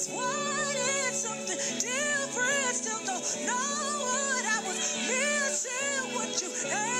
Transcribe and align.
just 0.00 0.12
wanted 0.16 1.12
something 1.14 1.58
different. 1.78 2.74
Still 2.74 3.00
don't 3.04 3.46
know 3.46 3.52
what 3.52 4.44
I 4.46 4.62
was 4.66 4.96
missing. 4.96 6.14
What 6.14 6.40
you 6.40 6.48
asked, 6.72 6.99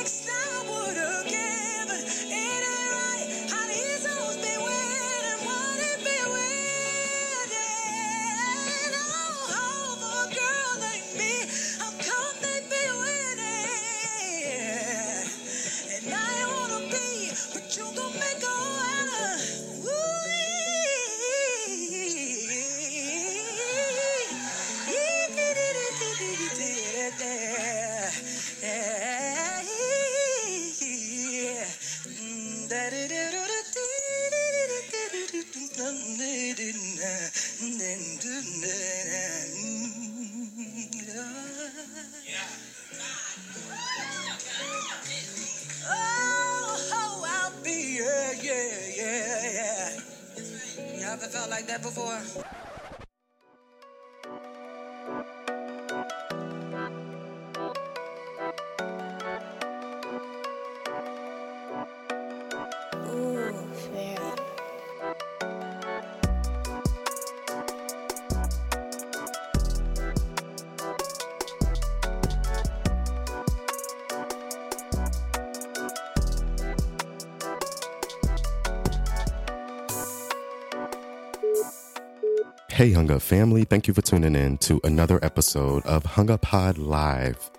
Hey, 82.80 82.92
Hung 82.92 83.10
Up 83.10 83.20
family, 83.20 83.64
thank 83.64 83.86
you 83.86 83.92
for 83.92 84.00
tuning 84.00 84.34
in 84.34 84.56
to 84.56 84.80
another 84.84 85.22
episode 85.22 85.84
of 85.84 86.02
Hung 86.02 86.30
Up 86.30 86.40
Pod 86.40 86.78
Live, 86.78 87.50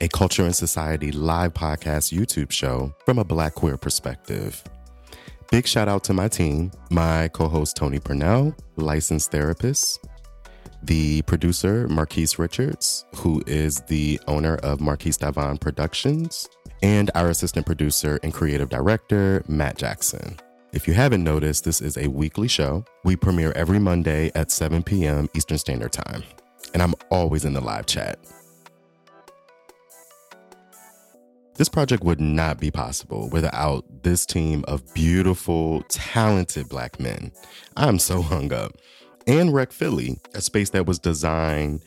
a 0.00 0.08
culture 0.08 0.42
and 0.42 0.56
society 0.56 1.12
live 1.12 1.54
podcast 1.54 2.12
YouTube 2.12 2.50
show 2.50 2.92
from 3.06 3.20
a 3.20 3.24
black 3.24 3.54
queer 3.54 3.76
perspective. 3.76 4.64
Big 5.52 5.68
shout 5.68 5.86
out 5.86 6.02
to 6.02 6.12
my 6.12 6.26
team, 6.26 6.72
my 6.90 7.28
co 7.28 7.46
host 7.46 7.76
Tony 7.76 8.00
Purnell, 8.00 8.52
licensed 8.74 9.30
therapist, 9.30 10.04
the 10.82 11.22
producer 11.22 11.86
Marquise 11.86 12.40
Richards, 12.40 13.04
who 13.14 13.44
is 13.46 13.80
the 13.82 14.18
owner 14.26 14.56
of 14.56 14.80
Marquise 14.80 15.18
Davon 15.18 15.56
Productions, 15.56 16.48
and 16.82 17.12
our 17.14 17.28
assistant 17.28 17.64
producer 17.64 18.18
and 18.24 18.34
creative 18.34 18.70
director, 18.70 19.44
Matt 19.46 19.78
Jackson. 19.78 20.36
If 20.74 20.88
you 20.88 20.94
haven't 20.94 21.22
noticed, 21.22 21.62
this 21.62 21.80
is 21.80 21.96
a 21.96 22.08
weekly 22.08 22.48
show. 22.48 22.84
We 23.04 23.14
premiere 23.14 23.52
every 23.52 23.78
Monday 23.78 24.32
at 24.34 24.50
7 24.50 24.82
p.m. 24.82 25.28
Eastern 25.32 25.56
Standard 25.56 25.92
Time, 25.92 26.24
and 26.72 26.82
I'm 26.82 26.94
always 27.12 27.44
in 27.44 27.52
the 27.52 27.60
live 27.60 27.86
chat. 27.86 28.18
This 31.54 31.68
project 31.68 32.02
would 32.02 32.20
not 32.20 32.58
be 32.58 32.72
possible 32.72 33.28
without 33.28 33.84
this 34.02 34.26
team 34.26 34.64
of 34.66 34.82
beautiful, 34.94 35.82
talented 35.82 36.68
black 36.68 36.98
men. 36.98 37.30
I'm 37.76 38.00
so 38.00 38.20
hung 38.20 38.52
up. 38.52 38.72
And 39.28 39.54
Rec 39.54 39.70
Philly, 39.70 40.18
a 40.34 40.40
space 40.40 40.70
that 40.70 40.86
was 40.86 40.98
designed 40.98 41.82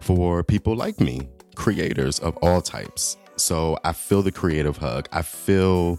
for 0.00 0.44
people 0.44 0.76
like 0.76 1.00
me, 1.00 1.28
creators 1.56 2.20
of 2.20 2.36
all 2.36 2.62
types. 2.62 3.16
So 3.40 3.78
I 3.84 3.92
feel 3.92 4.22
the 4.22 4.32
creative 4.32 4.76
hug. 4.76 5.08
I 5.12 5.22
feel 5.22 5.98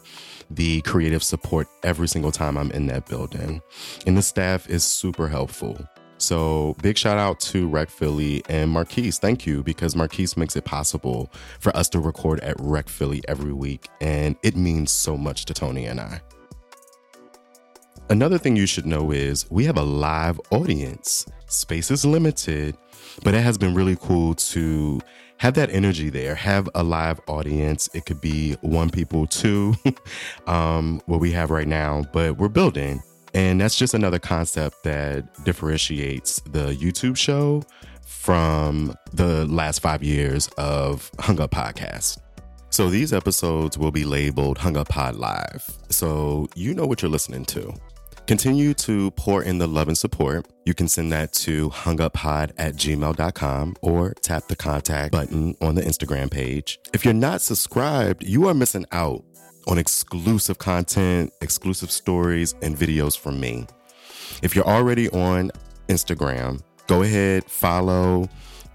the 0.50 0.81
creative 0.81 1.23
support 1.23 1.67
every 1.83 2.07
single 2.07 2.31
time 2.31 2.57
I'm 2.57 2.72
in 2.72 2.88
that 2.88 3.05
building. 3.07 3.61
And 4.05 4.17
the 4.17 4.22
staff 4.22 4.69
is 4.69 4.83
super 4.83 5.27
helpful. 5.27 5.78
So 6.17 6.75
big 6.81 6.97
shout 6.97 7.17
out 7.17 7.39
to 7.41 7.67
Rec 7.67 7.89
Philly 7.89 8.44
and 8.49 8.72
Marquise. 8.72 9.19
Thank 9.19 9.45
you 9.45 9.63
because 9.63 9.95
Marquise 9.95 10.35
makes 10.35 10.55
it 10.55 10.66
possible 10.66 11.31
for 11.59 11.75
us 11.78 11.88
to 11.89 11.99
record 11.99 12.41
at 12.41 12.57
Rec 12.59 12.89
Philly 12.89 13.23
every 13.28 13.53
week. 13.53 13.88
And 14.01 14.35
it 14.44 14.57
means 14.57 14.91
so 14.91 15.16
much 15.16 15.45
to 15.45 15.53
Tony 15.53 15.85
and 15.85 15.99
I. 15.99 16.22
Another 18.12 18.40
thing 18.40 18.56
you 18.56 18.66
should 18.66 18.88
know 18.88 19.12
is 19.12 19.46
we 19.52 19.66
have 19.66 19.78
a 19.78 19.84
live 19.84 20.42
audience. 20.50 21.28
Space 21.46 21.92
is 21.92 22.03
limited, 22.03 22.75
but 23.24 23.36
it 23.36 23.42
has 23.42 23.56
been 23.56 23.75
really 23.75 23.96
cool 24.02 24.34
to 24.34 25.00
have 25.38 25.53
that 25.53 25.70
energy 25.70 26.09
there, 26.09 26.34
have 26.34 26.68
a 26.74 26.81
live 26.81 27.22
audience. 27.28 27.88
It 27.94 28.06
could 28.08 28.20
be 28.20 28.53
one 28.62 28.90
people, 28.90 29.28
two, 29.28 29.75
um, 30.47 31.03
what 31.06 31.20
we 31.20 31.31
have 31.34 31.52
right 31.52 31.68
now, 31.68 32.03
but 32.12 32.38
we're 32.38 32.50
building. 32.50 33.03
And 33.36 33.62
that's 33.62 33.78
just 33.78 33.94
another 33.94 34.18
concept 34.18 34.84
that 34.86 35.46
differentiates 35.46 36.40
the 36.41 36.74
YouTube 36.74 37.16
show 37.16 37.62
from 38.08 38.96
the 39.14 39.46
last 39.46 39.84
five 39.84 40.02
years 40.02 40.47
of 40.58 41.12
Hung 41.20 41.40
Up 41.40 41.52
Podcast. 41.52 42.18
So 42.72 42.90
these 42.90 43.14
episodes 43.14 43.78
will 43.78 43.91
be 43.91 44.03
labeled 44.03 44.58
Hung 44.58 44.78
Up 44.78 44.90
Pod 44.90 45.16
Live. 45.16 45.64
So 45.90 46.47
you 46.56 46.74
know 46.74 46.88
what 46.88 47.03
you're 47.03 47.12
listening 47.12 47.46
to. 47.46 47.72
Continue 48.29 48.75
to 48.75 49.09
pour 49.09 49.41
in 49.41 49.57
the 49.57 49.66
love 49.66 49.88
and 49.88 49.97
support. 49.97 50.45
You 50.63 50.75
can 50.75 50.88
send 50.88 51.12
that 51.12 51.34
to 51.34 51.72
hunguppod 51.72 52.51
at 52.59 52.75
gmail.com 52.75 53.75
or 53.81 54.13
tap 54.22 54.47
the 54.47 54.56
contact 54.56 55.12
button 55.13 55.56
on 55.62 55.73
the 55.73 55.81
Instagram 55.81 56.29
page. 56.29 56.78
If 56.94 57.03
you're 57.03 57.16
not 57.16 57.41
subscribed, 57.41 58.22
you 58.22 58.47
are 58.47 58.53
missing 58.53 58.85
out 58.91 59.23
on 59.67 59.79
exclusive 59.79 60.59
content, 60.59 61.34
exclusive 61.41 61.90
stories, 61.90 62.53
and 62.62 62.78
videos 62.78 63.17
from 63.17 63.40
me. 63.40 63.66
If 64.44 64.56
you're 64.56 64.63
already 64.63 65.09
on 65.09 65.50
Instagram, 65.88 66.61
go 66.85 67.01
ahead, 67.01 67.46
follow, 67.46 68.29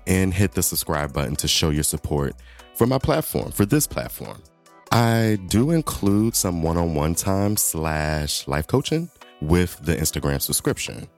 and 0.09 0.35
hit 0.35 0.51
the 0.55 0.65
subscribe 0.65 1.13
button 1.13 1.37
to 1.37 1.47
show 1.47 1.71
your 1.71 1.85
support 1.85 2.35
for 2.75 2.89
my 2.89 2.99
platform, 2.99 3.53
for 3.53 3.65
this 3.65 3.87
platform. 3.87 4.43
I 4.91 5.39
do 5.47 5.71
include 5.71 6.35
some 6.35 6.61
one 6.61 6.77
on 6.77 6.97
one 6.97 7.15
time 7.15 7.57
slash 7.57 8.49
life 8.49 8.67
coaching 8.67 9.11
with 9.49 9.79
the 9.85 9.95
Instagram 9.95 10.41
subscription. 10.41 11.09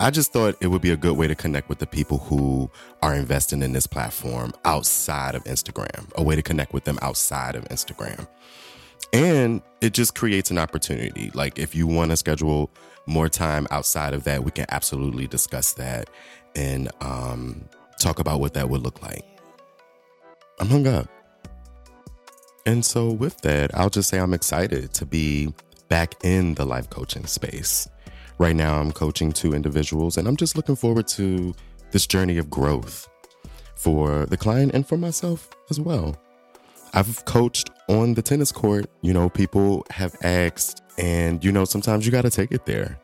I 0.00 0.10
just 0.10 0.32
thought 0.32 0.56
it 0.60 0.68
would 0.68 0.82
be 0.82 0.90
a 0.90 0.96
good 0.96 1.16
way 1.16 1.26
to 1.26 1.34
connect 1.34 1.68
with 1.68 1.78
the 1.78 1.86
people 1.86 2.18
who 2.18 2.70
are 3.02 3.14
investing 3.14 3.62
in 3.62 3.72
this 3.72 3.86
platform 3.86 4.52
outside 4.64 5.34
of 5.34 5.44
Instagram, 5.44 6.10
a 6.16 6.22
way 6.22 6.36
to 6.36 6.42
connect 6.42 6.72
with 6.72 6.84
them 6.84 6.98
outside 7.02 7.54
of 7.54 7.64
Instagram. 7.68 8.26
And 9.12 9.62
it 9.80 9.92
just 9.92 10.14
creates 10.14 10.50
an 10.50 10.58
opportunity. 10.58 11.30
Like, 11.34 11.58
if 11.58 11.74
you 11.74 11.86
want 11.86 12.10
to 12.10 12.16
schedule 12.16 12.70
more 13.06 13.28
time 13.28 13.66
outside 13.70 14.14
of 14.14 14.24
that, 14.24 14.44
we 14.44 14.50
can 14.50 14.66
absolutely 14.70 15.26
discuss 15.26 15.74
that 15.74 16.08
and 16.56 16.90
um, 17.00 17.68
talk 17.98 18.18
about 18.18 18.40
what 18.40 18.54
that 18.54 18.68
would 18.70 18.82
look 18.82 19.02
like. 19.02 19.24
I'm 20.58 20.68
hung 20.68 20.86
up. 20.86 21.08
And 22.66 22.84
so, 22.84 23.10
with 23.10 23.40
that, 23.42 23.76
I'll 23.76 23.90
just 23.90 24.08
say 24.08 24.18
I'm 24.18 24.32
excited 24.32 24.94
to 24.94 25.06
be 25.06 25.52
back 25.94 26.16
in 26.24 26.54
the 26.54 26.64
life 26.64 26.90
coaching 26.90 27.24
space. 27.24 27.88
Right 28.38 28.56
now, 28.56 28.80
I'm 28.80 28.90
coaching 28.90 29.30
two 29.30 29.54
individuals, 29.54 30.16
and 30.16 30.26
I'm 30.26 30.34
just 30.36 30.56
looking 30.56 30.74
forward 30.74 31.06
to 31.18 31.54
this 31.92 32.04
journey 32.04 32.36
of 32.36 32.50
growth 32.50 33.08
for 33.76 34.26
the 34.26 34.36
client 34.36 34.74
and 34.74 34.84
for 34.84 34.98
myself 34.98 35.48
as 35.70 35.78
well. 35.78 36.16
I've 36.94 37.24
coached 37.26 37.70
on 37.88 38.14
the 38.14 38.22
tennis 38.22 38.50
court. 38.50 38.90
You 39.02 39.12
know, 39.12 39.28
people 39.28 39.86
have 39.90 40.16
asked, 40.24 40.82
and 40.98 41.44
you 41.44 41.52
know, 41.52 41.64
sometimes 41.64 42.04
you 42.04 42.10
got 42.10 42.22
to 42.22 42.30
take 42.30 42.50
it 42.50 42.66
there. 42.66 42.98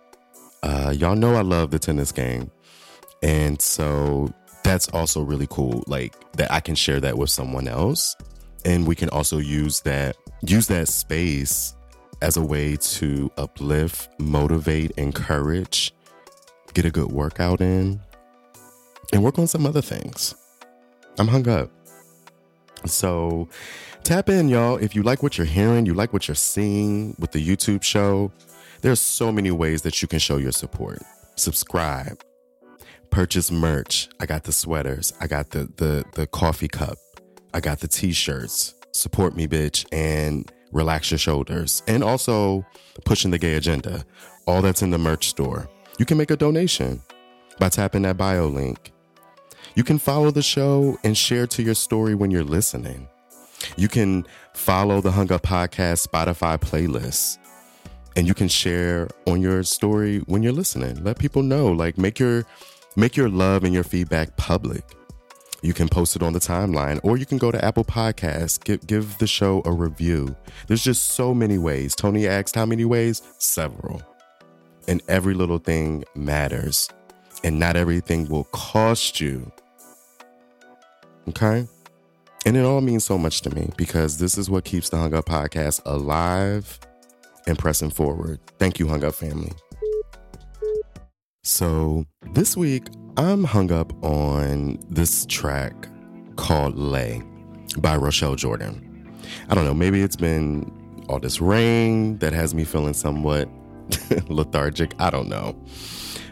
Uh, 0.64 0.92
y'all 0.96 1.14
know 1.14 1.36
I 1.36 1.42
love 1.42 1.70
the 1.70 1.78
tennis 1.78 2.10
game. 2.10 2.50
And 3.22 3.62
so 3.62 4.34
that's 4.64 4.88
also 4.88 5.22
really 5.22 5.46
cool. 5.48 5.84
Like 5.86 6.16
that 6.32 6.50
I 6.50 6.58
can 6.58 6.74
share 6.74 6.98
that 6.98 7.16
with 7.16 7.30
someone 7.30 7.68
else. 7.68 8.16
And 8.64 8.84
we 8.84 8.96
can 8.96 9.10
also 9.10 9.38
use 9.38 9.80
that, 9.82 10.16
use 10.42 10.66
that 10.66 10.88
space 10.88 11.76
as 12.22 12.36
a 12.36 12.42
way 12.42 12.76
to 12.76 13.30
uplift, 13.36 14.08
motivate, 14.18 14.90
encourage, 14.92 15.92
get 16.74 16.84
a 16.84 16.90
good 16.90 17.10
workout 17.10 17.60
in, 17.60 18.00
and 19.12 19.24
work 19.24 19.38
on 19.38 19.46
some 19.46 19.66
other 19.66 19.82
things. 19.82 20.34
I'm 21.18 21.28
hung 21.28 21.48
up. 21.48 21.70
So 22.86 23.48
tap 24.04 24.28
in, 24.28 24.48
y'all. 24.48 24.76
If 24.76 24.94
you 24.94 25.02
like 25.02 25.22
what 25.22 25.36
you're 25.36 25.46
hearing, 25.46 25.86
you 25.86 25.94
like 25.94 26.12
what 26.12 26.28
you're 26.28 26.34
seeing 26.34 27.14
with 27.18 27.32
the 27.32 27.46
YouTube 27.46 27.82
show, 27.82 28.32
there's 28.80 29.00
so 29.00 29.30
many 29.30 29.50
ways 29.50 29.82
that 29.82 30.00
you 30.00 30.08
can 30.08 30.18
show 30.18 30.36
your 30.36 30.52
support. 30.52 31.02
Subscribe, 31.36 32.22
purchase 33.10 33.50
merch. 33.50 34.08
I 34.20 34.26
got 34.26 34.44
the 34.44 34.52
sweaters. 34.52 35.12
I 35.20 35.26
got 35.26 35.50
the 35.50 35.70
the 35.76 36.04
the 36.12 36.26
coffee 36.26 36.68
cup. 36.68 36.96
I 37.52 37.60
got 37.60 37.80
the 37.80 37.88
t-shirts. 37.88 38.74
Support 38.92 39.36
me, 39.36 39.46
bitch, 39.46 39.84
and 39.92 40.50
relax 40.72 41.10
your 41.10 41.18
shoulders. 41.18 41.82
And 41.86 42.02
also 42.02 42.64
pushing 43.04 43.30
the 43.30 43.38
gay 43.38 43.54
agenda. 43.54 44.04
All 44.46 44.62
that's 44.62 44.82
in 44.82 44.90
the 44.90 44.98
merch 44.98 45.28
store. 45.28 45.68
You 45.98 46.06
can 46.06 46.16
make 46.16 46.30
a 46.30 46.36
donation 46.36 47.02
by 47.58 47.68
tapping 47.68 48.02
that 48.02 48.16
bio 48.16 48.46
link. 48.46 48.92
You 49.74 49.84
can 49.84 49.98
follow 49.98 50.30
the 50.30 50.42
show 50.42 50.98
and 51.04 51.16
share 51.16 51.46
to 51.48 51.62
your 51.62 51.74
story 51.74 52.14
when 52.14 52.30
you're 52.30 52.44
listening. 52.44 53.08
You 53.76 53.88
can 53.88 54.26
follow 54.54 55.00
the 55.00 55.12
Hung 55.12 55.30
Up 55.30 55.42
Podcast 55.42 56.06
Spotify 56.06 56.58
playlist 56.58 57.38
and 58.16 58.26
you 58.26 58.34
can 58.34 58.48
share 58.48 59.08
on 59.26 59.40
your 59.40 59.62
story 59.62 60.18
when 60.26 60.42
you're 60.42 60.52
listening. 60.52 61.02
Let 61.04 61.18
people 61.18 61.42
know. 61.42 61.68
Like 61.68 61.98
make 61.98 62.18
your 62.18 62.44
make 62.96 63.16
your 63.16 63.28
love 63.28 63.64
and 63.64 63.72
your 63.72 63.84
feedback 63.84 64.36
public. 64.36 64.82
You 65.62 65.74
can 65.74 65.88
post 65.88 66.16
it 66.16 66.22
on 66.22 66.32
the 66.32 66.38
timeline 66.38 67.00
or 67.02 67.16
you 67.16 67.26
can 67.26 67.38
go 67.38 67.50
to 67.50 67.64
Apple 67.64 67.84
Podcasts, 67.84 68.62
give 68.62 68.86
give 68.86 69.18
the 69.18 69.26
show 69.26 69.62
a 69.64 69.72
review. 69.72 70.34
There's 70.66 70.82
just 70.82 71.10
so 71.10 71.34
many 71.34 71.58
ways. 71.58 71.94
Tony 71.94 72.26
asked 72.26 72.54
how 72.54 72.66
many 72.66 72.84
ways? 72.84 73.22
Several. 73.38 74.02
And 74.88 75.02
every 75.08 75.34
little 75.34 75.58
thing 75.58 76.04
matters. 76.14 76.88
And 77.44 77.58
not 77.58 77.76
everything 77.76 78.28
will 78.28 78.44
cost 78.44 79.20
you. 79.20 79.50
Okay? 81.28 81.66
And 82.46 82.56
it 82.56 82.64
all 82.64 82.80
means 82.80 83.04
so 83.04 83.18
much 83.18 83.42
to 83.42 83.54
me 83.54 83.70
because 83.76 84.18
this 84.18 84.38
is 84.38 84.48
what 84.48 84.64
keeps 84.64 84.88
the 84.88 84.96
Hung 84.96 85.14
Up 85.14 85.26
podcast 85.26 85.82
alive 85.84 86.78
and 87.46 87.58
pressing 87.58 87.90
forward. 87.90 88.40
Thank 88.58 88.78
you, 88.78 88.88
Hung 88.88 89.04
Up 89.04 89.14
family. 89.14 89.52
So 91.42 92.06
this 92.32 92.56
week, 92.56 92.84
I'm 93.16 93.44
hung 93.44 93.72
up 93.72 93.92
on 94.04 94.78
this 94.88 95.26
track 95.26 95.88
called 96.36 96.76
Lay 96.78 97.22
by 97.78 97.96
Rochelle 97.96 98.36
Jordan. 98.36 98.86
I 99.48 99.54
don't 99.54 99.64
know, 99.64 99.74
maybe 99.74 100.00
it's 100.00 100.16
been 100.16 100.70
all 101.08 101.18
this 101.18 101.40
rain 101.40 102.18
that 102.18 102.32
has 102.32 102.54
me 102.54 102.64
feeling 102.64 102.94
somewhat 102.94 103.48
lethargic. 104.28 104.94
I 105.00 105.10
don't 105.10 105.28
know. 105.28 105.60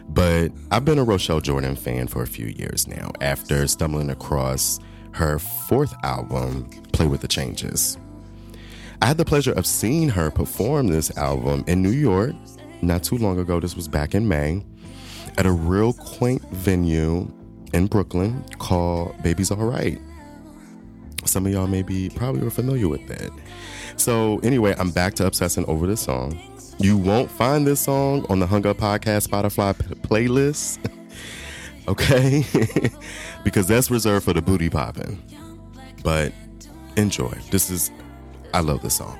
But 0.07 0.51
I've 0.71 0.85
been 0.85 0.97
a 0.97 1.03
Rochelle 1.03 1.41
Jordan 1.41 1.75
fan 1.75 2.07
for 2.07 2.23
a 2.23 2.27
few 2.27 2.47
years 2.47 2.87
now 2.87 3.11
after 3.21 3.67
stumbling 3.67 4.09
across 4.09 4.79
her 5.11 5.37
fourth 5.37 5.93
album, 6.03 6.69
Play 6.93 7.07
with 7.07 7.21
the 7.21 7.27
Changes. 7.27 7.97
I 9.01 9.05
had 9.05 9.17
the 9.17 9.25
pleasure 9.25 9.53
of 9.53 9.65
seeing 9.65 10.09
her 10.09 10.31
perform 10.31 10.87
this 10.87 11.15
album 11.17 11.63
in 11.67 11.81
New 11.81 11.91
York 11.91 12.33
not 12.81 13.03
too 13.03 13.17
long 13.17 13.37
ago. 13.37 13.59
This 13.59 13.75
was 13.75 13.87
back 13.87 14.15
in 14.15 14.27
May 14.27 14.63
at 15.37 15.45
a 15.45 15.51
real 15.51 15.93
quaint 15.93 16.41
venue 16.51 17.31
in 17.73 17.87
Brooklyn 17.87 18.43
called 18.57 19.21
Baby's 19.23 19.51
All 19.51 19.57
Right. 19.57 19.99
Some 21.25 21.45
of 21.45 21.51
y'all 21.51 21.67
may 21.67 21.83
be 21.83 22.09
probably 22.09 22.41
were 22.41 22.49
familiar 22.49 22.87
with 22.87 23.05
that. 23.07 23.29
So, 23.97 24.39
anyway, 24.39 24.75
I'm 24.79 24.91
back 24.91 25.13
to 25.15 25.25
obsessing 25.25 25.65
over 25.65 25.85
this 25.85 26.01
song. 26.01 26.39
You 26.79 26.97
won't 26.97 27.29
find 27.29 27.67
this 27.67 27.81
song 27.81 28.25
on 28.29 28.39
the 28.39 28.47
Hung 28.47 28.65
Up 28.65 28.77
Podcast 28.77 29.27
Spotify 29.27 29.73
playlist, 30.01 30.79
okay? 31.87 32.45
because 33.43 33.67
that's 33.67 33.91
reserved 33.91 34.23
for 34.23 34.33
the 34.33 34.41
booty 34.41 34.69
popping. 34.69 35.21
But 36.03 36.31
enjoy. 36.95 37.33
This 37.51 37.69
is, 37.69 37.91
I 38.53 38.61
love 38.61 38.81
this 38.81 38.95
song. 38.95 39.19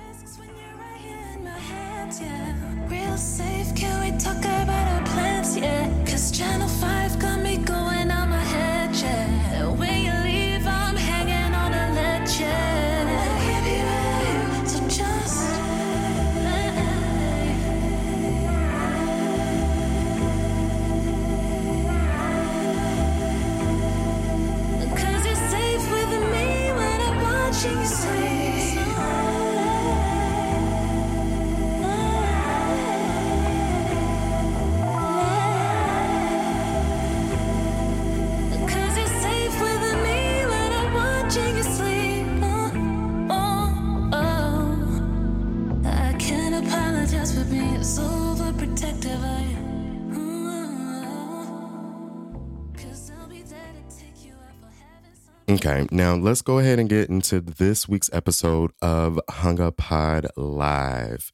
Okay, 55.70 55.86
now 55.92 56.16
let's 56.16 56.42
go 56.42 56.58
ahead 56.58 56.80
and 56.80 56.90
get 56.90 57.10
into 57.10 57.40
this 57.40 57.88
week's 57.88 58.10
episode 58.12 58.72
of 58.82 59.20
Hung 59.30 59.62
Up 59.62 59.78
Pod 59.78 60.26
Live 60.36 61.32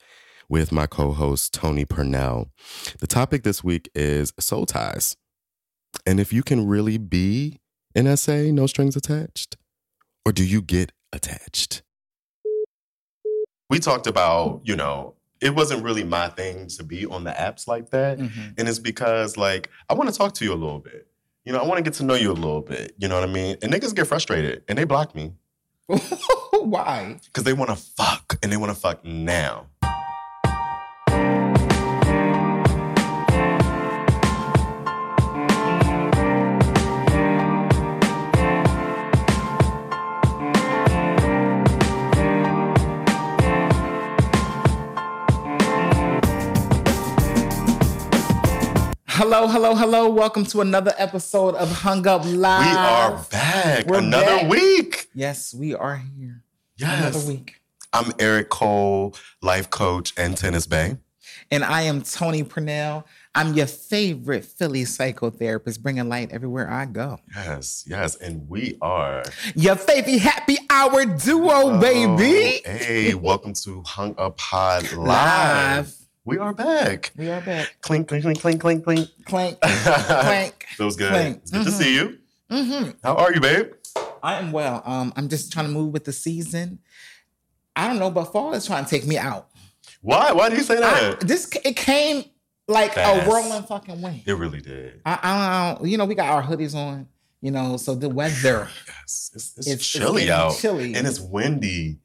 with 0.50 0.74
my 0.74 0.88
co 0.88 1.14
host, 1.14 1.54
Tony 1.54 1.86
Purnell. 1.86 2.50
The 3.00 3.08
topic 3.08 3.44
this 3.44 3.64
week 3.64 3.90
is 3.96 4.34
soul 4.38 4.66
ties. 4.66 5.16
And 6.06 6.20
if 6.20 6.34
you 6.34 6.44
can 6.44 6.68
really 6.68 6.98
be 6.98 7.62
an 7.96 8.14
SA, 8.18 8.52
no 8.52 8.68
strings 8.68 8.98
attached, 8.98 9.56
or 10.26 10.34
do 10.34 10.44
you 10.44 10.62
get 10.62 10.92
attached? 11.14 11.82
We 13.70 13.80
talked 13.80 14.06
about, 14.06 14.60
you 14.66 14.76
know, 14.76 15.14
it 15.40 15.56
wasn't 15.56 15.82
really 15.82 16.04
my 16.04 16.28
thing 16.28 16.68
to 16.76 16.84
be 16.84 17.06
on 17.06 17.24
the 17.24 17.32
apps 17.32 17.70
like 17.70 17.92
that. 17.92 18.18
Mhm. 18.18 18.60
And 18.60 18.68
it's 18.68 18.80
because, 18.80 19.38
like, 19.38 19.70
I 19.90 19.94
want 19.94 20.10
to 20.10 20.16
talk 20.18 20.34
to 20.34 20.44
you 20.44 20.52
a 20.52 20.56
little 20.56 20.80
bit. 20.80 21.08
You 21.46 21.54
know, 21.54 21.60
I 21.60 21.66
want 21.66 21.78
to 21.78 21.84
get 21.84 21.94
to 21.96 22.04
know 22.04 22.16
you 22.16 22.32
a 22.32 22.34
little 22.34 22.62
bit. 22.62 22.96
You 22.98 23.08
know 23.08 23.16
what 23.20 23.30
I 23.30 23.32
mean? 23.32 23.58
And 23.62 23.72
niggas 23.72 23.96
get 23.96 24.08
frustrated 24.08 24.64
and 24.68 24.78
they 24.78 24.84
block 24.84 25.14
me 25.16 25.34
Why? 26.52 27.20
because 27.26 27.44
they 27.44 27.54
want 27.54 27.70
to 27.70 27.76
fuck 27.76 28.38
and 28.42 28.52
they 28.52 28.58
want 28.58 28.74
to 28.74 28.80
fuck 28.80 29.06
now. 29.06 29.68
Hello, 49.28 49.48
hello, 49.48 49.74
hello. 49.74 50.08
Welcome 50.08 50.46
to 50.46 50.62
another 50.62 50.94
episode 51.00 51.56
of 51.56 51.72
Hung 51.72 52.06
Up 52.06 52.22
Live. 52.26 52.62
we 52.64 52.78
are 52.78 53.26
back. 53.32 53.88
We're 53.88 53.98
Another 53.98 54.24
back. 54.42 54.50
week. 54.52 55.08
Yes, 55.16 55.52
we 55.52 55.74
are 55.74 55.96
here. 55.96 56.44
Yes. 56.78 57.16
Another 57.16 57.28
week. 57.34 57.56
I'm 57.92 58.14
Eric 58.20 58.50
Cole, 58.52 59.16
life 59.42 59.72
coach 59.72 60.14
and 60.16 60.38
tennis 60.38 60.68
bay. 60.68 60.98
And 61.50 61.64
I 61.64 61.82
am 61.82 62.04
Tony 62.04 62.44
Purnell. 62.44 63.08
I'm 63.34 63.56
your 63.56 63.66
favorite 63.66 64.46
Philly 64.46 64.84
psychotherapist, 64.84 65.82
bringing 65.82 66.08
light 66.08 66.32
everywhere 66.32 66.70
I 66.70 66.86
go. 66.86 67.18
Yes, 67.36 67.84
yes. 67.88 68.16
And 68.18 68.48
we 68.48 68.78
are. 68.80 69.24
Your 69.56 69.76
favorite 69.76 70.20
happy 70.20 70.58
hour 70.70 71.04
duo, 71.04 71.80
baby. 71.82 72.62
Oh, 72.64 72.70
hey, 72.72 73.16
welcome 73.16 73.54
to 73.54 73.82
Hung 73.88 74.14
Up 74.20 74.38
Pod 74.38 74.84
Live. 74.94 74.98
Live. 75.00 75.96
We 76.26 76.40
are 76.40 76.54
back. 76.54 77.12
We 77.16 77.30
are 77.30 77.42
back. 77.42 77.78
Clink, 77.82 78.08
clink, 78.08 78.24
clink, 78.24 78.42
clink, 78.42 78.60
clink, 78.60 78.84
clink. 78.84 79.10
Clank, 79.26 79.60
clank. 79.62 80.66
Feels 80.76 80.96
good. 80.96 81.12
Clink. 81.12 81.38
It's 81.44 81.52
good 81.52 81.66
to 81.66 81.70
Mhm. 81.72 81.74
see 81.78 81.96
you. 81.96 82.18
hmm 82.50 82.90
How 83.04 83.16
are 83.16 83.34
you, 83.34 83.40
babe? 83.40 83.74
I 84.24 84.36
am 84.40 84.52
well. 84.52 84.82
Um, 84.86 85.14
I'm 85.16 85.30
just 85.30 85.52
trying 85.54 85.68
to 85.68 85.72
move 85.72 85.94
with 85.94 86.04
the 86.06 86.14
season. 86.14 86.80
I 87.76 87.88
don't 87.88 88.00
know, 88.00 88.10
but 88.10 88.26
fall 88.32 88.54
is 88.54 88.66
trying 88.66 88.86
to 88.86 88.90
take 88.90 89.06
me 89.06 89.18
out. 89.18 89.50
Why? 90.02 90.32
Why 90.32 90.50
do 90.50 90.56
you 90.56 90.64
say 90.64 90.78
I, 90.78 90.80
that? 90.80 91.20
this 91.22 91.48
it 91.64 91.76
came 91.76 92.24
like 92.68 92.94
Fast. 92.96 93.28
a 93.28 93.30
whirling 93.30 93.64
fucking 93.64 94.02
wind. 94.02 94.24
it 94.26 94.34
really 94.34 94.62
did. 94.62 95.02
I, 95.06 95.20
I 95.22 95.76
don't, 95.78 95.88
you 95.88 95.98
know, 95.98 96.06
we 96.06 96.16
got 96.16 96.30
our 96.30 96.42
hoodies 96.42 96.74
on, 96.74 97.08
you 97.42 97.52
know, 97.52 97.78
so 97.78 97.94
the 97.94 98.10
weather. 98.10 98.68
Yes. 98.88 99.30
It's, 99.36 99.54
it's, 99.58 99.68
It's- 99.68 99.76
it's 99.76 99.88
chilly 99.88 100.22
getting 100.26 100.32
out. 100.34 100.56
chilly. 100.58 100.96
And 100.96 101.06
it's 101.06 101.20
windy. 101.20 102.00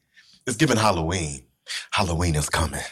It's 0.46 0.56
giving 0.58 0.76
Halloween. 0.76 1.44
Halloween 1.90 2.34
is 2.34 2.50
coming. 2.50 2.82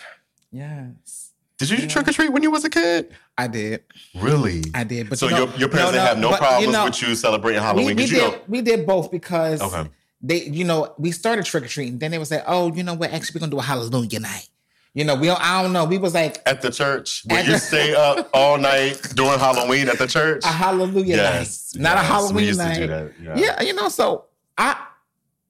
Yes, 0.51 1.18
Did 1.59 1.71
you 1.71 1.77
do 1.77 1.83
Yeah. 1.83 1.89
trick 1.89 2.09
or 2.09 2.13
treat 2.13 2.31
when 2.33 2.43
you 2.43 2.51
was 2.51 2.65
a 2.65 2.71
kid? 2.71 3.13
I 3.37 3.49
did. 3.49 3.83
Really? 4.15 4.63
I 4.75 4.85
did. 4.85 5.09
But 5.09 5.19
so 5.19 5.27
you 5.27 5.33
know, 5.33 5.39
your, 5.47 5.55
your 5.57 5.69
parents 5.69 5.93
no, 5.93 5.99
didn't 5.99 6.07
have 6.09 6.19
no 6.19 6.31
but, 6.31 6.41
you 6.41 6.47
problems 6.47 6.73
know, 6.73 6.85
with 6.85 7.03
you 7.03 7.15
celebrating 7.17 7.61
Halloween 7.63 7.97
we 7.97 8.05
you 8.05 8.09
did. 8.09 8.33
know. 8.33 8.39
We 8.49 8.63
did 8.63 8.87
both 8.87 9.11
because 9.11 9.61
Okay. 9.61 9.91
they, 10.23 10.43
you 10.45 10.65
know, 10.65 10.95
we 10.99 11.11
started 11.11 11.45
trick 11.45 11.65
or 11.65 11.69
treating. 11.69 11.99
Then 11.99 12.13
they 12.13 12.19
would 12.19 12.29
say, 12.29 12.43
"Oh, 12.47 12.73
you 12.73 12.83
know 12.85 12.95
what? 12.95 13.13
Actually, 13.13 13.39
we're 13.39 13.41
gonna 13.47 13.51
do 13.51 13.59
a 13.59 13.63
Hallelujah 13.63 14.21
night." 14.21 14.49
You 14.95 15.05
know, 15.05 15.15
we 15.15 15.27
don't, 15.29 15.41
I 15.41 15.63
don't 15.63 15.73
know. 15.73 15.85
We 15.85 15.99
was 15.99 16.15
like 16.15 16.41
At 16.47 16.63
the 16.63 16.71
church, 16.71 17.23
At 17.31 17.47
you 17.47 17.53
the- 17.53 17.59
stay 17.59 17.95
up 18.07 18.31
all 18.33 18.57
night 18.59 19.01
during 19.15 19.39
Halloween 19.39 19.89
at 19.89 19.99
the 19.99 20.07
church. 20.09 20.45
a 20.45 20.49
Hallelujah 20.49 21.17
Yes, 21.17 21.75
night, 21.75 21.83
not 21.83 21.93
a 21.93 22.01
yes, 22.01 22.33
we 22.33 22.47
Halloween 22.47 22.57
night. 22.57 22.75
do 22.79 22.87
that, 22.87 23.13
yeah. 23.23 23.37
yeah, 23.37 23.63
you 23.63 23.75
know. 23.75 23.89
So 23.91 24.25
I, 24.57 24.77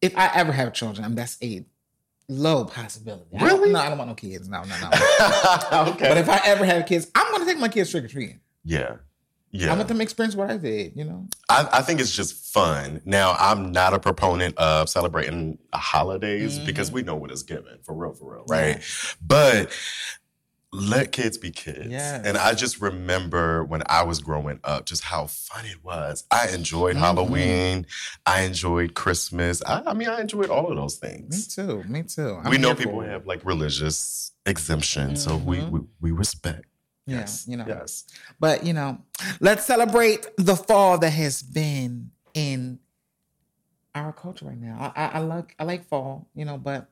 if 0.03 0.17
I 0.19 0.31
ever 0.35 0.53
have 0.53 0.73
children, 0.75 1.05
I'm 1.05 1.15
that's 1.15 1.39
a 1.43 1.65
low 2.29 2.65
possibility. 2.65 3.25
I 3.37 3.49
don't- 3.49 3.61
Really? 3.61 3.73
no, 3.73 3.79
I 3.81 3.89
don't 3.89 3.99
want 3.99 4.09
no 4.11 4.15
kids. 4.15 4.49
No, 4.49 4.63
no, 4.63 4.77
no. 4.81 4.89
okay. 5.93 6.09
but 6.09 6.19
if 6.19 6.29
I 6.29 6.41
ever 6.45 6.65
have 6.65 6.87
kids, 6.87 7.11
I'm 7.15 7.33
gonna 7.33 7.45
take 7.47 7.59
my 7.59 7.69
kids 7.69 7.91
trick 7.91 8.05
or 8.05 8.09
treating. 8.09 8.41
yeah. 8.65 8.97
Yeah. 9.51 9.73
I 9.73 9.77
want 9.77 9.89
them 9.89 9.97
to 9.97 10.03
experience 10.03 10.37
what 10.37 10.51
I 10.51 10.59
did. 10.59 10.93
You 10.95 11.05
know. 11.05 11.27
I, 11.49 11.67
I 11.73 11.81
think 11.81 12.01
it's 12.01 12.15
just 12.15 12.53
fun. 12.53 13.01
Now, 13.07 13.33
I'm 13.39 13.73
not 13.73 13.95
a 13.95 13.99
proponent 13.99 14.55
of 14.59 14.91
celebrating 14.91 15.57
holidays 15.75 16.59
Mhm. 16.59 16.67
because 16.67 16.93
we 16.93 17.01
know 17.03 17.17
what 17.17 17.31
it's 17.31 17.45
given, 17.45 17.79
for 17.83 17.95
real, 17.95 18.13
for 18.13 18.35
real, 18.35 18.45
right? 18.47 18.83
But 19.27 19.73
let 20.73 21.13
kids 21.13 21.39
be 21.39 21.51
kids. 21.51 21.89
Yes. 21.89 22.27
And 22.27 22.37
I 22.37 22.53
just 22.55 22.81
remember 22.81 23.65
when 23.65 23.83
I 23.87 24.03
was 24.03 24.21
growing 24.21 24.61
up, 24.65 24.85
just 24.85 25.03
how 25.03 25.27
fun 25.27 25.65
it 25.65 25.83
was. 25.83 26.25
I 26.31 26.49
enjoyed 26.51 26.97
Mhm. 26.97 27.01
Halloween. 27.01 27.87
I 28.27 28.43
enjoyed 28.43 28.95
Christmas. 28.95 29.63
I, 29.65 29.83
I 29.87 29.95
mean, 29.95 30.09
I 30.09 30.21
enjoyed 30.21 30.51
all 30.51 30.71
of 30.71 30.77
those 30.77 30.97
things. 30.97 31.49
Me 31.59 31.65
too. 31.65 31.85
Me 31.85 32.03
too. 32.03 32.39
I'm 32.45 32.51
we 32.51 32.59
know 32.59 32.75
people 32.75 33.01
have 33.01 33.27
like 33.27 33.45
religious 33.47 34.33
exemptions, 34.45 35.23
so 35.25 35.37
we, 35.37 35.59
Mhm. 35.59 35.71
we 35.71 35.81
we 36.01 36.11
respect. 36.13 36.67
Yeah, 37.07 37.21
yes, 37.21 37.47
you 37.49 37.57
know. 37.57 37.65
yes. 37.67 38.05
But 38.39 38.65
you 38.67 38.75
know, 38.75 38.99
let's 39.41 39.65
celebrate 39.65 40.27
the 40.37 40.55
fall 40.57 40.99
that 40.99 41.11
has 41.11 41.43
been 41.43 42.11
in 42.35 42.79
our 43.95 44.13
culture 44.13 44.45
right 44.45 44.59
now. 44.61 44.93
I, 44.95 45.05
I, 45.05 45.07
I 45.15 45.19
like 45.21 45.55
I 45.59 45.65
like 45.65 45.87
fall, 45.89 46.29
you 46.35 46.45
know, 46.45 46.59
but 46.59 46.91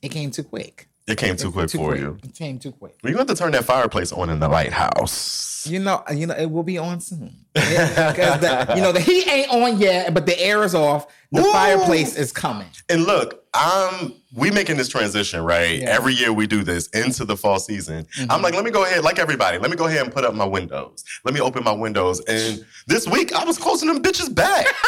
it 0.00 0.08
came 0.10 0.30
too 0.30 0.44
quick. 0.44 0.88
It 1.08 1.16
came 1.18 1.36
too 1.36 1.48
It- 1.48 1.52
quick 1.52 1.70
for 1.70 1.96
you. 1.96 2.18
It 2.22 2.34
came 2.34 2.58
too 2.58 2.72
quick. 2.72 2.96
We're 3.02 3.12
going 3.14 3.24
to 3.26 3.30
have 3.30 3.36
to 3.38 3.42
turn 3.42 3.52
that 3.52 3.64
fireplace 3.64 4.12
on 4.12 4.28
in 4.30 4.40
the 4.40 4.48
lighthouse. 4.48 5.66
You 5.66 5.78
know, 5.80 6.02
you 6.14 6.26
know, 6.26 6.34
it 6.34 6.50
will 6.50 6.62
be 6.62 6.78
on 6.78 7.00
soon. 7.00 7.32
Because 7.54 8.40
the, 8.40 8.72
you 8.76 8.82
know 8.82 8.92
the 8.92 9.00
heat 9.00 9.26
ain't 9.28 9.50
on 9.50 9.78
yet, 9.78 10.14
but 10.14 10.24
the 10.26 10.38
air 10.40 10.62
is 10.62 10.74
off. 10.74 11.06
The 11.30 11.42
Ooh. 11.42 11.52
fireplace 11.52 12.16
is 12.16 12.32
coming. 12.32 12.68
And 12.88 13.04
look, 13.04 13.44
I'm 13.52 14.14
we 14.34 14.50
making 14.50 14.76
this 14.78 14.88
transition, 14.88 15.42
right? 15.42 15.78
Yeah. 15.80 15.90
Every 15.90 16.14
year 16.14 16.32
we 16.32 16.46
do 16.46 16.62
this 16.62 16.86
into 16.88 17.24
the 17.26 17.36
fall 17.36 17.58
season. 17.58 18.06
Mhm. 18.16 18.26
I'm 18.30 18.40
like, 18.40 18.54
let 18.54 18.64
me 18.64 18.70
go 18.70 18.84
ahead, 18.84 19.04
like 19.04 19.18
everybody, 19.18 19.58
let 19.58 19.70
me 19.70 19.76
go 19.76 19.86
ahead 19.86 20.02
and 20.04 20.12
put 20.12 20.24
up 20.24 20.34
my 20.34 20.44
windows. 20.46 21.04
Let 21.24 21.34
me 21.34 21.40
open 21.40 21.64
my 21.64 21.72
windows. 21.72 22.20
And 22.28 22.64
this 22.86 23.06
week 23.06 23.34
I 23.34 23.44
was 23.44 23.58
closing 23.58 23.88
them 23.88 24.02
bitches 24.02 24.34
back. 24.34 24.66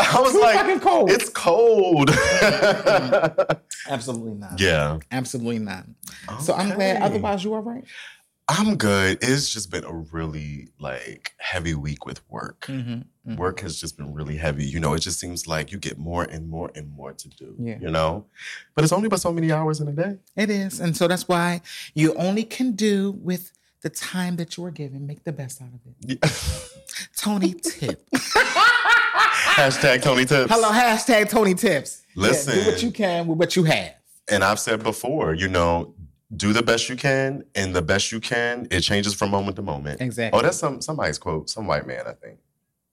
I 0.00 0.18
was 0.20 0.32
Too 0.32 0.40
like, 0.40 0.56
fucking 0.56 0.80
cold. 0.80 1.10
it's 1.10 1.28
cold. 1.28 2.10
Absolutely 3.88 4.34
not. 4.34 4.60
yeah. 4.60 4.98
Absolutely 5.12 5.58
not. 5.58 5.84
So 6.40 6.54
I'm 6.54 6.70
glad. 6.74 7.02
Otherwise, 7.02 7.44
you 7.44 7.54
are 7.54 7.60
right. 7.60 7.84
I'm 8.48 8.76
good. 8.76 9.18
It's 9.20 9.52
just 9.52 9.70
been 9.70 9.84
a 9.84 9.92
really 9.92 10.68
like 10.80 11.32
heavy 11.38 11.74
week 11.74 12.06
with 12.06 12.20
work. 12.30 12.62
Mm-hmm. 12.66 13.02
Mm-hmm. 13.28 13.36
Work 13.36 13.60
has 13.60 13.78
just 13.78 13.96
been 13.98 14.14
really 14.14 14.36
heavy. 14.36 14.64
You 14.64 14.80
know, 14.80 14.94
it 14.94 15.00
just 15.00 15.20
seems 15.20 15.46
like 15.46 15.70
you 15.70 15.78
get 15.78 15.98
more 15.98 16.24
and 16.24 16.48
more 16.48 16.70
and 16.74 16.90
more 16.90 17.12
to 17.12 17.28
do. 17.28 17.54
Yeah. 17.58 17.78
You 17.78 17.90
know? 17.90 18.24
But 18.74 18.84
it's 18.84 18.92
only 18.92 19.08
but 19.08 19.20
so 19.20 19.32
many 19.32 19.52
hours 19.52 19.80
in 19.80 19.88
a 19.88 19.92
day. 19.92 20.16
It 20.34 20.48
is. 20.48 20.80
And 20.80 20.96
so 20.96 21.06
that's 21.08 21.28
why 21.28 21.60
you 21.94 22.14
only 22.14 22.44
can 22.44 22.72
do 22.72 23.12
with 23.22 23.52
the 23.82 23.90
time 23.90 24.36
that 24.36 24.56
you 24.56 24.64
are 24.64 24.70
given. 24.70 25.06
Make 25.06 25.24
the 25.24 25.32
best 25.32 25.60
out 25.60 25.68
of 25.68 25.80
it. 26.08 26.20
Tony 27.16 27.52
Tip. 27.52 28.08
Hashtag 29.58 30.02
Tony 30.02 30.24
Tips. 30.24 30.52
Hello, 30.52 30.70
hashtag 30.70 31.28
Tony 31.28 31.54
Tips. 31.54 32.02
Yeah, 32.14 32.22
Listen. 32.22 32.54
do 32.54 32.70
what 32.70 32.82
you 32.82 32.90
can 32.90 33.26
with 33.26 33.38
what 33.38 33.56
you 33.56 33.64
have. 33.64 33.94
And 34.30 34.44
I've 34.44 34.60
said 34.60 34.82
before, 34.82 35.34
you 35.34 35.48
know, 35.48 35.94
do 36.36 36.52
the 36.52 36.62
best 36.62 36.88
you 36.88 36.96
can, 36.96 37.44
and 37.54 37.74
the 37.74 37.82
best 37.82 38.12
you 38.12 38.20
can, 38.20 38.68
it 38.70 38.82
changes 38.82 39.14
from 39.14 39.30
moment 39.30 39.56
to 39.56 39.62
moment. 39.62 40.00
Exactly. 40.00 40.38
Oh, 40.38 40.42
that's 40.42 40.58
some 40.58 40.80
somebody's 40.80 41.18
quote, 41.18 41.48
some 41.48 41.66
white 41.66 41.86
man, 41.86 42.06
I 42.06 42.12
think. 42.12 42.38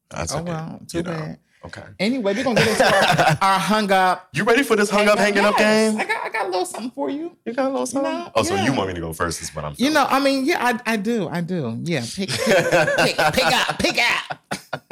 That's 0.09 0.33
Oh, 0.33 0.39
okay. 0.39 0.51
well, 0.51 0.79
too 0.87 0.97
you 0.97 1.03
know. 1.03 1.11
bad. 1.11 1.39
Okay. 1.65 1.81
Anyway, 1.99 2.35
we're 2.35 2.43
going 2.43 2.55
to 2.57 2.63
get 2.63 2.71
into 2.79 2.85
our, 2.95 3.37
our 3.53 3.59
hung 3.59 3.91
up. 3.91 4.29
You 4.33 4.43
ready 4.43 4.61
for 4.61 4.75
this 4.75 4.87
hung 4.91 5.07
up, 5.07 5.17
hanging 5.17 5.43
up 5.43 5.55
Yes, 5.57 5.93
game? 5.93 5.99
I 5.99 6.05
got, 6.05 6.23
I 6.25 6.29
got 6.29 6.45
a 6.45 6.49
little 6.49 6.65
something 6.65 6.91
for 6.91 7.09
you. 7.09 7.35
You 7.43 7.53
got 7.53 7.65
a 7.65 7.69
little 7.69 7.87
something? 7.87 8.11
know, 8.13 8.31
oh, 8.35 8.43
so 8.43 8.53
you 8.55 8.71
want 8.71 8.89
me 8.89 8.93
to 8.93 9.01
go 9.01 9.13
first? 9.13 9.41
Is 9.41 9.53
what 9.55 9.65
I'm. 9.65 9.73
You 9.77 9.89
know, 9.89 10.05
I 10.07 10.19
mean, 10.19 10.45
yeah, 10.45 10.63
I, 10.63 10.93
I 10.93 10.97
do. 10.97 11.27
I 11.27 11.41
do. 11.41 11.79
Yeah, 11.81 12.05
pick, 12.05 12.29
pick, 12.29 12.55
pick, 12.97 13.17
pick 13.33 13.45
up, 13.45 13.79
pick 13.79 13.97
up. 13.97 14.39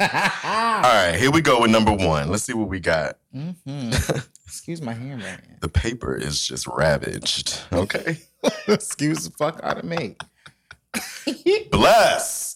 All 0.00 0.82
right, 0.82 1.14
here 1.16 1.30
we 1.30 1.40
go 1.42 1.60
with 1.60 1.70
number 1.70 1.92
one. 1.92 2.28
Let's 2.28 2.42
see 2.42 2.54
what 2.54 2.68
we 2.68 2.80
got. 2.80 3.18
hmm 3.32 3.52
Excuse 4.44 4.82
my 4.82 4.94
handwriting. 4.94 5.56
The 5.60 5.68
paper 5.68 6.16
is 6.16 6.44
just 6.44 6.66
ravaged. 6.66 7.60
Okay. 7.72 8.18
Excuse 8.66 9.24
the 9.24 9.30
fuck 9.30 9.60
out 9.62 9.78
of 9.78 9.84
me. 9.84 10.16
Bless. 11.70 12.53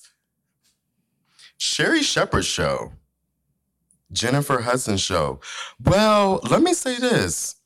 Sherri 1.59 2.03
Shepherd 2.03 2.45
show. 2.45 2.93
Jennifer 4.11 4.61
Hudson 4.61 4.97
show. 4.97 5.41
Well, 5.85 6.41
let 6.49 6.63
me 6.63 6.73
say 6.73 6.99
this. 6.99 7.57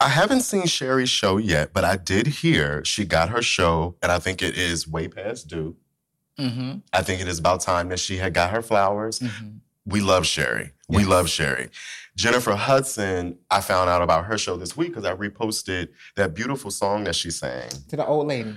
I 0.00 0.08
haven't 0.08 0.40
seen 0.40 0.66
Sherri's 0.66 1.10
show 1.10 1.36
yet, 1.36 1.72
but 1.72 1.84
I 1.84 1.96
did 1.96 2.26
hear 2.26 2.84
she 2.84 3.04
got 3.04 3.28
her 3.28 3.42
show, 3.42 3.96
and 4.02 4.10
I 4.10 4.18
think 4.18 4.42
it 4.42 4.56
is 4.56 4.88
way 4.88 5.08
past 5.08 5.48
due. 5.48 5.76
Mm-hmm. 6.38 6.78
I 6.92 7.02
think 7.02 7.20
it 7.20 7.28
is 7.28 7.38
about 7.38 7.60
time 7.60 7.88
that 7.88 7.98
she 7.98 8.16
had 8.16 8.32
got 8.32 8.50
her 8.50 8.62
flowers. 8.62 9.18
Mm-hmm. 9.18 9.58
We 9.84 10.00
love 10.00 10.26
Sherri. 10.26 10.72
We 10.88 11.04
love 11.04 11.28
Sherri. 11.28 11.68
Jennifer 12.16 12.54
Hudson, 12.54 13.38
I 13.50 13.60
found 13.60 13.90
out 13.90 14.02
about 14.02 14.24
her 14.26 14.38
show 14.38 14.56
this 14.56 14.76
week 14.76 14.88
because 14.88 15.04
I 15.04 15.14
reposted 15.14 15.88
that 16.16 16.34
beautiful 16.34 16.70
song 16.70 17.04
that 17.04 17.14
she 17.14 17.30
sang. 17.30 17.68
To 17.88 17.96
the 17.96 18.06
old 18.06 18.26
lady. 18.26 18.54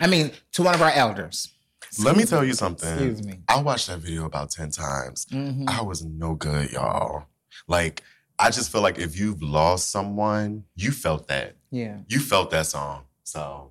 I 0.00 0.06
mean, 0.06 0.32
to 0.52 0.62
one 0.62 0.74
of 0.74 0.82
our 0.82 0.90
elders. 0.90 1.51
Let 1.98 2.16
me 2.16 2.24
tell 2.24 2.44
you 2.44 2.54
something. 2.54 2.88
Excuse 2.88 3.22
me. 3.24 3.40
I 3.48 3.60
watched 3.60 3.88
that 3.88 3.98
video 3.98 4.24
about 4.24 4.50
10 4.50 4.70
times. 4.70 5.26
Mhm. 5.30 5.68
I 5.68 5.82
was 5.82 6.02
no 6.04 6.34
good, 6.34 6.70
y'all. 6.72 7.24
Like, 7.68 8.02
I 8.38 8.50
just 8.50 8.72
feel 8.72 8.80
like 8.80 8.98
if 8.98 9.18
you've 9.18 9.42
lost 9.42 9.90
someone, 9.90 10.64
you 10.74 10.90
felt 10.90 11.28
that. 11.28 11.56
Yeah. 11.70 11.98
You 12.08 12.18
felt 12.20 12.50
that 12.50 12.66
song. 12.66 13.02
So 13.24 13.70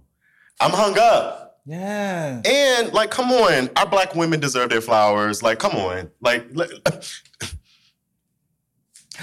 I'm 0.59 0.71
hung 0.71 0.97
up. 0.99 1.61
Yeah. 1.65 2.41
And 2.45 2.93
like, 2.93 3.11
come 3.11 3.31
on, 3.31 3.69
our 3.75 3.85
black 3.87 4.15
women 4.15 4.39
deserve 4.39 4.69
their 4.69 4.81
flowers. 4.81 5.43
Like, 5.43 5.59
come 5.59 5.73
on. 5.75 6.09
Like, 6.21 6.45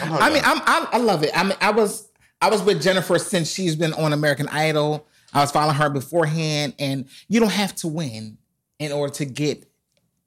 I'm 0.00 0.12
I 0.12 0.30
mean. 0.30 0.42
I'm, 0.44 0.60
I, 0.64 0.88
I 0.92 0.98
love 0.98 1.22
it. 1.24 1.30
I 1.36 1.42
mean, 1.44 1.56
I 1.60 1.70
was 1.70 2.08
I 2.40 2.50
was 2.50 2.62
with 2.62 2.80
Jennifer 2.82 3.18
since 3.18 3.50
she's 3.52 3.74
been 3.74 3.92
on 3.94 4.12
American 4.12 4.48
Idol. 4.48 5.06
I 5.32 5.40
was 5.40 5.50
following 5.50 5.74
her 5.74 5.90
beforehand, 5.90 6.74
and 6.78 7.06
you 7.28 7.40
don't 7.40 7.50
have 7.52 7.74
to 7.76 7.88
win 7.88 8.38
in 8.78 8.92
order 8.92 9.12
to 9.14 9.24
get 9.24 9.64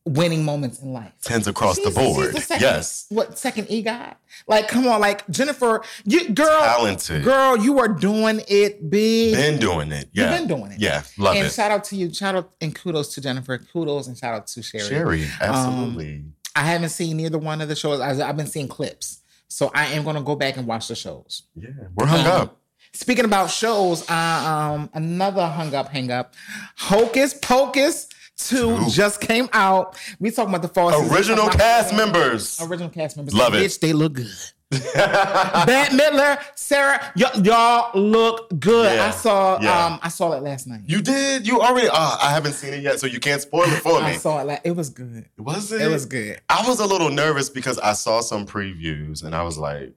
winning 0.06 0.44
moments 0.44 0.80
in 0.82 0.92
life. 0.94 1.12
tens 1.22 1.48
across 1.48 1.76
the 1.76 1.84
She's- 1.92 1.96
she's 1.96 2.16
board. 2.16 2.34
the 2.36 2.42
second- 2.42 2.62
yes. 2.62 3.06
What 3.10 3.38
second 3.38 3.68
EGOT? 3.70 4.16
Like, 4.48 4.68
come 4.68 4.88
on, 4.88 5.00
like 5.00 5.28
Jennifer, 5.30 5.84
you 6.06 6.30
girl, 6.30 6.60
Talented. 6.62 7.24
girl, 7.24 7.56
you 7.58 7.78
are 7.80 7.88
doing 7.88 8.42
it 8.48 8.90
big. 8.90 9.36
Been 9.36 9.60
doing 9.60 9.92
it. 9.92 10.10
You've 10.12 10.26
Yeah. 10.26 10.38
been 10.40 10.48
doing 10.48 10.72
it. 10.72 10.80
Yeah. 10.80 11.04
Love 11.20 11.36
and 11.36 11.46
it. 11.46 11.54
shout 11.54 11.70
out 11.70 11.84
to 11.86 11.96
you. 11.96 12.12
Shout 12.12 12.34
out 12.36 12.52
and 12.60 12.74
kudos 12.74 13.14
to 13.14 13.22
Jennifer. 13.22 13.60
Kudos 13.60 14.08
and 14.08 14.18
shout 14.18 14.34
out 14.34 14.48
to 14.48 14.64
Sherri. 14.64 14.88
Sherri, 14.90 15.28
absolutely. 15.40 16.24
I 16.56 16.62
haven't 16.66 16.90
seen 16.90 17.18
neither 17.18 17.38
one 17.38 17.62
of 17.62 17.70
the 17.70 17.76
shows. 17.76 18.00
I, 18.00 18.28
I've 18.28 18.36
been 18.38 18.48
seeing 18.48 18.68
clips. 18.68 19.20
So 19.50 19.70
I 19.76 19.86
am 19.88 20.04
going 20.04 20.16
to 20.16 20.22
go 20.24 20.36
back 20.36 20.58
and 20.58 20.66
watch 20.66 20.88
the 20.88 20.96
shows. 20.96 21.44
yeah. 21.56 21.68
We're 21.96 22.08
hung 22.08 22.22
Um, 22.26 22.42
up. 22.42 22.58
Speaking 22.94 23.24
about 23.26 23.52
shows, 23.52 24.10
uh, 24.10 24.14
um, 24.14 24.90
another 24.96 25.46
hung 25.48 25.74
up, 25.76 25.90
hang 25.90 26.10
up. 26.12 26.34
Hocus 26.78 27.34
Pocus 27.36 28.08
2 28.38 28.78
Two. 28.78 28.90
just 28.90 29.22
came 29.22 29.50
out. 29.54 29.98
We 30.20 30.32
talking 30.32 30.54
about 30.54 30.62
the 30.62 30.68
fall. 30.68 31.12
Original 31.14 31.50
cast 31.50 31.94
members. 31.94 32.60
Original 32.62 32.90
cast 32.90 33.18
members. 33.18 33.34
Love 33.34 33.54
it. 33.54 33.66
Bitch, 33.66 33.80
they 33.80 33.94
look 33.94 34.14
good. 34.14 34.28
Bette 34.72 35.94
Midler, 35.94 36.42
Sarah, 36.56 37.12
y- 37.18 37.42
y'all 37.44 37.92
look 38.00 38.58
good. 38.58 38.96
Yeah, 38.96 39.08
I 39.08 39.12
saw, 39.12 39.60
yeah. 39.62 39.86
um, 39.86 40.00
I 40.02 40.08
saw 40.08 40.32
it 40.32 40.44
last 40.44 40.66
night. 40.66 40.82
You 40.86 41.02
did? 41.02 41.46
You 41.46 41.60
already? 41.60 41.90
Uh, 41.90 42.18
I 42.22 42.32
haven't 42.32 42.54
seen 42.54 42.74
it 42.74 42.82
yet, 42.82 42.98
so 42.98 43.06
you 43.06 43.20
can't 43.20 43.42
spoil 43.42 43.64
it 43.66 43.82
for 43.82 44.00
me. 44.00 44.08
I 44.08 44.14
saw 44.14 44.40
it. 44.40 44.46
Like, 44.46 44.62
it 44.64 44.72
was 44.72 44.90
good. 44.90 45.28
Was 45.38 45.74
it? 45.74 45.82
It 45.82 45.90
was 45.90 46.06
good. 46.06 46.40
I 46.50 46.66
was 46.66 46.80
a 46.80 46.86
little 46.86 47.10
nervous 47.10 47.50
because 47.50 47.80
I 47.80 47.92
saw 47.92 48.22
some 48.22 48.46
previews 48.46 49.26
and 49.26 49.36
I 49.36 49.44
was 49.44 49.58
like, 49.58 49.94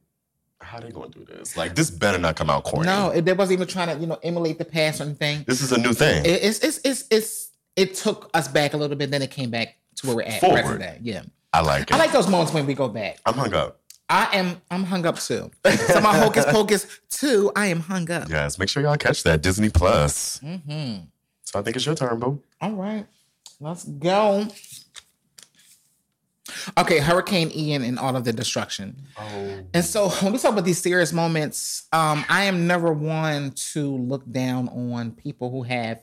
how 0.61 0.81
they 0.81 0.91
gonna 0.91 1.09
do 1.09 1.25
this? 1.25 1.57
Like, 1.57 1.77
this 1.77 1.91
better 1.91 2.19
not 2.19 2.35
come 2.35 2.51
out 2.51 2.65
corny. 2.65 2.87
No, 2.87 3.11
it, 3.11 3.25
they 3.25 3.33
wasn't 3.33 3.59
even 3.59 3.69
trying 3.69 3.95
to, 3.95 4.01
you 4.01 4.09
know, 4.09 4.19
emulate 4.25 4.59
the 4.59 4.65
past 4.65 5.01
or 5.01 5.05
anything. 5.05 5.45
This 5.47 5.61
is 5.61 5.71
a 5.71 5.79
new 5.79 5.93
thing. 5.93 6.25
It, 6.25 6.43
it's, 6.43 6.59
it's, 6.61 6.81
it's, 6.83 7.05
it's, 7.13 7.51
it 7.77 7.95
took 7.95 8.31
us 8.35 8.49
back 8.49 8.75
a 8.75 8.77
little 8.77 8.97
bit, 8.97 9.11
then 9.11 9.23
it 9.23 9.31
came 9.31 9.51
back 9.51 9.77
to 9.97 10.07
where 10.07 10.17
we're 10.17 10.23
at. 10.23 10.41
Forward. 10.41 10.63
present 10.63 10.81
day. 10.81 10.99
Yeah. 11.03 11.23
I 11.53 11.61
like 11.61 11.83
it. 11.83 11.93
I 11.93 11.99
like 11.99 12.13
those 12.13 12.29
moments 12.29 12.53
when 12.53 12.67
we 12.67 12.75
go 12.75 12.89
back. 12.89 13.19
I'm 13.25 13.35
hung 13.35 13.55
up. 13.55 13.81
I 14.09 14.29
am, 14.37 14.61
I'm 14.71 14.85
hung 14.85 15.07
up 15.07 15.19
too. 15.19 15.51
So 15.65 16.01
my 16.01 16.17
Hocus 16.17 16.45
Pocus 16.47 17.01
too, 17.09 17.51
I 17.57 17.67
am 17.67 17.81
hung 17.81 18.11
up. 18.11 18.29
Yes, 18.29 18.59
make 18.59 18.69
sure 18.69 18.83
y'all 18.83 18.97
catch 18.97 19.23
that 19.23 19.41
Disney 19.41 19.71
Plus. 19.71 20.41
Mm-hmm. 20.41 21.05
So 21.43 21.59
I 21.59 21.63
think 21.63 21.77
it's 21.77 21.87
your 21.87 21.95
turn, 21.95 22.19
boo. 22.19 22.43
All 22.61 22.73
right, 22.73 23.07
let's 23.61 23.85
go. 23.85 24.49
Okay, 26.77 26.99
Hurricane 26.99 27.51
Ian 27.55 27.83
and 27.83 27.99
all 27.99 28.15
of 28.15 28.25
the 28.25 28.33
destruction. 28.33 29.03
Oh. 29.17 29.61
And 29.73 29.85
so 29.85 30.09
when 30.09 30.33
we 30.33 30.39
talk 30.39 30.53
about 30.53 30.65
these 30.65 30.81
serious 30.81 31.13
moments, 31.13 31.87
um, 31.93 32.25
I 32.29 32.45
am 32.45 32.67
never 32.67 32.93
one 32.93 33.53
to 33.73 33.97
look 33.97 34.31
down 34.31 34.69
on 34.69 35.13
people 35.13 35.51
who 35.51 35.63
have, 35.63 36.03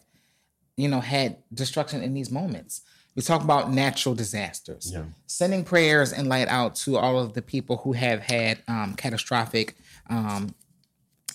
you 0.77 0.87
know, 0.87 0.99
had 1.01 1.37
destruction 1.53 2.01
in 2.01 2.13
these 2.13 2.31
moments. 2.31 2.81
We 3.15 3.21
talk 3.21 3.43
about 3.43 3.71
natural 3.73 4.15
disasters. 4.15 4.89
Yeah. 4.93 5.03
Sending 5.27 5.63
prayers 5.65 6.13
and 6.13 6.29
light 6.29 6.47
out 6.47 6.75
to 6.75 6.97
all 6.97 7.19
of 7.19 7.33
the 7.33 7.41
people 7.41 7.77
who 7.77 7.91
have 7.93 8.21
had 8.21 8.59
um, 8.69 8.95
catastrophic 8.95 9.75
um, 10.09 10.55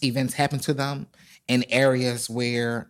events 0.02 0.35
happen 0.35 0.59
to 0.61 0.73
them 0.73 1.07
in 1.49 1.64
areas 1.69 2.31
where, 2.31 2.88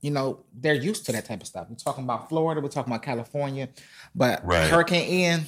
you 0.00 0.10
know, 0.10 0.40
they're 0.52 0.74
used 0.74 1.06
to 1.06 1.12
that 1.12 1.24
type 1.24 1.40
of 1.40 1.46
stuff. 1.46 1.68
We're 1.70 1.76
talking 1.76 2.02
about 2.04 2.28
Florida, 2.28 2.60
we're 2.60 2.68
talking 2.68 2.92
about 2.92 3.04
California, 3.04 3.68
but 4.14 4.44
Right. 4.44 4.68
Hurricane 4.68 5.08
Ian, 5.08 5.40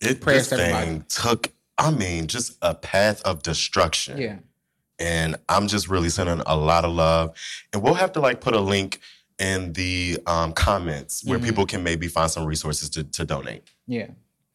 It 0.00 0.20
Prayers 0.20 0.48
this 0.50 0.58
to 0.58 0.64
everybody. 0.64 0.86
thing 0.86 1.04
took, 1.08 1.52
I 1.78 1.90
mean, 1.92 2.26
just 2.26 2.58
a 2.60 2.74
path 2.74 3.22
of 3.22 3.42
destruction. 3.42 4.18
yeah. 4.20 4.36
And 4.98 5.36
I'm 5.48 5.66
just 5.68 5.88
really 5.88 6.08
sending 6.08 6.40
a 6.46 6.56
lot 6.56 6.84
of 6.84 6.92
love. 6.92 7.36
And 7.72 7.82
we'll 7.82 7.94
have 7.94 8.12
to 8.12 8.20
like 8.20 8.40
put 8.40 8.54
a 8.54 8.60
link 8.60 9.00
in 9.38 9.72
the 9.72 10.18
um, 10.26 10.52
comments 10.52 11.24
where 11.24 11.38
Mhm. 11.38 11.44
people 11.44 11.66
can 11.66 11.82
maybe 11.82 12.06
find 12.08 12.30
some 12.30 12.44
resources 12.44 12.88
to, 12.90 13.02
to 13.04 13.24
donate 13.24 13.64
Yeah. 13.86 14.08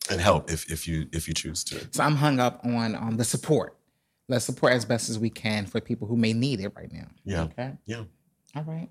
and 0.10 0.22
help 0.22 0.50
if 0.50 0.72
if 0.72 0.88
you 0.88 1.08
if 1.12 1.28
you 1.28 1.34
choose 1.34 1.64
to. 1.66 1.86
So 1.92 2.04
I'm 2.04 2.16
hung 2.16 2.40
up 2.40 2.62
on 2.66 2.96
um, 2.96 3.18
the 3.18 3.26
support. 3.26 3.76
Let's 4.30 4.46
support 4.46 4.74
as 4.74 4.86
best 4.86 5.10
as 5.10 5.18
we 5.20 5.30
can 5.30 5.66
for 5.66 5.82
people 5.82 6.08
who 6.08 6.16
may 6.16 6.34
need 6.34 6.60
it 6.62 6.72
right 6.76 6.92
now. 6.94 7.08
Yeah, 7.26 7.42
Okay. 7.44 7.74
yeah. 7.86 8.04
All 8.56 8.64
right. 8.64 8.90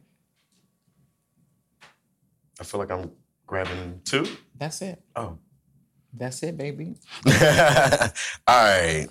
I 2.60 2.64
feel 2.64 2.80
like 2.80 2.90
I'm 2.90 3.10
grabbing 3.46 4.00
two. 4.04 4.26
That's 4.56 4.82
it. 4.82 5.00
Oh, 5.16 5.38
That's 6.12 6.42
it, 6.42 6.56
baby. 6.56 6.96
all 7.26 7.32
right. 8.48 9.06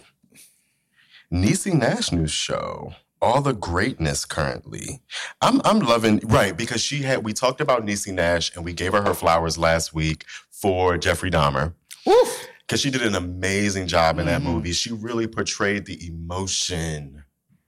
Niecy 1.31 1.73
Nash 1.73 2.11
news 2.11 2.31
show. 2.31 2.93
All 3.21 3.41
the 3.41 3.53
greatness 3.53 4.25
currently. 4.25 5.01
I'm 5.41 5.59
I'm 5.65 5.79
loving 5.79 6.21
right 6.25 6.55
because 6.55 6.81
she 6.81 7.01
had 7.01 7.23
we 7.25 7.33
talked 7.33 7.59
about 7.61 7.85
Niecy 7.85 8.13
Nash 8.13 8.55
and 8.55 8.63
we 8.63 8.73
gave 8.73 8.93
her 8.93 9.01
her 9.01 9.13
flowers 9.15 9.57
last 9.57 9.93
week 9.93 10.25
for 10.51 10.97
Jeffrey 10.97 11.31
Dahmer. 11.31 11.73
Oof. 12.07 12.47
because 12.61 12.81
she 12.81 12.89
did 12.89 13.01
an 13.01 13.15
amazing 13.15 13.87
job 13.87 14.19
in 14.19 14.25
that 14.25 14.41
Mhm. 14.41 14.45
movie. 14.45 14.73
She 14.73 14.91
really 14.91 15.25
portrayed 15.25 15.85
the 15.85 16.05
emotion 16.07 17.23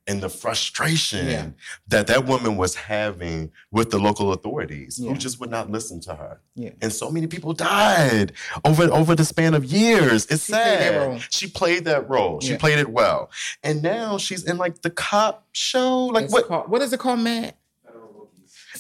and 0.10 0.22
the 0.22 0.28
frustration 0.30 1.28
Yeah. 1.28 1.48
that 1.88 2.08
that 2.08 2.26
woman 2.26 2.58
was 2.58 2.76
having 2.76 3.52
with 3.72 3.92
the 3.92 4.00
local 4.00 4.34
authorities 4.34 5.00
Yeah. 5.00 5.12
who 5.12 5.18
just 5.18 5.40
would 5.40 5.52
not 5.52 5.70
listen 5.72 6.02
to 6.02 6.16
her. 6.16 6.42
Yeah. 6.56 6.72
And 6.82 6.92
so 6.92 7.10
many 7.12 7.28
people 7.28 7.54
died 7.54 8.34
over 8.66 8.84
over 8.92 9.16
the 9.16 9.24
span 9.24 9.54
of 9.54 9.64
years. 9.64 10.26
It's 10.26 10.46
She 10.46 10.52
sad. 10.54 10.96
role. 11.08 11.20
She 11.30 11.48
played 11.48 11.86
that 11.86 12.10
role. 12.10 12.42
She 12.42 12.58
played 12.58 12.80
it 12.80 12.90
well. 12.90 13.30
And 13.64 13.82
now 13.84 14.18
she's 14.18 14.44
in 14.44 14.58
like 14.58 14.82
the 14.82 14.90
cop 14.90 15.46
show. 15.54 16.08
Like 16.08 16.26
It's 16.26 16.34
what? 16.34 16.48
Called, 16.48 16.70
what 16.70 16.82
is 16.82 16.92
it 16.92 17.00
called, 17.00 17.20
Matt? 17.20 17.56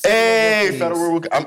Hey, 0.03 0.65
Rookies. 0.65 0.79
federal. 0.79 1.21
I'm, 1.31 1.45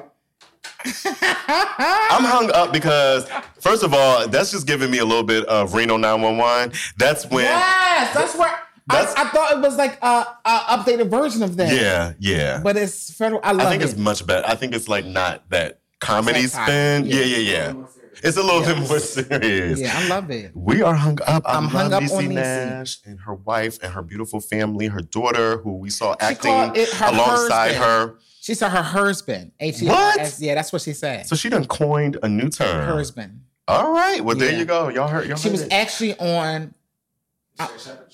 I'm 1.07 2.25
hung 2.25 2.51
up 2.53 2.73
because, 2.73 3.29
first 3.61 3.83
of 3.83 3.95
all, 3.95 4.27
that's 4.29 4.51
just 4.51 4.67
giving 4.67 4.91
me 4.91 4.99
a 4.99 5.05
little 5.05 5.23
bit 5.23 5.45
of 5.47 5.75
Reno 5.75 5.97
911. 5.97 6.73
That's 6.99 7.25
when, 7.31 7.45
yes, 7.45 8.13
that's 8.15 8.37
where 8.37 8.59
I, 8.93 9.23
I 9.25 9.29
thought 9.31 9.53
it 9.53 9.61
was 9.61 9.77
like 9.77 9.99
a, 10.03 10.27
a 10.45 10.59
updated 10.77 11.09
version 11.09 11.43
of 11.43 11.57
that. 11.57 11.75
yeah, 11.75 12.13
yeah. 12.19 12.61
But 12.63 12.77
it's 12.77 13.13
federal. 13.15 13.41
I 13.43 13.53
love 13.53 13.61
it. 13.63 13.67
I 13.67 13.71
think 13.71 13.83
it. 13.83 13.91
it's 13.91 13.99
much 13.99 14.27
better. 14.27 14.47
I 14.47 14.55
think 14.55 14.75
it's 14.75 14.89
like 14.89 15.05
not 15.05 15.49
that 15.51 15.81
comedy 16.01 16.47
Satire. 16.47 16.67
spin. 17.03 17.07
Yeah. 17.07 17.21
Yeah, 17.21 17.37
yeah, 17.37 17.53
yeah. 17.73 17.85
It's 18.25 18.37
a 18.37 18.43
little 18.43 18.63
bit 18.63 18.79
more 18.89 18.99
serious. 19.01 19.81
yeah, 19.81 19.93
I 19.97 20.07
love 20.07 20.31
it. 20.31 20.53
We 20.55 20.83
are 20.83 20.95
hung 20.95 21.19
up. 21.27 21.43
I 21.45 21.57
I'm 21.57 21.65
hung 21.65 21.93
up 21.93 22.03
Niecy 22.05 22.17
on 22.17 22.25
Niecy. 22.25 22.35
Nash 22.35 22.99
and 23.05 23.19
her 23.21 23.35
wife 23.35 23.79
and 23.83 23.93
her 23.93 24.03
beautiful 24.03 24.41
family, 24.41 24.87
her 24.87 25.01
daughter, 25.01 25.59
who 25.59 25.79
we 25.79 25.91
saw 25.91 26.15
acting 26.21 26.53
her 26.53 26.73
alongside 27.07 27.75
husband. 27.75 27.85
her. 27.85 28.15
She 28.41 28.55
said 28.55 28.69
her 28.71 28.83
husband. 28.83 29.53
H 29.59 29.83
R 29.83 29.89
What? 29.89 30.37
Yeah, 30.39 30.55
that's 30.55 30.73
what 30.73 30.83
she 30.83 30.93
said. 30.93 31.27
So 31.27 31.35
she 31.37 31.49
done 31.49 31.65
coined 31.65 32.19
a 32.23 32.29
new 32.29 32.49
term. 32.49 32.85
husband. 32.87 33.41
All 33.67 33.93
right. 33.93 34.21
Well, 34.25 34.37
there 34.37 34.53
Yeah. 34.53 34.59
you 34.59 34.65
go. 34.67 34.89
Y'all 34.89 35.09
heard. 35.09 35.27
Y'all 35.29 35.37
She 35.37 35.49
heard 35.49 35.53
was 35.53 35.63
it. 35.63 35.73
actually 35.73 36.17
on 36.19 36.75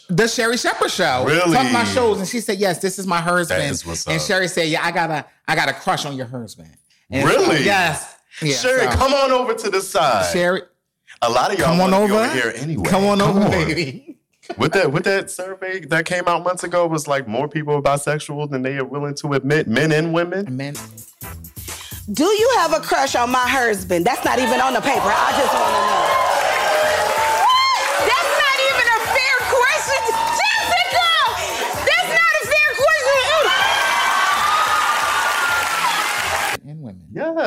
the 0.09 0.27
Sherri 0.29 0.57
Shepherd 0.57 0.91
show. 0.91 1.25
Really? 1.27 1.53
Talking 1.55 1.71
about 1.71 1.87
shows, 1.89 2.19
and 2.19 2.27
she 2.29 2.41
said, 2.41 2.59
"Yes, 2.59 2.79
this 2.81 2.99
is 2.99 3.07
my 3.07 3.21
husband." 3.21 3.61
That 3.63 3.71
is 3.71 3.85
what's 3.87 4.07
and. 4.07 4.21
Sherri 4.21 4.49
said, 4.49 4.69
"Yeah, 4.69 4.85
I 4.85 4.91
got 4.93 5.11
a, 5.11 5.25
I 5.47 5.55
got 5.55 5.69
a 5.69 5.73
crush 5.73 6.05
on 6.07 6.17
your 6.17 6.27
husband." 6.27 6.71
And 7.11 7.27
Really? 7.29 7.65
yes. 7.65 8.15
Yeah, 8.43 8.55
Sherri, 8.55 8.81
so- 8.91 8.97
come 8.97 9.13
on 9.15 9.31
over 9.33 9.55
to 9.55 9.71
the 9.71 9.81
side. 9.81 10.31
Sherri, 10.33 10.63
A 11.23 11.31
lot 11.31 11.53
of 11.53 11.59
y'all 11.59 11.69
come 11.69 11.81
on 11.81 11.91
wanna 11.91 12.07
be 12.07 12.13
over. 12.13 12.31
here 12.31 12.53
anyway. 12.57 12.89
Come 12.89 13.05
on 13.07 13.21
over, 13.21 13.49
baby. 13.51 14.17
With 14.57 14.73
that, 14.73 14.93
with 14.93 15.05
that 15.05 15.31
survey 15.31 15.81
that 15.87 16.07
came 16.07 16.27
out 16.27 16.43
months 16.43 16.65
ago, 16.65 16.87
was 16.87 17.07
like 17.07 17.27
more 17.29 17.49
people 17.49 17.75
are 17.75 17.83
bisexual 17.83 18.51
than 18.51 18.63
they 18.63 18.79
are 18.79 18.85
willing 18.85 19.15
to 19.17 19.33
admit, 19.35 19.67
men 19.69 19.93
and 19.93 20.15
women. 20.15 20.57
Men. 20.57 20.75
Do 22.11 22.25
you 22.25 22.51
have 22.57 22.73
a 22.73 22.81
crush 22.81 23.15
on 23.15 23.31
my 23.31 23.47
husband? 23.47 24.07
That's 24.07 24.25
not 24.25 24.39
even 24.39 24.61
on 24.63 24.73
the 24.73 24.81
paper. 24.81 25.03
I 25.05 25.31
just 25.37 25.53
want 25.53 25.75
to 25.75 25.81
know. 25.85 26.38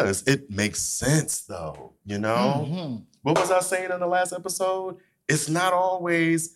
Yes, 0.07 0.23
it 0.23 0.49
makes 0.49 0.81
sense 0.81 1.41
though. 1.41 1.93
You 2.05 2.17
know, 2.19 2.67
Mhm. 2.69 3.03
what 3.21 3.37
was 3.39 3.51
I 3.51 3.59
saying 3.61 3.91
in 3.91 3.99
the 3.99 4.07
last 4.07 4.33
episode? 4.33 4.97
It's 5.27 5.47
not 5.49 5.73
always 5.73 6.55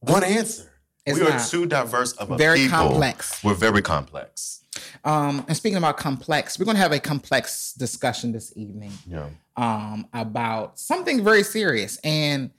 one 0.00 0.24
answer. 0.24 0.70
It's 1.06 1.18
we 1.18 1.26
are 1.26 1.40
too 1.40 1.64
diverse 1.66 2.12
of 2.12 2.30
a 2.30 2.36
Very 2.36 2.64
people. 2.64 2.78
complex. 2.78 3.42
We're 3.42 3.54
very 3.54 3.80
complex. 3.82 4.60
Um, 5.04 5.44
and 5.48 5.56
speaking 5.56 5.78
about 5.78 5.96
complex, 5.96 6.58
we're 6.58 6.66
going 6.66 6.76
to 6.76 6.82
have 6.82 6.92
a 6.92 7.00
complex 7.00 7.72
discussion 7.72 8.32
this 8.32 8.52
evening. 8.56 8.92
Yeah. 9.06 9.28
um, 9.56 10.06
about 10.12 10.78
something 10.78 11.24
very 11.24 11.42
serious. 11.42 11.98
And 12.04 12.50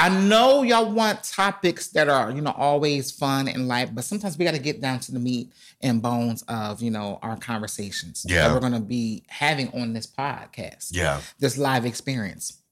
I 0.00 0.08
know 0.08 0.62
y'all 0.62 0.90
want 0.90 1.24
topics 1.24 1.88
that 1.88 2.08
are, 2.08 2.30
you 2.30 2.40
know, 2.40 2.52
always 2.56 3.10
fun 3.10 3.48
and 3.48 3.68
light, 3.68 3.94
but 3.94 4.02
sometimes 4.02 4.38
we 4.38 4.46
got 4.46 4.54
to 4.54 4.58
get 4.60 4.80
down 4.80 4.98
to 5.00 5.12
the 5.12 5.18
meat 5.18 5.52
and 5.82 6.00
bones 6.00 6.42
of, 6.48 6.80
you 6.80 6.90
know, 6.90 7.18
our 7.20 7.36
conversations 7.36 8.24
Yeah. 8.26 8.48
that 8.48 8.54
we're 8.54 8.60
going 8.60 8.72
to 8.72 8.80
be 8.80 9.24
having 9.28 9.68
on 9.74 9.92
this 9.92 10.06
podcast, 10.06 10.88
Yeah. 10.92 11.20
this 11.38 11.58
live 11.58 11.84
experience. 11.84 12.62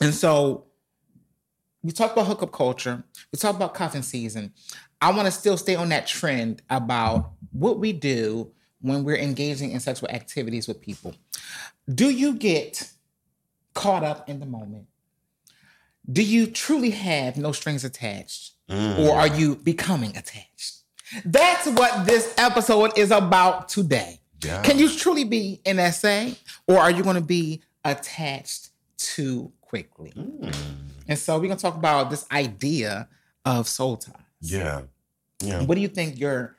And 0.00 0.14
so 0.14 0.64
we 1.82 1.92
talk 1.92 2.12
about 2.12 2.26
hookup 2.26 2.50
culture, 2.50 3.04
we 3.30 3.36
talk 3.38 3.56
about 3.56 3.74
cuffing 3.74 4.00
season. 4.02 4.54
I 5.02 5.12
want 5.12 5.26
to 5.26 5.32
still 5.32 5.58
stay 5.58 5.74
on 5.74 5.90
that 5.90 6.06
trend 6.06 6.62
about 6.70 7.32
what 7.52 7.78
we 7.78 7.92
do 7.92 8.52
when 8.80 9.04
we're 9.04 9.16
engaging 9.18 9.72
in 9.72 9.80
sexual 9.80 10.08
activities 10.08 10.66
with 10.66 10.80
people. 10.80 11.14
Do 11.94 12.08
you 12.08 12.32
get 12.34 12.90
caught 13.74 14.02
up 14.02 14.30
in 14.30 14.40
the 14.40 14.46
moment? 14.46 14.86
Do 16.10 16.22
you 16.22 16.46
truly 16.46 16.90
have 16.90 17.36
no 17.36 17.52
strings 17.52 17.84
attached? 17.84 18.52
Mm. 18.68 18.98
Or 19.00 19.16
are 19.16 19.26
you 19.26 19.56
becoming 19.56 20.16
attached? 20.16 20.82
That's 21.24 21.66
what 21.66 22.06
this 22.06 22.34
episode 22.38 22.96
is 22.96 23.10
about 23.10 23.68
today. 23.68 24.20
Yeah. 24.42 24.62
Can 24.62 24.78
you 24.78 24.88
truly 24.88 25.24
be 25.24 25.60
an 25.66 25.92
SA 25.92 26.30
or 26.66 26.78
are 26.78 26.90
you 26.90 27.02
going 27.02 27.16
to 27.16 27.22
be 27.22 27.62
attached 27.84 28.70
too 28.96 29.52
quickly? 29.60 30.12
Mm. 30.16 30.54
And 31.08 31.18
so 31.18 31.34
we're 31.34 31.46
going 31.46 31.56
to 31.56 31.62
talk 31.62 31.76
about 31.76 32.10
this 32.10 32.26
idea 32.30 33.08
of 33.44 33.68
soul 33.68 33.96
ties. 33.96 34.14
Yeah. 34.40 34.82
Yeah. 35.42 35.62
What 35.64 35.74
do 35.74 35.80
you 35.80 35.88
think 35.88 36.18
your 36.18 36.56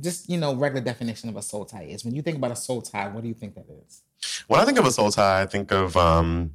just, 0.00 0.30
you 0.30 0.38
know, 0.38 0.54
regular 0.54 0.84
definition 0.84 1.28
of 1.28 1.36
a 1.36 1.42
soul 1.42 1.64
tie 1.64 1.82
is? 1.82 2.04
When 2.04 2.14
you 2.14 2.22
think 2.22 2.36
about 2.36 2.52
a 2.52 2.56
soul 2.56 2.80
tie, 2.80 3.08
what 3.08 3.22
do 3.22 3.28
you 3.28 3.34
think 3.34 3.54
that 3.54 3.66
is? 3.68 4.02
When 4.46 4.60
I 4.60 4.64
think 4.64 4.78
of 4.78 4.86
a 4.86 4.90
soul 4.90 5.10
tie, 5.10 5.42
I 5.42 5.46
think 5.46 5.72
of 5.72 5.96
um 5.96 6.54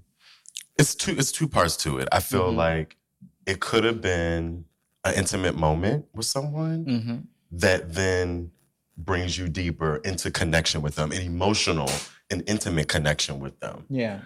it's 0.78 0.96
two 0.96 1.12
it's 1.18 1.32
two 1.32 1.48
parts 1.48 1.78
to 1.78 1.98
it. 2.00 2.08
I 2.12 2.20
feel 2.20 2.52
Mhm. 2.52 2.56
like 2.58 2.98
it 3.46 3.60
could 3.60 3.84
have 3.84 4.02
been 4.02 4.66
an 5.04 5.14
intimate 5.16 5.56
moment 5.56 6.06
with 6.14 6.26
someone 6.26 6.86
Mm-hmm. 6.86 7.18
that 7.52 7.94
then 7.94 8.52
brings 8.98 9.38
you 9.38 9.48
deeper 9.50 9.98
into 9.98 10.32
connection 10.32 10.82
with 10.82 10.96
them, 10.96 11.12
an 11.12 11.22
emotional 11.22 11.90
and 12.30 12.44
intimate 12.48 12.88
connection 12.88 13.40
with 13.40 13.60
them. 13.60 13.86
Yeah. 13.90 14.22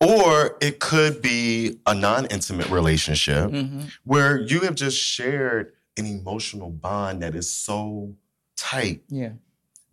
Or 0.00 0.56
it 0.60 0.78
could 0.78 1.22
be 1.22 1.80
a 1.86 1.94
non-intimate 1.94 2.68
relationship 2.70 3.50
Mm-hmm. 3.50 3.80
where 4.04 4.40
you 4.40 4.60
have 4.60 4.74
just 4.74 4.98
shared 4.98 5.72
an 5.96 6.06
emotional 6.06 6.70
bond 6.70 7.22
that 7.22 7.34
is 7.34 7.48
so 7.50 8.14
tight 8.56 9.02
Yeah. 9.08 9.32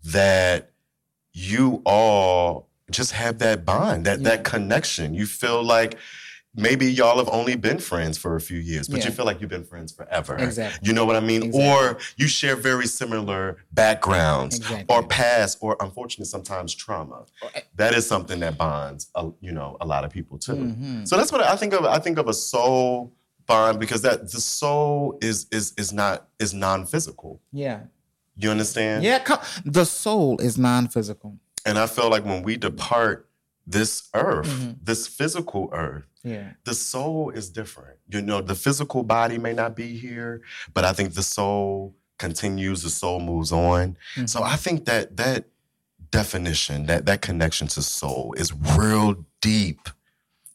that 0.06 0.72
you 1.34 1.82
all 1.86 2.70
just 2.92 3.12
have 3.14 3.40
that 3.40 3.66
bond, 3.66 4.06
that 4.06 4.24
that 4.24 4.44
connection. 4.44 5.14
You 5.14 5.26
feel 5.26 5.64
like 5.64 5.98
maybe 6.56 6.86
y'all 6.92 7.18
have 7.18 7.30
only 7.30 7.56
been 7.56 7.80
friends 7.80 8.16
for 8.18 8.36
a 8.36 8.42
few 8.42 8.60
years, 8.60 8.88
but 8.88 9.00
Yeah. 9.00 9.06
you 9.06 9.12
feel 9.12 9.26
like 9.26 9.42
you've 9.42 9.50
been 9.50 9.64
friends 9.64 9.92
forever. 9.92 10.36
Exactly. 10.38 10.88
You 10.88 10.94
know 10.94 11.04
what 11.04 11.16
I 11.16 11.20
mean? 11.20 11.44
Exactly. 11.44 11.68
Or 11.68 11.98
you 12.16 12.28
share 12.28 12.56
very 12.56 12.86
similar 12.86 13.58
backgrounds 13.72 14.58
Exactly. 14.58 14.86
or 14.96 15.02
past 15.08 15.58
or 15.62 15.76
unfortunately 15.80 16.26
sometimes 16.26 16.76
trauma. 16.76 17.26
That 17.76 17.96
is 17.96 18.06
something 18.06 18.40
that 18.42 18.58
bonds, 18.58 19.08
uh, 19.16 19.30
you 19.42 19.52
know, 19.52 19.78
a 19.82 19.86
lot 19.88 20.04
of 20.04 20.12
people 20.12 20.38
too. 20.38 20.54
Mhm. 20.54 21.08
So 21.08 21.18
that's 21.18 21.32
what 21.32 21.42
I 21.42 21.56
think 21.56 21.74
of. 21.74 21.86
I 21.86 21.98
think 22.00 22.20
of 22.20 22.28
a 22.28 22.34
soul 22.34 23.14
bond 23.48 23.80
because 23.80 24.04
that 24.04 24.32
the 24.32 24.40
soul 24.40 25.18
is 25.22 25.48
is 25.52 25.74
is 25.78 25.92
not 25.92 26.28
is 26.38 26.54
non-physical. 26.54 27.42
Yeah. 27.52 27.80
You 28.36 28.52
understand? 28.52 29.04
Yeah. 29.04 29.24
The 29.66 29.86
soul 29.86 30.40
is 30.40 30.58
non-physical. 30.58 31.40
And 31.66 31.78
I 31.78 31.88
feel 31.88 32.10
like 32.10 32.26
when 32.26 32.44
we 32.44 32.58
depart 32.58 33.30
this 33.66 34.10
earth, 34.14 34.48
Mhm. 34.50 34.78
this 34.84 35.08
physical 35.08 35.70
earth, 35.72 36.04
Yeah. 36.24 36.52
the 36.66 36.74
soul 36.74 37.30
is 37.30 37.50
different. 37.50 37.98
You 38.10 38.22
know, 38.22 38.42
the 38.42 38.56
physical 38.56 39.04
body 39.04 39.38
may 39.38 39.54
not 39.54 39.76
be 39.76 39.98
here, 39.98 40.42
but 40.74 40.84
I 40.84 40.92
think 40.94 41.14
the 41.14 41.24
soul 41.24 41.96
continues, 42.20 42.84
the 42.84 42.90
soul 42.90 43.20
moves 43.22 43.52
on. 43.52 43.98
So 44.26 44.42
Mhm. 44.42 44.44
I 44.44 44.56
think 44.58 44.86
that 44.86 45.16
that 45.18 45.46
definition, 46.12 46.86
that 46.88 47.06
that 47.06 47.22
connection 47.22 47.68
to 47.70 47.82
soul 47.82 48.34
is 48.38 48.54
real 48.54 49.26
deep. 49.42 49.90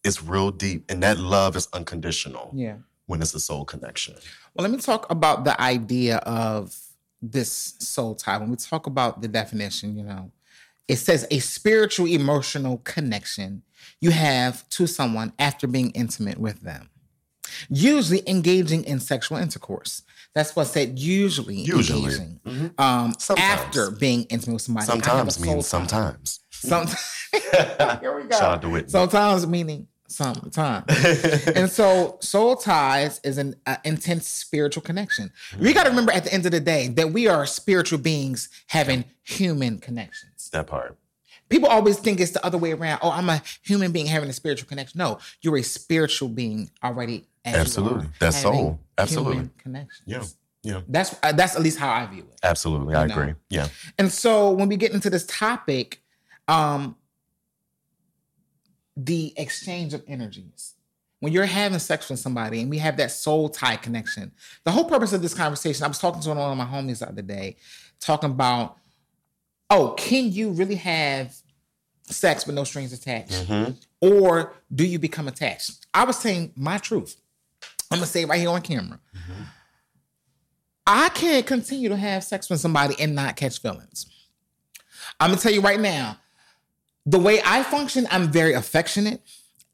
It's 0.04 0.22
real 0.22 0.50
deep. 0.50 0.84
And 0.90 1.02
that 1.02 1.18
love 1.18 1.56
is 1.56 1.68
unconditional 1.72 2.52
yeah. 2.54 2.76
when 3.06 3.20
it's 3.22 3.34
a 3.34 3.40
soul 3.40 3.64
connection. 3.64 4.14
Well, 4.54 4.62
let 4.62 4.70
me 4.70 4.78
talk 4.78 5.10
about 5.10 5.44
the 5.44 5.60
idea 5.60 6.18
of 6.18 6.78
this 7.20 7.74
soul 7.80 8.14
tie. 8.14 8.36
When 8.36 8.50
we 8.50 8.56
talk 8.56 8.86
about 8.86 9.20
the 9.22 9.28
definition, 9.28 9.96
you 9.96 10.04
know, 10.04 10.30
it 10.88 10.96
says 10.96 11.27
a 11.31 11.38
spiritual 11.38 12.07
emotional 12.07 12.79
connection 12.79 13.62
you 14.01 14.11
have 14.11 14.68
to 14.70 14.87
someone 14.87 15.33
after 15.38 15.66
being 15.66 15.90
intimate 15.90 16.38
with 16.38 16.61
them, 16.61 16.88
usually 17.68 18.22
engaging 18.29 18.85
in 18.85 19.01
sexual 19.01 19.38
intercourse. 19.38 20.03
That's 20.35 20.55
what 20.55 20.66
said 20.68 20.98
usually, 20.98 21.57
Usually. 21.57 22.03
engaging. 22.05 22.40
Mhm. 22.46 22.81
Um, 22.81 23.14
Sometimes. 23.18 23.61
after 23.61 23.90
being 23.90 24.22
intimate 24.24 24.55
with 24.55 24.62
somebody. 24.62 24.87
I 24.88 24.92
have 24.92 24.98
a 25.29 25.31
Sometimes 25.31 25.40
means 25.40 25.68
tie. 25.68 25.79
sometimes. 26.61 27.01
Here 28.01 28.16
we 28.16 28.22
go. 28.29 28.37
Shout 28.38 28.42
out 28.55 28.62
to 28.62 28.68
Sometimes 28.90 29.46
meaning 29.46 29.88
sometimes. 30.08 30.84
and 31.54 31.70
so 31.70 32.18
soul 32.20 32.56
ties 32.56 33.20
is 33.22 33.38
an 33.38 33.54
uh, 33.66 33.76
intense 33.84 34.26
spiritual 34.26 34.82
connection. 34.82 35.30
We 35.58 35.72
got 35.72 35.84
to 35.84 35.90
remember 35.90 36.12
at 36.12 36.24
the 36.24 36.32
end 36.32 36.46
of 36.46 36.52
the 36.52 36.60
day 36.60 36.88
that 36.88 37.12
we 37.12 37.28
are 37.28 37.46
spiritual 37.46 37.98
beings 37.98 38.48
having 38.66 39.04
human 39.22 39.78
connections. 39.78 40.50
that 40.50 40.66
part. 40.66 40.96
People 41.48 41.68
always 41.68 41.98
think 41.98 42.20
it's 42.20 42.32
the 42.32 42.44
other 42.44 42.58
way 42.58 42.72
around. 42.72 42.98
Oh, 43.02 43.10
I'm 43.10 43.28
a 43.30 43.42
human 43.62 43.90
being 43.90 44.06
having 44.06 44.28
a 44.28 44.34
spiritual 44.34 44.68
connection. 44.68 44.98
No, 44.98 45.18
you're 45.40 45.56
a 45.56 45.62
spiritual 45.62 46.28
being 46.28 46.70
already. 46.84 47.26
Absolutely. 47.44 48.08
That's 48.18 48.36
soul. 48.42 48.78
Absolutely. 48.98 49.34
human 49.34 49.50
connections. 49.58 50.02
Yeah. 50.04 50.24
Yeah. 50.62 50.80
That's 50.88 51.14
uh, 51.22 51.32
that's 51.32 51.56
at 51.56 51.62
least 51.62 51.78
how 51.78 51.90
I 51.90 52.04
view 52.06 52.24
it. 52.30 52.38
Absolutely. 52.42 52.94
I 52.94 53.06
know. 53.06 53.14
agree. 53.14 53.34
Yeah. 53.48 53.68
And 53.98 54.12
so 54.12 54.50
when 54.50 54.68
we 54.68 54.76
get 54.76 54.92
into 54.92 55.08
this 55.08 55.24
topic, 55.24 56.02
um, 56.48 56.96
the 58.98 59.32
exchange 59.37 59.94
of 59.94 60.02
energies. 60.08 60.74
When 61.20 61.32
you're 61.32 61.46
having 61.46 61.78
sex 61.78 62.08
with 62.11 62.18
somebody 62.18 62.61
and 62.61 62.70
we 62.70 62.78
have 62.78 62.96
that 62.98 63.11
soul 63.11 63.48
tie 63.48 63.76
connection, 63.76 64.32
the 64.64 64.70
whole 64.70 64.84
purpose 64.84 65.12
of 65.12 65.22
this 65.22 65.34
conversation, 65.34 65.84
I 65.84 65.88
was 65.88 65.98
talking 65.98 66.20
to 66.22 66.28
one 66.30 66.38
of 66.38 66.56
my 66.56 66.64
homies 66.64 66.98
the 66.98 67.08
other 67.08 67.22
day, 67.22 67.56
talking 68.00 68.30
about, 68.30 68.76
oh, 69.70 69.94
can 69.96 70.32
you 70.32 70.50
really 70.50 70.76
have 70.76 71.34
sex 72.04 72.46
with 72.46 72.54
no 72.54 72.64
strings 72.64 72.92
attached? 72.92 73.32
Mhm. 73.32 73.76
Or 74.00 74.54
do 74.74 74.84
you 74.84 74.98
become 74.98 75.28
attached? 75.28 75.87
I 75.94 76.04
was 76.04 76.18
saying 76.18 76.52
my 76.56 76.78
truth. 76.78 77.16
I'm 77.90 77.98
gonna 77.98 78.06
say 78.06 78.22
it 78.22 78.26
right 78.28 78.40
here 78.40 78.50
on 78.50 78.62
camera. 78.62 79.00
I 80.87 81.08
can't 81.11 81.46
continue 81.46 81.88
to 81.90 81.96
have 81.96 82.24
sex 82.24 82.48
with 82.48 82.61
somebody 82.61 82.94
and 82.98 83.14
not 83.14 83.37
catch 83.37 83.61
feelings. 83.61 84.06
I'm 85.20 85.30
gonna 85.30 85.40
tell 85.40 85.52
you 85.52 85.61
right 85.61 85.80
now, 85.80 86.18
the 87.08 87.18
way 87.18 87.40
I 87.44 87.62
function, 87.62 88.06
I'm 88.10 88.30
very 88.30 88.52
affectionate. 88.52 89.22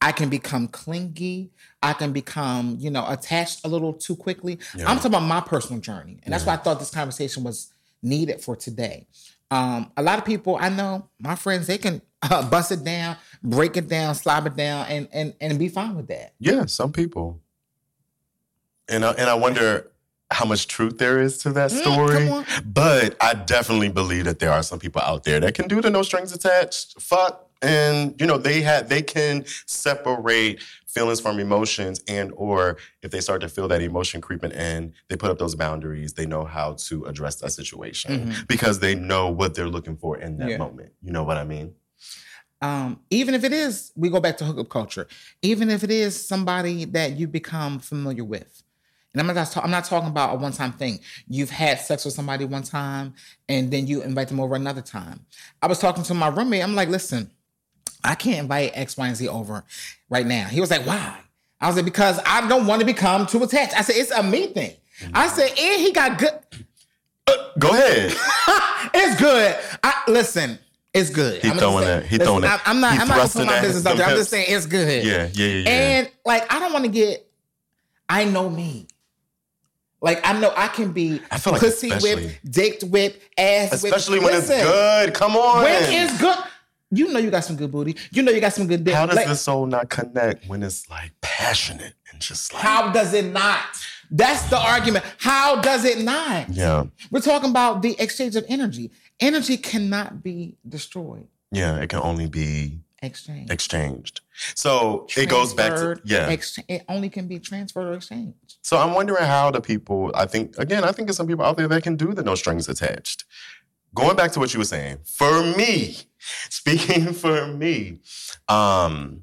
I 0.01 0.13
can 0.13 0.29
become 0.29 0.69
clingy. 0.69 1.51
I 1.83 1.93
can 1.95 2.13
become, 2.13 2.77
you 2.79 2.91
know, 2.91 3.05
attached 3.09 3.65
a 3.65 3.69
little 3.69 3.93
too 3.93 4.15
quickly. 4.15 4.59
Yeah. 4.77 4.89
I'm 4.89 4.97
talking 4.97 5.13
about 5.13 5.23
my 5.23 5.41
personal 5.41 5.81
journey. 5.81 6.21
And 6.23 6.33
that's 6.33 6.47
why 6.47 6.55
I 6.55 6.59
thought 6.59 6.79
this 6.79 6.91
conversation 6.91 7.43
was 7.43 7.73
needed 8.03 8.41
for 8.41 8.55
today. 8.55 9.07
Um, 9.51 9.91
a 9.97 10.03
lot 10.03 10.19
of 10.19 10.25
people 10.25 10.57
I 10.61 10.69
know, 10.69 11.09
my 11.19 11.35
friends, 11.35 11.67
they 11.67 11.79
can 11.79 12.03
uh, 12.23 12.49
bust 12.49 12.71
it 12.71 12.85
down, 12.85 13.17
break 13.43 13.77
it 13.77 13.89
down, 13.89 14.15
slob 14.15 14.47
it 14.47 14.57
down, 14.57 14.87
and 14.87 15.09
and 15.13 15.35
and 15.41 15.59
be 15.59 15.69
fine 15.69 15.95
with 15.97 16.09
that. 16.09 16.35
Yeah, 16.39 16.67
some 16.67 16.93
people. 16.93 17.41
And 18.89 19.05
I, 19.05 19.13
and 19.13 19.29
I 19.29 19.35
wonder 19.35 19.91
how 20.35 20.45
much 20.45 20.67
truth 20.69 20.99
there 20.99 21.21
is 21.21 21.39
to 21.39 21.53
that 21.53 21.71
Mm, 21.71 21.81
story. 21.81 22.29
on. 22.29 22.45
But 22.67 23.17
I 23.21 23.35
definitely 23.35 23.89
believe 23.91 24.25
that 24.27 24.39
there 24.41 24.53
are 24.53 24.63
some 24.63 24.79
people 24.79 25.01
out 25.01 25.25
there 25.25 25.41
that 25.41 25.55
can 25.55 25.69
do 25.69 25.81
the 25.81 25.91
no 25.91 26.03
strings 26.03 26.33
attached 26.33 27.01
fuck 27.01 27.49
and 27.63 28.15
you 28.21 28.27
know 28.27 28.37
they 28.37 28.61
had 28.61 28.89
they 28.89 29.01
can 29.01 29.45
separate 29.67 30.61
feelings 30.87 31.21
from 31.21 31.39
emotions 31.39 32.01
and 32.09 32.33
or 32.37 32.77
if 33.03 33.11
they 33.11 33.21
start 33.21 33.41
to 33.41 33.49
feel 33.49 33.69
that 33.69 33.81
emotion 33.81 34.21
creeping 34.21 34.51
in 34.53 34.93
they 35.09 35.17
put 35.17 35.31
up 35.31 35.39
those 35.39 35.55
boundaries 35.55 36.13
they 36.15 36.27
know 36.27 36.45
how 36.45 36.75
to 36.75 37.05
address 37.05 37.37
that 37.37 37.51
situation 37.53 38.27
Mhm. 38.27 38.47
because 38.49 38.81
they 38.81 38.95
know 38.95 39.29
what 39.31 39.55
they're 39.55 39.69
looking 39.77 39.97
for 39.97 40.19
in 40.19 40.37
that 40.39 40.51
Yeah. 40.51 40.57
moment 40.59 40.93
you 41.03 41.13
know 41.13 41.23
what 41.25 41.37
i 41.37 41.45
mean 41.45 41.75
um, 42.63 43.01
even 43.11 43.35
if 43.35 43.45
it 43.45 43.53
is, 43.53 43.93
we 43.95 44.09
go 44.09 44.21
back 44.21 44.39
to 44.39 44.45
hookup 44.47 44.71
culture. 44.71 45.07
Even 45.43 45.69
if 45.69 45.85
it 45.85 45.91
is 45.91 46.27
somebody 46.27 46.87
that 46.87 47.13
you 47.19 47.29
become 47.29 47.79
familiar 47.79 48.25
with, 48.25 48.63
and 49.15 49.21
I'm 49.29 49.35
not, 49.35 49.57
I'm 49.57 49.71
not 49.71 49.85
talking 49.85 50.09
about 50.09 50.35
a 50.35 50.39
one 50.39 50.53
time 50.53 50.73
thing. 50.73 50.99
You've 51.29 51.51
had 51.51 51.81
sex 51.81 52.05
with 52.05 52.15
somebody 52.15 52.45
one 52.45 52.63
time, 52.65 53.15
and 53.49 53.71
then 53.71 53.87
you 53.87 54.03
invite 54.03 54.29
them 54.29 54.41
over 54.41 54.55
another 54.57 54.83
time. 54.83 55.25
I 55.63 55.67
was 55.69 55.79
talking 55.79 56.03
to 56.05 56.15
my 56.15 56.29
roommate. 56.29 56.63
I'm 56.63 56.75
like, 56.75 56.89
listen, 56.89 57.31
I 58.03 58.15
can't 58.17 58.41
invite 58.41 58.73
X, 58.75 58.97
Y, 58.97 59.07
and 59.07 59.17
Z 59.17 59.29
over 59.29 59.65
right 60.11 60.27
now. 60.27 60.47
He 60.49 60.61
was 60.61 60.71
like, 60.71 60.85
why? 60.87 61.19
I 61.61 61.69
was 61.69 61.77
like, 61.77 61.85
because 61.85 62.21
I 62.27 62.47
don't 62.49 62.67
want 62.67 62.81
to 62.81 62.87
become 62.87 63.27
too 63.27 63.43
attached. 63.43 63.75
I 63.79 63.83
said, 63.83 63.97
it's 63.97 64.11
a 64.11 64.23
me 64.23 64.49
thing. 64.49 64.73
I 65.15 65.29
said, 65.29 65.49
and 65.59 65.81
he 65.81 65.93
got 65.93 66.19
good. 66.19 66.33
Uh, 67.27 67.33
go 67.59 67.71
ahead 67.71 68.13
it's 68.95 69.19
good. 69.21 69.57
I 69.83 70.03
listen. 70.09 70.59
It's 70.93 71.11
good. 71.11 71.43
He 71.43 71.49
I'm 71.51 71.57
throwing 71.59 71.85
that- 71.85 72.07
he 72.07 72.19
throwing 72.19 72.43
that- 72.43 72.63
I'm 72.67 72.81
not. 72.81 72.93
he 72.95 72.99
I'm 73.01 73.09
not 73.09 73.15
gonna 73.17 73.23
put 73.25 73.33
thrusting 73.33 73.47
my 73.47 73.61
business 73.61 73.87
out 73.87 73.97
there. 73.97 74.07
I'm 74.07 74.17
just 74.17 74.31
saying 74.31 74.47
it's 74.49 74.67
good. 74.67 75.05
yeah 75.05 75.29
yeah 75.33 75.47
yeah, 75.47 75.63
yeah. 75.63 75.69
And 75.71 76.11
like, 76.25 76.53
I 76.53 76.59
don't 76.61 76.73
want 76.73 76.85
to 76.85 76.91
get. 76.91 77.27
I 78.09 78.25
know 78.27 78.49
me. 78.51 78.87
Like 80.05 80.21
I 80.23 80.39
know 80.39 80.53
I 80.55 80.69
can 80.69 80.93
be 80.93 81.19
I 81.31 81.39
feel 81.39 81.55
like 81.55 81.63
pussy 81.63 81.89
whipped, 81.91 82.41
dick 82.51 82.83
whipped, 82.83 83.21
ass 83.39 83.71
whipped. 83.83 83.97
especially 83.97 84.21
when 84.21 84.35
it's 84.35 84.49
good 84.49 85.15
come 85.15 85.35
on 85.35 85.65
When 85.65 85.83
it's 85.83 86.21
good, 86.21 86.37
you 86.91 87.11
know 87.11 87.19
you 87.19 87.31
got 87.31 87.45
some 87.45 87.57
good 87.57 87.73
booty. 87.73 87.97
You 88.13 88.23
know 88.23 88.31
you 88.31 88.41
got 88.41 88.53
some 88.53 88.67
good 88.67 88.85
dick. 88.85 88.95
How 88.95 89.07
does 89.07 89.17
Like, 89.17 89.27
the 89.29 89.35
soul 89.35 89.65
not 89.65 89.89
connect 89.89 90.47
when 90.47 90.63
it's 90.63 90.91
like 90.91 91.13
passionate 91.23 91.95
and 92.13 92.21
just 92.21 92.53
like 92.53 92.63
How 92.63 92.93
does 92.93 93.15
it 93.15 93.33
not? 93.33 93.65
That's 94.11 94.43
the 94.51 94.59
argument. 94.59 95.07
How 95.19 95.61
does 95.63 95.87
it 95.87 96.05
not? 96.05 96.51
yeah 96.51 96.85
We're 97.11 97.21
talking 97.21 97.49
about 97.49 97.81
the 97.81 97.97
exchange 97.99 98.37
of 98.37 98.45
energy. 98.47 98.91
Energy 99.21 99.57
cannot 99.57 100.23
be 100.23 100.59
destroyed. 100.69 101.29
yeah 101.51 101.77
it 101.79 101.89
can 101.89 102.01
only 102.01 102.29
be 102.29 102.79
Exchange. 103.05 103.51
exchanged. 103.51 104.21
So 104.55 105.07
it 105.17 105.29
goes 105.29 105.55
back 105.55 105.75
to 105.77 106.01
yeah. 106.05 106.27
ex- 106.29 106.59
it 106.69 106.85
only 106.89 107.09
can 107.09 107.29
be 107.29 107.39
transferred 107.39 107.87
or 107.87 107.95
exchanged. 107.95 108.57
So 108.63 108.79
I'm 108.79 108.95
wondering 108.95 109.25
how 109.25 109.51
the 109.51 109.61
people. 109.61 110.11
I 110.15 110.27
think 110.27 110.59
again, 110.59 110.85
I 110.85 110.93
think 110.93 111.09
there's 111.09 111.17
some 111.17 111.27
people 111.27 111.45
out 111.45 111.57
there 111.57 111.69
that 111.69 111.83
can 111.83 111.97
do 111.97 112.13
the 112.15 112.23
no 112.23 112.35
strings 112.35 112.69
attached. 112.69 113.25
Going 113.95 114.17
back 114.17 114.33
to 114.33 114.41
what 114.41 114.53
you 114.53 114.59
were 114.59 114.65
saying, 114.65 114.99
for 115.05 115.43
me, 115.57 115.97
speaking 116.51 117.13
for 117.13 117.47
me, 117.47 118.01
um, 118.49 119.23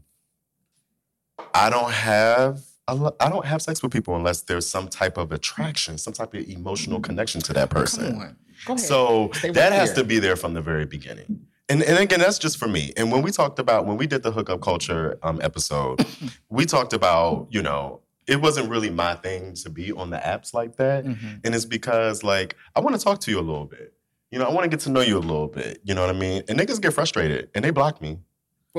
I 1.54 1.70
don't 1.70 1.91
have. 1.91 2.62
I 2.88 3.30
don't 3.30 3.46
have 3.46 3.62
sex 3.62 3.82
with 3.82 3.94
people 3.94 4.17
unless 4.17 4.41
there's 4.41 4.67
some 4.67 4.89
type 4.89 5.17
of 5.17 5.32
attraction, 5.32 5.98
some 5.98 6.12
type 6.12 6.34
of 6.34 6.50
emotional 6.50 7.00
connection 7.00 7.39
to 7.41 7.54
that 7.54 7.70
person. 7.70 8.12
Come 8.12 8.20
on. 8.20 8.36
Go 8.65 8.74
ahead. 8.74 8.86
So 8.86 9.30
Stay 9.34 9.52
that 9.52 9.70
right 9.70 9.74
has 9.74 9.94
there. 9.94 10.04
to 10.04 10.08
be 10.08 10.20
there 10.20 10.36
from 10.36 10.54
the 10.54 10.62
very 10.62 10.86
beginning. 10.86 11.48
And, 11.72 11.82
and 11.84 11.98
again, 12.00 12.20
that's 12.20 12.38
just 12.38 12.58
for 12.58 12.68
me. 12.68 12.92
And 12.98 13.12
when 13.14 13.22
we 13.22 13.32
talked 13.32 13.58
about, 13.58 13.86
when 13.86 13.96
we 13.96 14.06
did 14.06 14.24
the 14.24 14.32
hookup 14.32 14.60
culture 14.62 15.18
um, 15.24 15.40
episode, 15.42 16.06
we 16.50 16.66
talked 16.66 16.92
about, 16.92 17.48
you 17.50 17.62
know, 17.62 18.02
it 18.28 18.42
wasn't 18.42 18.70
really 18.70 18.90
my 18.90 19.16
thing 19.16 19.54
to 19.56 19.70
be 19.70 19.92
on 19.94 20.10
the 20.10 20.18
apps 20.18 20.54
like 20.54 20.76
that. 20.76 21.06
Mhm. 21.06 21.40
And 21.46 21.56
it's 21.56 21.64
because, 21.66 22.24
like, 22.24 22.58
I 22.76 22.82
want 22.82 22.98
to 22.98 23.02
talk 23.02 23.22
to 23.22 23.32
you 23.32 23.40
a 23.40 23.42
little 23.42 23.66
bit. 23.66 23.94
You 24.32 24.40
know, 24.40 24.46
I 24.46 24.52
want 24.52 24.66
to 24.66 24.70
get 24.70 24.82
to 24.82 24.90
know 24.92 25.00
you 25.00 25.18
a 25.18 25.20
little 25.20 25.48
bit. 25.48 25.80
You 25.84 25.94
know 25.96 26.02
what 26.02 26.10
I 26.14 26.20
mean? 26.20 26.44
And 26.50 26.60
niggas 26.60 26.82
get 26.82 26.94
frustrated 26.94 27.50
and 27.56 27.64
they 27.64 27.70
block 27.72 28.02
me 28.02 28.20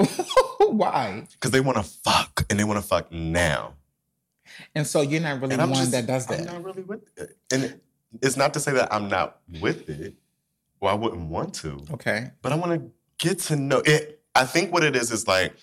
Why? 0.59 1.27
because 1.33 1.51
they 1.51 1.61
want 1.61 1.79
to 1.79 1.83
fuck 1.85 2.45
and 2.51 2.59
they 2.59 2.65
want 2.65 2.81
to 2.81 2.87
fuck 2.87 3.11
now. 3.11 3.75
And 4.75 4.87
so 4.87 5.01
you're 5.01 5.21
not 5.21 5.41
really 5.41 5.55
I'm 5.57 5.71
one 5.71 5.79
just, 5.79 5.93
that 5.93 6.07
does 6.07 6.31
I'm 6.31 6.45
that. 6.45 6.53
not 6.53 6.63
really 6.65 6.83
with 6.83 7.03
it. 7.17 7.37
And 7.51 7.81
it's 8.21 8.37
not 8.37 8.53
to 8.55 8.61
say 8.61 8.73
that 8.73 8.93
I'm 8.93 9.09
not 9.09 9.39
with 9.61 9.89
it. 9.89 10.15
Well, 10.83 10.93
I 10.93 10.97
wouldn't 10.97 11.29
want 11.29 11.55
to. 11.55 11.81
Okay. 11.93 12.33
but 12.43 12.51
I 12.51 12.57
want 12.57 12.73
to 12.73 12.91
get 13.25 13.39
to 13.39 13.57
know 13.57 13.83
it. 13.87 14.21
I 14.35 14.45
think 14.45 14.73
what 14.73 14.83
it 14.83 14.97
is 14.97 15.13
is 15.13 15.29
like 15.29 15.55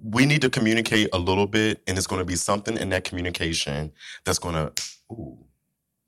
we 0.00 0.24
need 0.24 0.40
to 0.42 0.50
communicate 0.50 1.08
a 1.12 1.18
little 1.18 1.48
bit, 1.48 1.82
and 1.88 1.98
it's 1.98 2.06
going 2.06 2.20
to 2.20 2.24
be 2.24 2.36
something 2.36 2.76
in 2.76 2.90
that 2.90 3.02
communication 3.02 3.90
that's 4.24 4.38
going 4.38 4.54
to 4.54 4.72
ooh 5.10 5.36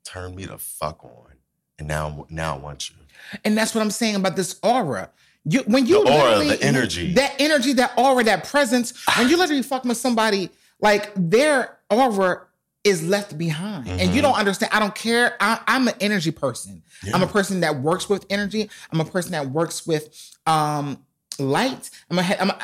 turn 0.05 0.33
me 0.35 0.45
the 0.45 0.57
fuck 0.57 1.03
on, 1.03 1.33
and 1.77 1.87
now 1.89 2.25
now 2.29 2.55
I 2.55 2.59
want 2.59 2.89
you. 2.89 2.95
And 3.43 3.57
that's 3.57 3.75
what 3.75 3.81
I'm 3.81 3.91
saying 3.91 4.15
about 4.15 4.37
this 4.37 4.57
aura. 4.63 5.09
You 5.43 5.59
when 5.67 5.85
you 5.85 6.05
The 6.05 6.11
aura, 6.11 6.45
the 6.45 6.63
energy. 6.63 7.13
that 7.15 7.35
energy, 7.39 7.73
that 7.73 7.91
aura, 7.97 8.23
that 8.23 8.45
presence. 8.45 8.93
When 9.17 9.27
you 9.27 9.35
ah. 9.35 9.39
literally 9.39 9.63
fucking 9.63 9.89
with 9.89 9.97
somebody, 9.97 10.49
like 10.79 11.11
their 11.15 11.77
aura 11.89 12.47
is 12.83 13.03
left 13.07 13.37
behind, 13.37 13.87
and 13.87 13.99
Mm-hmm. 13.99 14.15
you 14.15 14.21
don't 14.21 14.35
understand. 14.37 14.71
I 14.73 14.79
don't 14.79 14.95
care. 14.95 15.35
I, 15.39 15.59
I'm 15.67 15.87
an 15.87 15.93
energy 15.99 16.31
person. 16.31 16.81
I'm 17.13 17.21
a 17.23 17.27
person 17.27 17.59
that 17.61 17.75
works 17.81 18.09
with 18.09 18.25
energy. 18.29 18.69
I'm 18.91 18.99
a 19.01 19.05
person 19.05 19.31
that 19.33 19.49
works 19.51 19.85
with 19.85 20.09
um 20.47 21.03
light. 21.39 21.89
I'm 22.09 22.17
a, 22.19 22.21
I'm 22.39 22.49
a 22.49 22.57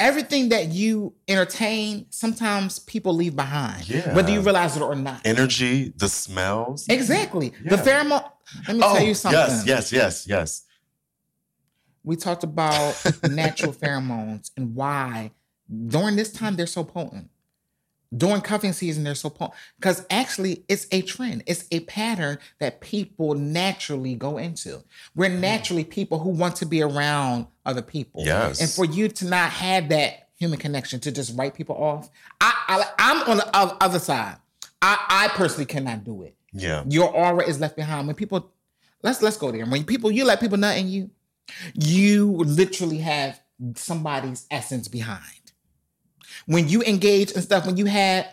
everything 0.00 0.48
that 0.48 0.68
you 0.68 1.14
entertain. 1.28 2.06
Sometimes 2.10 2.78
people 2.80 3.12
leave 3.14 3.36
behind, 3.36 3.88
Yeah. 3.88 4.12
whether 4.14 4.30
you 4.32 4.40
realize 4.40 4.76
it 4.76 4.82
or 4.82 4.94
not. 4.96 5.20
Energy, 5.24 5.92
the 5.96 6.08
smells. 6.08 6.86
Exactly. 6.88 7.52
The 7.64 7.76
pheromone. 7.76 8.28
Let 8.66 8.76
me 8.76 8.82
oh, 8.84 8.94
tell 8.96 9.04
you 9.06 9.14
something. 9.14 9.38
yes, 9.40 9.64
yes, 9.66 9.92
yes, 9.92 10.26
yes. 10.26 10.62
we 12.02 12.16
talked 12.16 12.42
about 12.42 13.00
natural 13.30 13.72
pheromones 13.72 14.50
and 14.56 14.74
why 14.74 15.30
during 15.86 16.16
this 16.16 16.32
time 16.32 16.56
they're 16.56 16.66
so 16.66 16.82
potent. 16.82 17.30
During 18.16 18.40
cuffing 18.40 18.72
season, 18.72 19.04
they're 19.04 19.14
so 19.14 19.32
because 19.78 20.04
actually 20.10 20.64
it's 20.68 20.88
a 20.90 21.02
trend. 21.02 21.44
It's 21.46 21.66
a 21.70 21.80
pattern 21.80 22.38
that 22.58 22.80
people 22.80 23.34
naturally 23.34 24.16
go 24.16 24.36
into. 24.36 24.82
We're 25.14 25.30
mm. 25.30 25.38
naturally 25.38 25.84
people 25.84 26.18
who 26.18 26.30
want 26.30 26.56
to 26.56 26.66
be 26.66 26.82
around 26.82 27.46
other 27.64 27.82
people. 27.82 28.24
Yes. 28.24 28.60
And 28.60 28.68
for 28.68 28.84
you 28.84 29.08
to 29.08 29.26
not 29.26 29.50
have 29.50 29.90
that 29.90 30.28
human 30.36 30.58
connection 30.58 30.98
to 31.00 31.12
just 31.12 31.38
write 31.38 31.54
people 31.54 31.76
off, 31.76 32.10
I, 32.40 32.52
I 32.68 32.84
I'm 32.98 33.30
on 33.30 33.36
the 33.36 33.56
other 33.80 34.00
side. 34.00 34.36
I, 34.82 34.98
I 35.08 35.28
personally 35.36 35.66
cannot 35.66 36.04
do 36.04 36.22
it 36.22 36.34
Yeah. 36.52 36.84
your 36.88 37.10
aura 37.14 37.46
is 37.46 37.60
left 37.60 37.76
behind. 37.76 38.06
When 38.06 38.16
people, 38.16 38.50
let's 39.02 39.22
let's 39.22 39.36
go 39.36 39.52
there. 39.52 39.66
When 39.66 39.84
people 39.84 40.10
you 40.10 40.24
let 40.24 40.40
people 40.40 40.58
nut 40.58 40.76
in 40.78 40.88
you, 40.88 41.10
you 41.74 42.32
literally 42.32 42.98
have 42.98 43.40
somebody's 43.74 44.46
essence 44.50 44.88
behind. 44.88 45.39
When 46.50 46.68
you 46.68 46.82
engage 46.82 47.30
and 47.32 47.42
stuff, 47.44 47.64
when 47.64 47.76
you 47.76 47.86
had, 47.86 48.28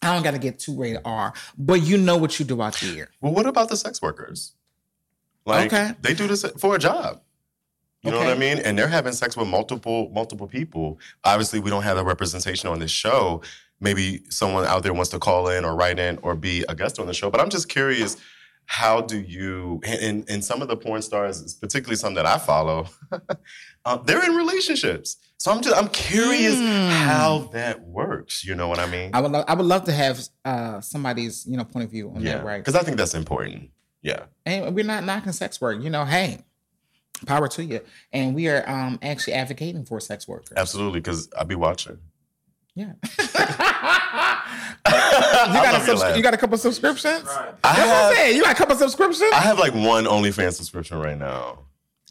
I 0.00 0.14
don't 0.14 0.22
got 0.22 0.30
to 0.30 0.38
get 0.38 0.58
too 0.58 0.74
rated 0.80 1.02
R, 1.04 1.34
but 1.58 1.82
you 1.82 1.98
know 1.98 2.16
what 2.16 2.38
you 2.38 2.46
do 2.46 2.62
out 2.62 2.78
there. 2.80 3.10
Well, 3.20 3.34
what 3.34 3.46
about 3.46 3.68
the 3.68 3.76
sex 3.76 4.00
workers? 4.00 4.52
Like 5.44 5.70
Okay. 5.72 5.92
they 6.00 6.14
do 6.14 6.26
this 6.26 6.44
for 6.58 6.76
a 6.76 6.78
job. 6.78 7.20
You 8.02 8.12
know 8.12 8.18
what 8.18 8.28
I 8.28 8.34
mean? 8.38 8.58
And 8.58 8.78
they're 8.78 8.88
having 8.88 9.12
sex 9.12 9.36
with 9.36 9.48
multiple 9.48 10.10
multiple 10.14 10.46
people. 10.46 10.98
Obviously, 11.24 11.58
we 11.60 11.68
don't 11.68 11.82
have 11.82 11.98
a 11.98 12.04
representation 12.04 12.70
on 12.70 12.78
this 12.78 12.90
show. 12.90 13.42
Maybe 13.80 14.22
someone 14.30 14.64
out 14.64 14.82
there 14.82 14.94
wants 14.94 15.10
to 15.10 15.18
call 15.18 15.48
in 15.48 15.64
or 15.64 15.74
write 15.76 15.98
in 15.98 16.18
or 16.22 16.34
be 16.34 16.64
a 16.70 16.74
guest 16.74 16.98
on 16.98 17.06
the 17.06 17.12
show. 17.12 17.28
But 17.30 17.40
I'm 17.42 17.50
just 17.50 17.68
curious, 17.68 18.16
how 18.66 19.00
do 19.02 19.18
you 19.20 19.80
and, 19.84 20.00
and, 20.00 20.30
and 20.30 20.44
some 20.44 20.62
of 20.62 20.68
the 20.68 20.76
porn 20.76 21.02
stars, 21.02 21.54
particularly 21.54 21.96
some 21.96 22.14
that 22.14 22.24
I 22.24 22.38
follow, 22.38 22.86
uh, 23.88 23.96
they're 23.96 24.24
in 24.24 24.36
relationships. 24.36 25.16
So 25.38 25.52
I'm 25.52 25.62
just 25.62 25.76
I'm 25.76 25.88
curious 25.88 26.56
Hmm. 26.56 26.88
how 27.06 27.48
that 27.52 27.80
works. 27.80 28.44
You 28.44 28.54
know 28.54 28.68
what 28.68 28.78
I 28.78 28.86
mean? 28.86 29.10
I 29.14 29.20
would 29.20 29.30
love, 29.30 29.44
I 29.46 29.54
would 29.54 29.66
love 29.66 29.84
to 29.84 29.92
have 29.92 30.20
uh, 30.44 30.80
somebody's 30.80 31.46
you 31.46 31.56
know 31.56 31.64
point 31.64 31.84
of 31.84 31.90
view 31.90 32.10
on 32.10 32.20
yeah, 32.20 32.38
that, 32.38 32.44
right? 32.44 32.58
Because 32.58 32.74
I 32.74 32.82
think 32.82 32.96
that's 32.96 33.14
important. 33.14 33.70
Yeah. 34.02 34.24
And 34.44 34.74
we're 34.74 34.84
not 34.84 35.04
knocking 35.04 35.32
sex 35.32 35.60
work. 35.60 35.82
You 35.82 35.90
know, 35.90 36.04
hey, 36.04 36.38
power 37.26 37.48
to 37.48 37.64
you. 37.64 37.80
And 38.12 38.34
we 38.34 38.48
are 38.48 38.68
um, 38.68 38.98
actually 39.02 39.34
advocating 39.34 39.84
for 39.84 40.00
sex 40.00 40.26
workers. 40.28 40.52
Absolutely, 40.56 41.00
because 41.00 41.30
I'll 41.38 41.44
be 41.44 41.54
watching. 41.54 41.98
Yeah. 42.74 42.92
you 44.88 45.52
got 45.52 45.68
a 45.68 45.72
love 45.72 45.82
subs- 45.82 46.16
you 46.16 46.22
got 46.22 46.34
a 46.34 46.36
couple 46.36 46.56
subscriptions? 46.58 47.28
I 47.28 47.44
That's 47.44 47.62
what 47.62 47.64
I'm 47.64 47.86
have, 47.86 48.14
saying. 48.14 48.36
You 48.36 48.42
got 48.42 48.52
a 48.52 48.58
couple 48.58 48.76
subscriptions? 48.76 49.30
I 49.32 49.40
have 49.40 49.58
like 49.58 49.74
one 49.74 50.04
OnlyFans 50.04 50.54
subscription 50.54 50.98
right 50.98 51.18
now. 51.18 51.64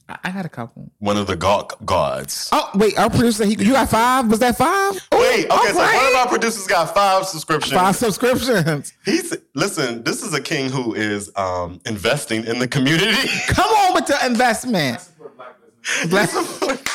I, 0.09 0.17
I 0.25 0.31
got 0.31 0.45
a 0.45 0.49
couple. 0.49 0.89
One 0.99 1.17
of 1.17 1.27
the 1.27 1.35
gawk 1.35 1.83
gods. 1.85 2.49
Oh 2.51 2.69
wait, 2.75 2.97
our 2.97 3.09
producer, 3.09 3.45
he, 3.45 3.51
you 3.61 3.73
got 3.73 3.89
five? 3.89 4.29
Was 4.29 4.39
that 4.39 4.57
five? 4.57 4.95
Ooh, 5.13 5.17
Wait, 5.19 5.45
okay, 5.45 5.53
all 5.53 5.65
so 5.67 5.75
one 5.75 6.05
of 6.07 6.15
our 6.15 6.27
producers 6.27 6.65
got 6.67 6.93
five 6.93 7.25
subscriptions. 7.25 7.73
five 7.73 7.95
subscriptions. 7.95 8.93
He's 9.03 9.35
listen. 9.53 10.03
This 10.03 10.23
is 10.23 10.33
a 10.33 10.41
king 10.41 10.69
who 10.69 10.93
is 10.93 11.31
um, 11.35 11.79
investing 11.85 12.45
in 12.45 12.59
the 12.59 12.67
community. 12.67 13.27
Come 13.47 13.69
on 13.69 13.93
with 13.95 14.05
the 14.07 14.25
investment. 14.25 15.01
support 15.01 15.35
black 15.35 15.55
business. 15.61 16.09
Bless- 16.09 16.87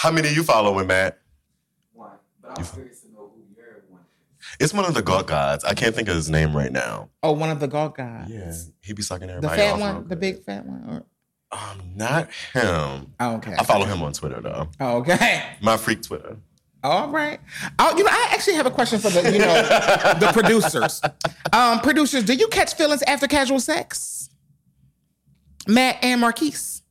How 0.00 0.10
many 0.10 0.28
you 0.30 0.42
following, 0.42 0.86
Matt? 0.86 1.18
One, 1.92 2.10
but 2.42 2.58
I'm 2.58 2.64
curious 2.64 3.00
to 3.02 3.12
know 3.12 3.30
who 3.34 3.42
your 3.56 3.82
one 3.88 4.00
is. 4.40 4.56
It's 4.60 4.74
one 4.74 4.84
of 4.84 4.94
the 4.94 5.02
gawk 5.02 5.26
gods. 5.28 5.64
I 5.64 5.74
can't 5.74 5.94
think 5.94 6.08
of 6.08 6.14
his 6.16 6.28
name 6.30 6.56
right 6.56 6.72
now. 6.72 7.10
oh, 7.22 7.32
one 7.32 7.50
of 7.50 7.60
the 7.60 7.68
God 7.68 7.94
gods. 7.96 8.30
Yeah, 8.30 8.52
he 8.80 8.92
be 8.94 9.02
sucking 9.02 9.28
The 9.28 9.34
everybody 9.34 9.60
fat 9.62 9.72
off 9.74 9.78
real 9.78 9.94
one, 9.94 10.08
the 10.08 10.16
big 10.16 10.42
fat 10.44 10.66
one. 10.66 10.84
Or, 10.88 11.04
Um, 11.50 11.92
not 11.96 12.28
him. 12.52 13.14
oh, 13.20 13.36
okay. 13.36 13.54
I 13.58 13.64
follow 13.64 13.86
him 13.86 14.02
on 14.02 14.12
Twitter 14.12 14.40
though. 14.40 14.68
Oh, 14.80 14.98
okay. 14.98 15.42
My 15.62 15.76
freak 15.76 16.02
Twitter. 16.02 16.36
All 16.84 17.08
right. 17.08 17.40
Oh, 17.78 17.96
you 17.96 18.04
know, 18.04 18.10
I 18.10 18.28
actually 18.32 18.54
have 18.54 18.66
a 18.66 18.70
question 18.70 19.00
for 19.00 19.10
the, 19.10 19.32
you 19.32 19.38
know, 19.40 19.54
the 20.20 20.30
producers. 20.32 21.00
Um, 21.52 21.80
producers, 21.80 22.22
do 22.24 22.34
you 22.34 22.48
catch 22.48 22.74
feelings 22.74 23.02
after 23.02 23.26
casual 23.26 23.58
sex? 23.60 24.30
Matt 25.66 25.96
and 26.02 26.20
Marquise. 26.20 26.82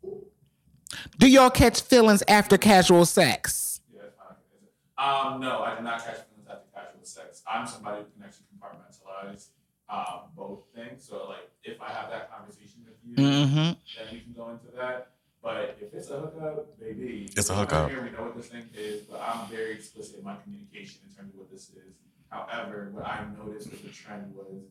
Do 1.18 1.28
y'all 1.30 1.50
catch 1.50 1.82
feelings 1.82 2.22
after 2.28 2.58
casual 2.58 3.06
sex? 3.06 3.80
Yeah, 3.94 4.02
that's 4.04 4.16
fine. 4.16 5.34
Um, 5.36 5.40
no, 5.42 5.62
I 5.64 5.76
did 5.76 5.84
not 5.84 6.00
catch 6.00 6.18
feelings 6.28 6.48
after 6.50 6.68
casual 6.74 7.04
sex. 7.04 7.42
I'm 7.50 7.66
somebody 7.66 8.04
who 8.04 8.06
can 8.14 8.24
actually 8.24 8.46
compartmentalize 8.56 9.48
um, 9.90 10.30
both 10.36 10.66
things. 10.76 11.04
So, 11.08 11.28
like, 11.30 11.50
if 11.64 11.82
I 11.82 11.90
have 11.92 12.10
that 12.12 12.30
conversation 12.30 12.77
with 12.77 12.77
you, 13.08 13.16
Mm-hmm. 13.16 13.56
then 13.56 13.78
we 14.12 14.20
can 14.20 14.34
go 14.36 14.50
into 14.50 14.76
that. 14.78 15.12
But 15.42 15.78
if 15.82 15.94
it's 15.94 16.10
a 16.10 16.20
hookup, 16.20 16.80
baby, 16.80 17.30
It's 17.38 17.50
a 17.50 17.54
hookup. 17.56 17.90
Here, 17.90 18.04
we 18.04 18.10
know 18.12 18.24
what 18.24 18.36
this 18.36 18.48
thing 18.48 18.68
is, 18.76 19.04
but 19.04 19.22
I'm 19.22 19.48
very 19.48 19.74
explicit 19.74 20.18
in 20.20 20.24
my 20.26 20.36
communication 20.44 21.02
in 21.10 21.16
terms 21.16 21.34
of 21.34 21.40
what 21.40 21.52
this 21.52 21.70
is. 21.70 21.94
However, 22.30 22.90
what 22.92 23.06
I 23.06 23.24
noticed 23.38 23.72
with 23.72 23.84
the 23.84 23.90
trend 23.90 24.34
was 24.36 24.64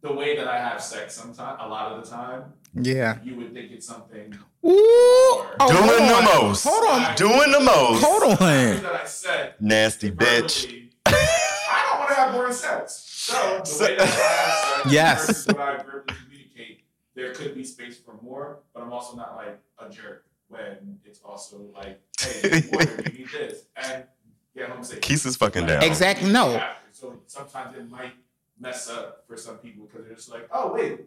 the 0.00 0.12
way 0.12 0.36
that 0.36 0.48
I 0.48 0.58
have 0.58 0.82
sex. 0.82 1.14
Sometimes, 1.14 1.58
a 1.60 1.68
lot 1.68 1.92
of 1.92 2.02
the 2.04 2.10
time, 2.10 2.52
Yeah. 2.74 3.18
you 3.22 3.36
would 3.36 3.52
think 3.52 3.70
it's 3.72 3.86
something 3.86 4.32
Ooh. 4.66 4.72
Oh, 5.60 5.68
Doing 5.68 6.08
the 6.08 6.14
on. 6.14 6.24
most. 6.48 6.64
Hold 6.64 6.84
on. 6.88 7.14
Doing 7.16 7.52
the 7.52 7.60
most. 7.60 8.02
Hold 8.02 8.22
on. 8.24 8.38
that 8.38 9.00
I 9.02 9.04
said. 9.06 9.54
Nasty 9.60 10.10
bitch. 10.10 10.88
I 11.06 11.86
don't 11.88 11.98
want 12.00 12.10
to 12.10 12.14
have 12.16 12.32
boring 12.32 12.52
sex. 12.52 13.04
So 13.08 13.34
the 13.64 13.84
way 13.84 13.96
that 13.96 14.02
I 14.02 14.06
have 14.06 14.82
sex, 14.82 14.92
Yes. 14.92 15.26
versus 15.26 15.46
what 15.46 15.60
I 15.60 15.76
verbally 15.76 16.02
communicate, 16.24 16.80
there 17.18 17.32
could 17.32 17.54
be 17.54 17.64
space 17.64 17.98
for 17.98 18.14
more, 18.22 18.60
but 18.72 18.82
I'm 18.82 18.92
also 18.92 19.16
not 19.16 19.34
like 19.34 19.60
a 19.78 19.90
jerk 19.90 20.24
when 20.48 20.98
it's 21.04 21.20
also 21.24 21.58
like, 21.74 22.00
hey, 22.20 22.68
water, 22.72 23.02
you 23.04 23.24
need 23.24 23.30
this, 23.40 23.64
and 23.76 24.04
get 24.54 24.68
home 24.68 24.84
safe. 24.84 25.00
Keith 25.00 25.26
is 25.26 25.36
fucking 25.36 25.66
down. 25.66 25.82
Exactly. 25.82 26.30
No. 26.30 26.56
After. 26.56 26.68
So 26.92 27.20
sometimes 27.26 27.76
it 27.76 27.90
might 27.90 28.14
mess 28.60 28.88
up 28.88 29.24
for 29.26 29.36
some 29.36 29.58
people 29.58 29.86
because 29.86 30.06
they're 30.06 30.16
just 30.16 30.30
like, 30.30 30.48
oh 30.52 30.72
wait, 30.72 31.00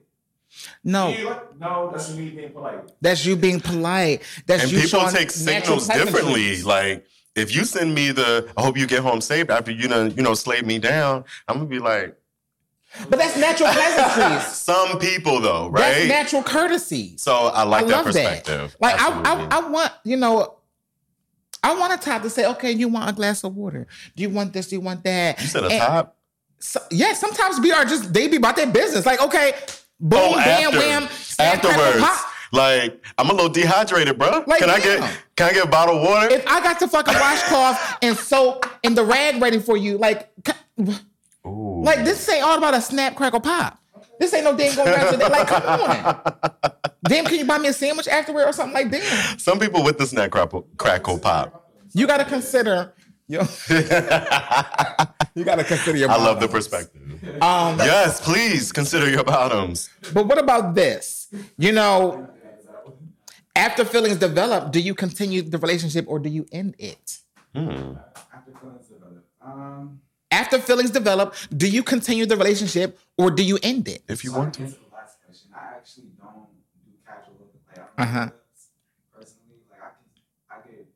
No. 0.83 1.11
like, 1.11 1.43
no, 1.57 1.89
that's 1.91 2.09
me 2.15 2.29
being 2.29 2.51
polite. 2.51 2.91
That's 3.01 3.25
you 3.25 3.35
being 3.35 3.59
polite. 3.61 4.21
That's 4.47 4.63
and 4.63 4.71
you 4.71 4.79
people 4.81 4.99
showing 4.99 5.13
take 5.13 5.35
natural 5.37 5.79
signals 5.79 6.05
differently. 6.05 6.61
Like 6.61 7.05
if 7.35 7.55
you 7.55 7.63
send 7.63 7.95
me 7.95 8.11
the 8.11 8.51
"I 8.57 8.61
hope 8.61 8.77
you 8.77 8.85
get 8.87 9.01
home 9.01 9.21
safe" 9.21 9.49
after 9.49 9.71
you 9.71 9.87
know 9.87 10.05
you 10.05 10.21
know 10.21 10.33
slayed 10.33 10.65
me 10.65 10.79
down, 10.79 11.23
I'm 11.47 11.57
gonna 11.57 11.69
be 11.69 11.79
like, 11.79 12.15
But 13.09 13.19
that's 13.19 13.37
natural 13.37 13.69
pleasantries. 13.69 14.47
some 14.55 14.99
people 14.99 15.39
though, 15.39 15.69
right? 15.69 15.79
That's 15.81 16.07
natural 16.09 16.43
courtesy. 16.43 17.15
so 17.17 17.33
I 17.47 17.63
like 17.63 17.85
I 17.85 17.87
that 17.89 18.03
perspective. 18.05 18.71
that. 18.71 18.81
Like 18.81 18.99
I, 19.01 19.07
Absolutely. 19.11 19.47
I, 19.51 19.57
I 19.59 19.69
want 19.69 19.91
you 20.03 20.17
know, 20.17 20.55
I 21.63 21.75
want 21.77 21.93
a 21.93 21.97
top 21.97 22.21
to 22.23 22.29
say, 22.29 22.45
okay, 22.47 22.71
you 22.71 22.87
want 22.87 23.09
a 23.09 23.13
glass 23.13 23.43
of 23.43 23.55
water? 23.55 23.87
Do 24.15 24.23
you 24.23 24.29
want 24.29 24.51
this? 24.53 24.67
Do 24.67 24.75
you 24.75 24.81
want 24.81 25.03
that? 25.03 25.39
you 25.41 25.47
said 25.47 25.63
a 25.63 25.67
And- 25.67 25.79
top. 25.81 26.17
So, 26.63 26.79
yeah, 26.91 27.13
sometimes 27.13 27.59
we 27.59 27.71
are 27.71 27.83
just 27.85 28.13
they 28.13 28.27
be 28.27 28.37
about 28.37 28.55
their 28.55 28.67
business. 28.67 29.03
Like, 29.03 29.19
okay, 29.19 29.53
boom, 29.99 30.19
Oh, 30.21 30.35
bam, 30.35 30.67
after. 30.73 30.77
wham, 30.77 31.03
afterwards. 31.39 31.99
pop. 32.05 32.27
Like 32.53 33.03
I'm 33.17 33.29
a 33.29 33.33
little 33.33 33.49
dehydrated, 33.49 34.19
bro. 34.19 34.43
Like, 34.45 34.59
can 34.59 34.69
I 34.69 34.79
get 34.79 34.99
can 35.37 35.49
I 35.49 35.53
get 35.53 35.65
a 35.65 35.69
bottle 35.69 35.97
of 35.97 36.03
water? 36.03 36.29
If 36.35 36.45
I 36.47 36.59
got 36.61 36.77
to 36.79 36.87
fucking 36.87 37.13
washcloth 37.15 37.97
and 38.03 38.15
soap 38.17 38.67
and 38.83 38.95
the 38.95 39.03
rag 39.05 39.41
ready 39.41 39.57
for 39.59 39.75
you, 39.77 39.97
like, 39.97 40.29
c- 40.45 40.93
Ooh. 41.45 41.81
like 41.83 42.03
this 42.05 42.27
ain't 42.29 42.43
all 42.43 42.57
about 42.57 42.73
a 42.73 42.81
snap, 42.81 43.15
crackle, 43.15 43.39
pop. 43.39 43.79
This 44.19 44.33
ain't 44.33 44.43
no 44.43 44.55
damn 44.55 44.75
going 44.75 44.91
down 44.91 45.11
to 45.11 45.17
that. 45.17 45.31
Like, 45.31 45.47
come 45.47 45.63
on. 45.81 46.71
Damn, 47.05 47.25
can 47.25 47.39
you 47.39 47.45
buy 47.45 47.57
me 47.57 47.69
a 47.69 47.73
sandwich 47.73 48.07
afterward 48.07 48.45
or 48.45 48.53
something 48.53 48.73
like 48.75 48.91
that? 48.91 49.39
Some 49.39 49.57
people 49.59 49.83
with 49.83 49.97
the 49.97 50.05
snack 50.05 50.29
crackle, 50.29 50.67
crackle 50.77 51.17
pop. 51.17 51.71
You 51.93 52.05
got 52.05 52.17
to 52.17 52.25
consider. 52.25 52.93
Yo, 53.27 53.39
you 55.35 55.43
got 55.43 55.55
to 55.55 55.63
consider 55.63 55.97
your. 55.97 56.11
I 56.11 56.17
love 56.17 56.39
the 56.39 56.47
perspective. 56.47 57.01
Um, 57.41 57.79
Yes, 57.79 58.21
please 58.21 58.71
consider 58.71 59.09
your 59.09 59.23
bottoms. 59.23 59.89
But 60.13 60.27
what 60.27 60.37
about 60.37 60.75
this? 60.75 61.27
You 61.57 61.71
know, 61.71 62.29
after 63.55 63.83
feelings 63.85 64.17
develop, 64.17 64.71
do 64.71 64.79
you 64.79 64.93
continue 64.93 65.41
the 65.41 65.57
relationship 65.57 66.05
or 66.07 66.19
do 66.19 66.29
you 66.29 66.45
end 66.51 66.75
it? 66.77 67.19
Hmm. 67.55 67.93
After 68.33 68.51
feelings 68.61 68.87
develop. 68.87 69.25
Um, 69.41 70.01
After 70.31 70.59
feelings 70.59 70.91
develop, 70.91 71.35
do 71.55 71.67
you 71.67 71.83
continue 71.83 72.25
the 72.25 72.37
relationship 72.37 72.97
or 73.17 73.29
do 73.31 73.43
you 73.43 73.59
end 73.61 73.87
it? 73.87 74.01
If 74.07 74.23
you 74.23 74.31
so 74.31 74.37
want 74.39 74.53
to 74.55 74.59
to. 74.59 74.65
answer 74.65 74.77
the 74.89 74.95
last 74.95 75.17
question, 75.25 75.49
I 75.53 75.75
actually 75.77 76.05
don't 76.17 76.47
do 76.85 76.91
casual 77.05 77.35
hookup. 77.37 77.77
Like, 77.97 78.07
Uh-huh. 78.07 78.19
uh-huh. 78.19 78.29
Personally, 79.13 79.57
like 79.69 79.81
I 79.81 79.89
can, 79.89 80.65
I 80.65 80.69
get, 80.69 80.87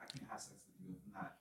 I 0.00 0.04
can 0.06 0.26
have 0.30 0.40
sex 0.40 0.52
with 0.66 0.86
you 0.88 0.94
if 0.96 1.14
not 1.14 1.32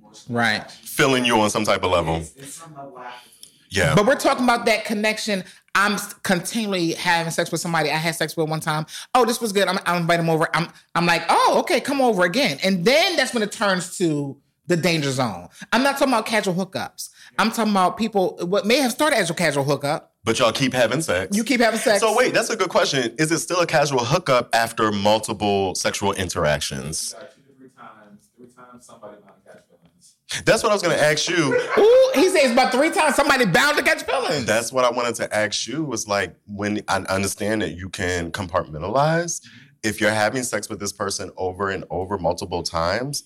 emotionally. 0.00 0.36
Right. 0.38 0.56
attached. 0.56 0.88
Feeling 0.88 1.24
you 1.24 1.38
on 1.40 1.50
some 1.50 1.64
type 1.64 1.82
of 1.84 1.90
level. 1.90 2.16
It's, 2.16 2.34
it's 2.36 2.54
some 2.54 2.74
level 2.74 2.98
after. 2.98 3.28
Yeah. 3.70 3.94
But 3.94 4.06
we're 4.06 4.14
talking 4.16 4.44
about 4.44 4.64
that 4.64 4.86
connection. 4.86 5.44
I'm 5.74 5.98
continually 6.22 6.94
having 6.94 7.30
sex 7.30 7.52
with 7.52 7.60
somebody 7.60 7.90
I 7.90 7.96
had 7.96 8.14
sex 8.14 8.34
with 8.36 8.48
one 8.48 8.60
time. 8.60 8.86
Oh, 9.14 9.26
this 9.26 9.40
was 9.42 9.52
good. 9.52 9.68
I'm, 9.68 9.78
I'm 9.84 10.00
invite 10.02 10.18
them 10.18 10.30
over. 10.30 10.48
I'm 10.54 10.68
I'm 10.94 11.04
like, 11.04 11.22
oh, 11.28 11.56
okay, 11.60 11.78
come 11.80 12.00
over 12.00 12.24
again. 12.24 12.58
And 12.64 12.84
then 12.86 13.16
that's 13.16 13.34
when 13.34 13.42
it 13.42 13.52
turns 13.52 13.98
to 13.98 14.38
the 14.68 14.76
danger 14.76 15.10
zone. 15.10 15.48
I'm 15.72 15.82
not 15.82 15.98
talking 15.98 16.12
about 16.12 16.26
casual 16.26 16.54
hookups. 16.54 17.08
I'm 17.38 17.50
talking 17.50 17.72
about 17.72 17.96
people 17.96 18.38
what 18.42 18.66
may 18.66 18.76
have 18.78 18.92
started 18.92 19.16
as 19.16 19.30
a 19.30 19.34
casual 19.34 19.64
hookup. 19.64 20.14
But 20.24 20.38
y'all 20.38 20.52
keep 20.52 20.74
having 20.74 21.00
sex. 21.00 21.34
You 21.36 21.42
keep 21.42 21.60
having 21.60 21.80
sex. 21.80 22.00
So 22.00 22.14
wait, 22.16 22.34
that's 22.34 22.50
a 22.50 22.56
good 22.56 22.68
question. 22.68 23.14
Is 23.18 23.32
it 23.32 23.38
still 23.38 23.60
a 23.60 23.66
casual 23.66 24.04
hookup 24.04 24.54
after 24.54 24.92
multiple 24.92 25.74
sexual 25.74 26.12
interactions? 26.12 27.14
Got 27.14 27.30
two 27.34 27.42
to 27.42 27.58
three 27.58 27.68
times, 27.70 28.30
three 28.36 28.46
times 28.48 28.84
somebody 28.86 29.16
not 29.24 29.42
catch 29.46 29.62
feelings. 29.68 30.16
That's 30.44 30.62
what 30.62 30.70
I 30.70 30.74
was 30.74 30.82
going 30.82 30.96
to 30.98 31.02
ask 31.02 31.28
you. 31.30 31.54
Ooh, 31.78 32.10
he 32.14 32.28
says 32.28 32.52
about 32.52 32.70
three 32.72 32.90
times 32.90 33.14
somebody 33.14 33.46
bound 33.46 33.78
to 33.78 33.82
catch 33.82 34.02
feelings. 34.02 34.44
That's 34.44 34.70
what 34.70 34.84
I 34.84 34.90
wanted 34.90 35.14
to 35.16 35.34
ask 35.34 35.66
you 35.66 35.82
was 35.82 36.06
like 36.06 36.36
when 36.46 36.82
I 36.88 36.98
understand 36.98 37.62
that 37.62 37.74
you 37.76 37.88
can 37.88 38.30
compartmentalize. 38.30 39.40
If 39.82 40.00
you're 40.00 40.10
having 40.10 40.42
sex 40.42 40.68
with 40.68 40.80
this 40.80 40.92
person 40.92 41.30
over 41.38 41.70
and 41.70 41.84
over 41.88 42.18
multiple 42.18 42.62
times, 42.62 43.24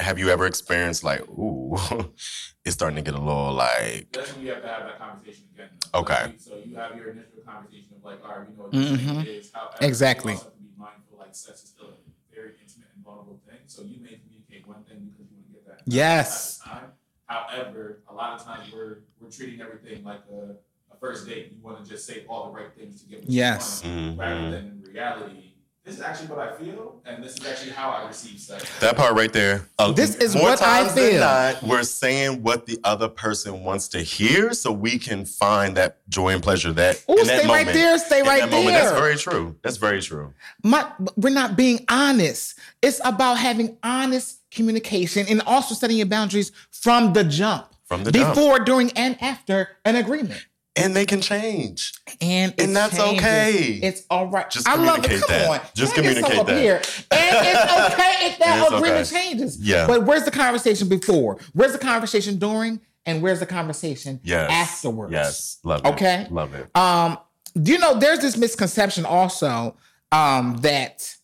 have 0.00 0.18
you 0.18 0.28
ever 0.30 0.46
experienced 0.46 1.04
like, 1.04 1.20
ooh, 1.28 1.76
it's 2.64 2.74
starting 2.74 2.96
to 2.96 3.02
get 3.02 3.14
a 3.14 3.22
little 3.22 3.52
like, 3.52 4.12
That's 4.12 4.32
when 4.32 4.42
you 4.42 4.50
have 4.50 4.62
to 4.62 4.68
have 4.68 4.84
that 4.84 4.98
conversation 4.98 5.46
again. 5.54 5.68
though. 5.92 6.00
Okay. 6.00 6.22
Like, 6.22 6.36
so 6.38 6.56
you 6.56 6.76
have 6.76 6.94
your 6.94 7.10
initial 7.10 7.42
conversation 7.46 7.96
of 7.96 8.02
like, 8.04 8.18
all 8.22 8.30
right, 8.34 8.44
we 8.48 8.54
know 8.54 8.64
what 8.66 8.74
this 8.74 8.90
thing 8.90 8.98
Mhm. 8.98 9.28
is. 9.28 9.52
However, 9.54 9.86
Exactly. 9.86 10.32
You 10.32 10.38
also 10.38 10.50
have 10.50 10.58
to 10.58 10.64
be 10.66 10.74
mindful, 10.78 11.16
like 11.18 11.34
sex 11.34 11.62
is 11.64 11.70
still 11.70 11.94
a 11.94 11.98
very 12.34 12.58
intimate 12.60 12.90
and 12.94 13.04
vulnerable 13.04 13.40
thing. 13.46 13.62
So 13.66 13.82
you 13.82 14.00
may 14.02 14.18
communicate 14.18 14.66
one 14.66 14.82
thing 14.90 15.06
because 15.06 15.30
you 15.30 15.38
want 15.38 15.46
to 15.48 15.54
get 15.54 15.64
that. 15.66 15.82
Yes. 15.86 16.58
time. 16.58 16.92
However, 17.26 18.02
a 18.08 18.14
lot 18.14 18.38
of 18.38 18.44
times 18.44 18.68
we're 18.72 19.06
we're 19.20 19.30
treating 19.30 19.60
everything 19.60 20.04
like 20.04 20.22
a, 20.30 20.58
a 20.92 20.96
first 21.00 21.26
date. 21.26 21.52
You 21.54 21.62
want 21.62 21.78
to 21.82 21.86
just 21.88 22.06
say 22.06 22.24
all 22.28 22.50
the 22.50 22.54
right 22.54 22.74
things 22.76 23.00
to 23.00 23.06
get 23.08 23.22
what 23.22 23.30
Yes. 23.32 23.82
you 23.82 23.90
want, 23.90 24.18
rather 24.18 24.34
Mhm. 24.34 24.50
than 24.50 24.66
in 24.68 24.82
reality. 24.92 25.53
This 25.84 25.96
is 25.96 26.00
actually 26.00 26.28
what 26.28 26.38
I 26.38 26.56
feel, 26.56 27.02
and 27.04 27.22
this 27.22 27.36
is 27.36 27.46
actually 27.46 27.72
how 27.72 27.90
I 27.90 28.06
receive 28.08 28.40
sex. 28.40 28.64
that 28.80 28.96
part 28.96 29.14
right 29.14 29.30
there. 29.30 29.68
uh, 29.78 29.92
This 29.92 30.16
is 30.16 30.34
more 30.34 30.44
what 30.44 30.62
I 30.62 30.80
times 30.80 30.94
than 30.94 31.10
feel. 31.10 31.20
not, 31.20 31.62
we're 31.62 31.82
saying 31.82 32.42
what 32.42 32.64
the 32.64 32.78
other 32.84 33.06
person 33.06 33.62
wants 33.62 33.88
to 33.88 33.98
hear 34.00 34.54
so 34.54 34.72
we 34.72 34.98
can 34.98 35.26
find 35.26 35.76
that 35.76 35.98
joy 36.08 36.30
and 36.32 36.42
pleasure 36.42 36.72
that 36.72 37.04
Ooh, 37.10 37.18
in 37.18 37.26
that 37.26 37.40
stay 37.40 37.48
right 37.48 37.66
moment. 37.66 37.74
there, 37.74 37.98
stay 37.98 38.20
In 38.20 38.26
right 38.26 38.40
that 38.40 38.50
moment. 38.50 38.74
That's 38.74 38.98
very 38.98 39.16
true. 39.16 39.56
That's 39.62 39.76
very 39.76 40.00
true. 40.00 40.32
My, 40.62 40.90
we're 41.16 41.28
not 41.28 41.54
being 41.54 41.84
honest. 41.90 42.58
It's 42.80 43.02
about 43.04 43.34
having 43.34 43.76
honest 43.82 44.38
communication 44.50 45.26
and 45.28 45.42
also 45.42 45.74
setting 45.74 45.98
your 45.98 46.06
boundaries 46.06 46.50
from 46.70 47.12
the 47.12 47.24
jump. 47.24 47.66
From 47.84 48.04
the 48.04 48.10
jump. 48.10 48.34
Before, 48.34 48.58
during, 48.58 48.90
and 48.92 49.22
after 49.22 49.68
an 49.84 49.96
agreement. 49.96 50.46
And 50.76 50.94
they 50.96 51.06
can 51.06 51.20
change. 51.20 51.92
And 52.20 52.52
And 52.58 52.74
that's 52.74 52.96
changes. 52.96 53.24
okay. 53.24 53.52
It's 53.82 54.02
all 54.10 54.26
right. 54.26 54.50
Just 54.50 54.68
I 54.68 54.74
love 54.74 54.98
it. 54.98 55.02
communicate 55.04 55.28
Come 55.28 55.38
that. 55.38 55.50
on. 55.62 55.66
Just 55.74 55.94
Can 55.94 56.04
I 56.04 56.14
get 56.14 56.20
some 56.20 56.30
communicate 56.30 56.46
that. 56.56 56.60
Here? 56.62 56.76
And 57.12 57.46
it's 57.46 57.72
okay 57.94 58.26
if 58.26 58.38
that 58.40 58.66
agreement 58.72 59.06
okay. 59.12 59.24
changes. 59.28 59.60
Yeah. 59.60 59.86
But 59.86 60.04
where's 60.04 60.24
the 60.24 60.30
conversation 60.32 60.88
before? 60.88 61.38
Where's 61.52 61.72
the 61.72 61.78
conversation 61.78 62.38
during? 62.38 62.80
And 63.06 63.22
where's 63.22 63.38
the 63.38 63.46
conversation 63.46 64.18
Yes. 64.24 64.50
afterwards? 64.50 65.12
Yes. 65.12 65.58
Love 65.62 65.82
it. 65.84 65.88
Okay. 65.90 66.26
Love 66.30 66.54
it. 66.54 66.74
Um, 66.76 67.18
do 67.62 67.70
you 67.70 67.78
know 67.78 67.98
there's 67.98 68.18
this 68.18 68.36
misconception 68.36 69.04
also 69.04 69.76
um, 70.10 70.56
that 70.62 71.14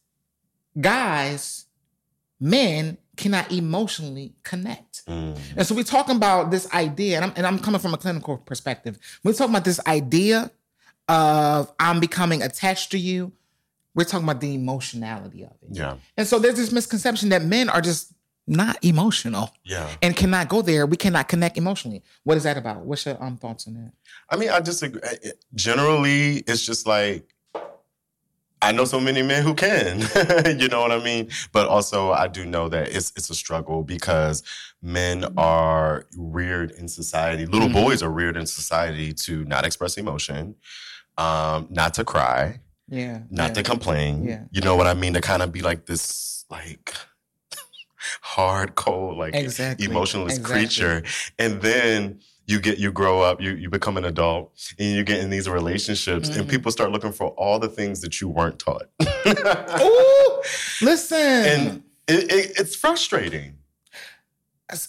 guys, 0.81 1.67
men 2.39 2.99
cannot 3.17 3.51
emotionally 3.51 4.35
connect. 4.45 4.90
Mm. 5.11 5.39
And 5.57 5.67
so 5.67 5.75
we're 5.75 5.83
talking 5.83 6.17
about 6.17 6.51
this 6.51 6.73
idea, 6.73 7.17
and 7.17 7.25
I'm, 7.27 7.33
and 7.37 7.47
I'm 7.47 7.59
coming 7.59 7.81
from 7.81 7.95
a 7.95 7.99
clinical 7.99 8.39
perspective. 8.39 8.99
We're 9.25 9.33
talking 9.33 9.55
about 9.55 9.65
this 9.65 9.81
idea 9.87 10.51
of 11.09 11.73
I'm 11.81 11.99
becoming 12.01 12.43
attached 12.43 12.93
to 12.93 12.99
you. 12.99 13.33
We're 13.95 14.05
talking 14.05 14.25
about 14.29 14.41
the 14.41 14.55
emotionality 14.55 15.43
of 15.43 15.51
it. 15.63 15.69
Yeah. 15.73 15.97
And 16.17 16.27
so 16.27 16.39
there's 16.39 16.55
this 16.55 16.71
misconception 16.71 17.31
that 17.31 17.43
men 17.43 17.69
are 17.69 17.81
just 17.81 18.13
not 18.47 18.83
emotional 18.85 19.51
Yeah. 19.65 19.89
and 20.03 20.17
cannot 20.17 20.49
go 20.49 20.63
there. 20.63 20.87
We 20.87 20.97
cannot 20.97 21.29
connect 21.29 21.59
emotionally. 21.59 22.03
What 22.25 22.37
is 22.37 22.45
that 22.45 22.57
about? 22.57 22.85
What's 22.85 23.05
your 23.07 23.23
um, 23.23 23.37
thoughts 23.37 23.67
on 23.67 23.75
that? 23.75 23.93
I 24.29 24.37
mean, 24.37 24.49
I 24.51 24.61
disagree. 24.61 25.01
Generally, 25.55 26.39
it's 26.47 26.65
just 26.65 26.87
like 26.87 27.35
I 28.63 28.73
know 28.73 28.85
so 28.85 29.01
many 29.01 29.23
men 29.23 29.43
who 29.43 29.55
can. 29.55 30.01
you 30.61 30.69
know 30.69 30.81
what 30.81 30.93
I 30.93 31.03
mean? 31.03 31.31
But 31.53 31.67
also, 31.69 32.13
I 32.13 32.29
do 32.29 32.45
know 32.45 32.69
that 32.69 32.89
it's 32.95 33.13
it's 33.17 33.31
a 33.31 33.35
struggle 33.35 33.83
because 33.83 34.43
men 34.83 35.25
are 35.39 36.07
reared 36.17 36.71
in 36.73 36.87
society. 36.89 37.47
Little 37.47 37.69
Mhm. 37.69 37.73
boys 37.85 38.03
are 38.03 38.11
reared 38.11 38.37
in 38.37 38.47
society 38.47 39.13
to 39.15 39.45
not 39.45 39.65
express 39.65 39.97
emotion, 39.97 40.57
um, 41.17 41.69
not 41.71 41.95
to 41.95 42.05
cry, 42.05 42.61
Yeah. 42.89 43.21
not 43.31 43.49
yeah. 43.51 43.55
to 43.55 43.63
complain. 43.63 44.25
Yeah. 44.25 44.43
You 44.51 44.61
know 44.61 44.77
what 44.77 44.87
I 44.87 44.95
mean? 44.95 45.15
To 45.15 45.21
kind 45.21 45.43
of 45.43 45.53
be 45.53 45.63
like 45.63 45.87
this, 45.87 46.45
like 46.51 46.95
hard, 48.21 48.75
cold, 48.75 49.17
like 49.19 49.35
Exactly. 49.35 49.87
emotionless 49.87 50.37
Exactly. 50.39 50.55
creature 50.67 51.03
and 51.39 51.61
then 51.63 52.21
you 52.51 52.61
get 52.61 52.79
you 52.79 52.91
grow 52.93 53.21
up 53.23 53.41
you 53.41 53.53
you 53.55 53.69
become 53.71 53.97
an 53.97 54.05
adult 54.05 54.53
and 54.79 54.95
you 54.97 55.03
get 55.05 55.19
in 55.21 55.31
these 55.31 55.49
relationships 55.49 56.29
and 56.29 56.47
Mhm. 56.47 56.51
people 56.51 56.71
start 56.73 56.91
looking 56.91 57.13
for 57.13 57.29
all 57.31 57.59
the 57.59 57.69
things 57.69 58.01
that 58.01 58.21
you 58.21 58.29
weren't 58.29 58.59
taught 58.59 58.85
Ooh, 59.81 60.43
listen. 60.83 61.19
and 61.19 61.83
it, 62.09 62.33
it, 62.33 62.53
it's 62.59 62.75
frustrating 62.77 63.57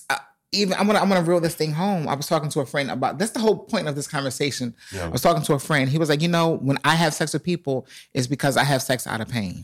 I- 0.10 0.20
even 0.54 0.74
I'm 0.78 0.86
gonna 0.86 1.00
I'm 1.00 1.08
gonna 1.08 1.22
reel 1.22 1.40
this 1.40 1.56
thing 1.56 1.72
home. 1.72 2.10
I 2.10 2.14
was 2.14 2.28
talking 2.28 2.50
to 2.50 2.60
a 2.60 2.66
friend 2.66 2.92
about 2.92 3.18
that's 3.18 3.32
the 3.32 3.40
whole 3.40 3.58
point 3.58 3.88
of 3.88 3.96
this 3.96 4.06
conversation. 4.06 4.76
yeah 4.92 5.06
I 5.06 5.08
was 5.08 5.22
talking 5.22 5.44
to 5.44 5.54
a 5.54 5.60
friend. 5.60 5.90
He 5.90 5.98
was 5.98 6.10
like, 6.10 6.22
you 6.22 6.28
know, 6.28 6.58
when 6.58 6.78
I 6.84 6.96
have 6.96 7.14
sex 7.14 7.32
with 7.32 7.44
people, 7.44 7.88
it's 8.14 8.28
because 8.28 8.58
I 8.58 8.66
have 8.66 8.82
sex 8.82 9.08
out 9.08 9.22
of 9.22 9.30
pain. 9.30 9.64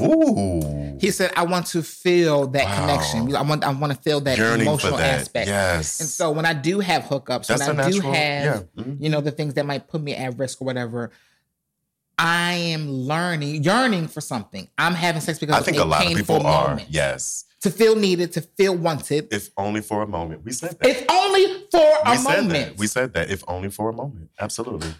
Ooh. 0.00 0.96
He 1.00 1.10
said, 1.10 1.32
I 1.36 1.44
want 1.44 1.66
to 1.68 1.82
feel 1.82 2.46
that 2.48 2.64
Wow. 2.64 2.80
connection. 2.80 3.34
I 3.36 3.42
want 3.42 3.64
I 3.64 3.72
want 3.72 3.92
to 3.92 3.98
feel 4.00 4.20
that 4.20 4.38
emotional 4.38 4.96
that 4.96 5.20
aspect. 5.20 5.48
yes 5.48 6.00
And 6.00 6.08
so 6.08 6.30
when 6.30 6.46
I 6.46 6.52
do 6.52 6.80
have 6.80 7.02
hookups, 7.04 7.46
That's 7.48 7.66
when 7.66 7.80
a 7.80 7.82
I 7.84 7.90
do 7.90 8.00
have, 8.00 8.14
yeah. 8.14 8.82
Mhm. 8.82 8.96
you 9.00 9.08
know, 9.08 9.20
the 9.20 9.32
things 9.32 9.54
that 9.54 9.66
might 9.66 9.88
put 9.88 10.00
me 10.02 10.14
at 10.14 10.38
risk 10.38 10.62
or 10.62 10.64
whatever, 10.64 11.10
I 12.16 12.52
am 12.54 12.88
learning, 12.88 13.64
yearning 13.64 14.06
for 14.06 14.20
something. 14.20 14.68
I'm 14.78 14.94
having 14.94 15.20
sex 15.20 15.38
because 15.40 15.56
i 15.56 15.62
think 15.62 15.78
a 15.78 15.84
lot 15.84 16.06
of 16.06 16.12
people 16.16 16.46
are 16.46 16.68
moment. 16.70 16.88
yes 16.90 17.44
To 17.62 17.70
feel 17.70 17.96
needed, 17.96 18.30
to 18.32 18.40
feel 18.40 18.76
wanted. 18.76 19.32
if 19.32 19.50
only 19.56 19.80
for 19.80 20.02
a 20.02 20.06
moment 20.06 20.44
we 20.44 20.52
said 20.52 20.78
that 20.78 20.86
It's 20.88 21.02
only 21.10 21.44
for 21.72 21.80
a 22.04 22.10
we 22.10 22.16
said 22.16 22.22
moment. 22.44 22.66
that 22.68 22.78
we 22.78 22.86
said 22.86 23.12
that 23.14 23.30
if 23.30 23.42
only 23.48 23.68
for 23.70 23.88
a 23.90 23.92
moment 23.92 24.30
absolutely 24.38 24.94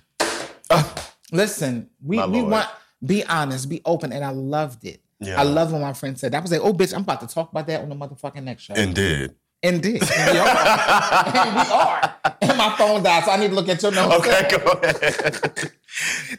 Listen, 1.32 1.90
we, 2.02 2.16
My 2.16 2.26
we 2.26 2.40
Lord. 2.40 2.50
want 2.52 2.68
be 3.04 3.24
honest, 3.24 3.68
be 3.68 3.80
open, 3.84 4.12
and 4.12 4.24
I 4.24 4.30
loved 4.30 4.84
it. 4.84 5.00
yeah 5.20 5.40
I 5.40 5.44
love 5.44 5.72
when 5.72 5.82
my 5.82 5.92
friend 5.92 6.18
said 6.18 6.32
that. 6.32 6.38
I 6.38 6.40
was 6.40 6.50
like, 6.50 6.60
oh 6.62 6.72
bitch, 6.72 6.94
I'm 6.94 7.02
about 7.02 7.20
to 7.20 7.26
talk 7.26 7.50
about 7.50 7.66
that 7.66 7.80
on 7.80 7.88
the 7.88 7.94
motherfucking 7.94 8.42
next 8.42 8.62
show. 8.64 8.74
and 8.74 8.94
did 8.94 9.34
And 9.62 9.82
did. 9.82 10.02
And 10.02 10.32
we 10.32 10.38
are. 10.38 10.48
and 11.36 11.54
we 11.54 11.72
are. 11.72 12.14
And 12.42 12.58
my 12.58 12.74
phone 12.76 13.02
died, 13.02 13.24
so 13.24 13.30
I 13.30 13.36
need 13.36 13.48
to 13.48 13.54
look 13.54 13.68
at 13.68 13.82
your 13.82 13.92
notes. 13.92 14.14
okay 14.16 14.48
go 14.50 14.72
ahead 14.72 15.70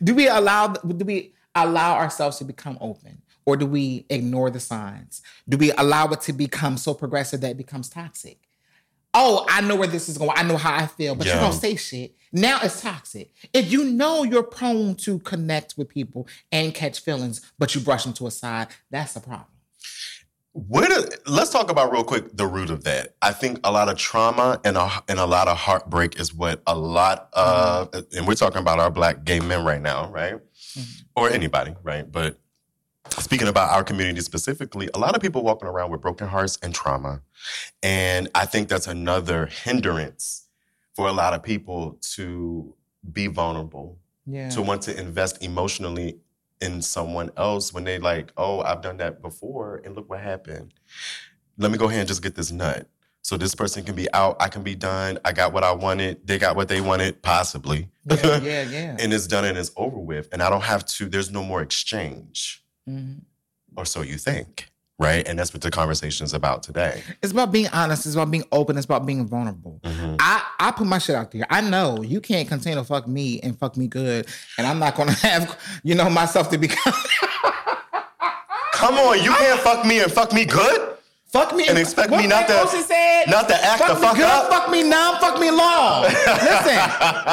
Do 0.04 0.14
we 0.16 0.28
allow 0.28 0.68
do 0.68 1.06
we 1.06 1.34
allow 1.54 1.96
ourselves 1.96 2.38
to 2.38 2.44
become 2.46 2.78
open? 2.82 3.22
Or 3.48 3.56
do 3.56 3.68
we 3.68 4.06
ignore 4.10 4.50
the 4.50 4.60
signs? 4.60 5.22
Do 5.48 5.58
we 5.58 5.72
allow 5.74 6.08
it 6.10 6.22
to 6.22 6.34
become 6.34 6.78
so 6.78 6.96
progressive 6.96 7.42
that 7.42 7.52
it 7.52 7.58
becomes 7.58 7.90
toxic? 7.90 8.40
Oh, 9.18 9.46
I 9.50 9.62
know 9.62 9.78
where 9.78 9.88
this 9.88 10.10
is 10.10 10.18
going. 10.18 10.34
I 10.36 10.44
know 10.44 10.58
how 10.58 10.76
I 10.76 10.88
feel, 10.88 11.16
but 11.16 11.26
you 11.26 11.34
don't 11.34 11.54
say 11.54 11.78
shit. 11.78 12.16
Now 12.34 12.60
it's 12.62 12.82
toxic. 12.82 13.32
If 13.54 13.72
you 13.72 13.86
know 13.86 14.24
you're 14.24 14.44
prone 14.44 14.96
to 14.96 15.20
connect 15.20 15.76
with 15.78 15.88
people 15.88 16.28
and 16.52 16.74
catch 16.74 17.00
feelings, 17.00 17.42
but 17.58 17.74
you 17.74 17.80
brush 17.80 18.04
them 18.04 18.12
to 18.14 18.28
a 18.28 18.32
side, 18.32 18.68
that's 18.92 19.16
a 19.16 19.22
problem. 19.22 19.48
Where 20.52 20.88
do, 20.88 21.04
let's 21.28 21.50
talk 21.50 21.72
about 21.72 21.92
real 21.92 22.04
quick 22.04 22.36
the 22.36 22.46
root 22.46 22.70
of 22.70 22.84
that. 22.86 23.16
I 23.22 23.32
think 23.32 23.60
a 23.64 23.72
lot 23.72 23.90
of 23.90 23.98
trauma 23.98 24.60
and 24.64 24.78
a, 24.78 24.90
and 25.08 25.20
a 25.20 25.26
lot 25.26 25.48
of 25.48 25.58
heartbreak 25.58 26.20
is 26.20 26.34
what 26.34 26.62
a 26.68 26.76
lot 26.76 27.30
of, 27.34 27.94
and 28.16 28.28
we're 28.28 28.36
talking 28.36 28.60
about 28.60 28.80
our 28.80 28.90
black 28.90 29.24
gay 29.24 29.40
men 29.40 29.64
right 29.66 29.82
now, 29.82 30.10
right? 30.12 30.36
Mm-hmm. 30.36 31.06
Or 31.16 31.30
anybody, 31.30 31.74
right? 31.84 32.10
But 32.10 32.38
speaking 33.20 33.48
about 33.48 33.70
our 33.72 33.84
community 33.84 34.22
specifically, 34.22 34.90
a 34.94 35.00
lot 35.00 35.16
of 35.16 35.22
people 35.22 35.44
walking 35.44 35.68
around 35.68 35.92
with 35.92 36.02
broken 36.02 36.28
hearts 36.28 36.58
and 36.62 36.74
trauma. 36.74 37.22
And 37.84 38.30
I 38.36 38.46
think 38.46 38.68
that's 38.70 38.88
another 38.88 39.46
hindrance 39.48 40.48
for 40.96 41.08
a 41.08 41.12
lot 41.14 41.34
of 41.34 41.44
people 41.44 41.98
to 42.16 42.74
be 43.12 43.28
vulnerable 43.28 43.98
Yeah. 44.26 44.50
to 44.50 44.62
want 44.62 44.82
to 44.84 44.98
invest 45.00 45.44
emotionally 45.44 46.18
in 46.62 46.82
someone 46.82 47.30
else 47.38 47.74
when 47.74 47.84
they 47.84 48.00
like, 48.00 48.32
oh, 48.38 48.62
I've 48.62 48.82
done 48.82 48.98
that 48.98 49.22
before 49.22 49.82
and 49.84 49.96
look 49.96 50.10
what 50.10 50.22
happened. 50.22 50.74
let 51.58 51.72
me 51.72 51.78
go 51.78 51.86
ahead 51.88 52.00
and 52.00 52.08
just 52.08 52.22
get 52.22 52.36
this 52.36 52.52
nut. 52.52 52.86
So 53.22 53.38
this 53.38 53.56
person 53.56 53.84
can 53.84 53.96
be 53.96 54.12
out, 54.14 54.36
I 54.42 54.50
can 54.50 54.62
be 54.62 54.76
done. 54.76 55.20
I 55.26 55.32
got 55.32 55.54
what 55.54 55.64
I 55.64 55.72
wanted, 55.72 56.26
they 56.28 56.38
got 56.38 56.56
what 56.56 56.68
they 56.68 56.82
wanted, 56.82 57.22
possibly. 57.22 57.90
Yeah, 58.06 58.38
yeah, 58.44 58.62
yeah. 58.64 58.98
and 59.00 59.14
it's 59.14 59.26
done 59.26 59.46
and 59.46 59.58
it's 59.58 59.72
over 59.78 59.98
with. 59.98 60.28
And 60.32 60.44
I 60.44 60.50
don't 60.50 60.64
have 60.64 60.86
to, 60.86 61.08
there's 61.08 61.32
no 61.32 61.44
more 61.44 61.62
exchange. 61.62 62.62
Mhm. 62.90 63.22
Or 63.76 63.86
so 63.86 64.02
you 64.02 64.18
think. 64.18 64.70
Right. 64.98 65.28
And 65.28 65.38
that's 65.38 65.54
what 65.54 65.62
the 65.62 65.72
conversation 65.72 66.24
is 66.24 66.34
about 66.34 66.64
today. 66.64 67.04
It's 67.22 67.34
about 67.34 67.52
being 67.52 67.68
honest. 67.74 68.06
It's 68.06 68.16
about 68.16 68.32
being 68.32 68.46
open. 68.54 68.78
It's 68.78 68.86
about 68.86 69.06
being 69.06 69.28
vulnerable. 69.28 69.82
Mhm. 69.84 70.16
I, 70.20 70.42
I 70.58 70.72
put 70.72 70.88
my 70.88 71.00
shit 71.00 71.16
out 71.18 71.32
there. 71.32 71.46
I 71.50 71.60
know 71.60 72.02
you 72.02 72.22
can't 72.22 72.48
continue 72.48 72.78
to 72.80 72.86
fuck 72.86 73.06
me 73.06 73.42
and 73.42 73.60
fuck 73.60 73.76
me 73.76 73.88
good, 73.88 74.28
and 74.58 74.66
I'm 74.66 74.80
not 74.80 74.96
gonna 74.96 75.12
have 75.28 75.60
you 75.84 75.96
know 75.96 76.10
myself 76.10 76.50
to 76.52 76.58
become 76.58 76.94
Come 78.74 78.96
on, 78.96 79.22
you 79.24 79.32
can't 79.32 79.60
fuck 79.62 79.86
me 79.86 80.00
and 80.02 80.12
fuck 80.12 80.32
me 80.34 80.46
good? 80.46 80.95
Fuck 81.36 81.56
me 81.56 81.68
And 81.68 81.78
expect 81.78 82.10
what 82.12 82.22
me 82.22 82.28
not 82.28 82.46
Frank 82.48 82.62
to- 82.62 82.68
Ocean 82.78 82.84
said, 82.88 83.26
not 83.28 83.48
to 83.50 83.56
act 83.56 83.80
fuck 83.82 83.88
the 83.90 83.96
me 83.96 84.02
fuck 84.08 84.16
good, 84.16 84.26
up? 84.26 84.50
fuck 84.50 84.70
me 84.72 84.84
numb, 84.84 85.18
fuck 85.20 85.40
me 85.40 85.52
long. 85.52 86.04
Listen, 86.04 86.80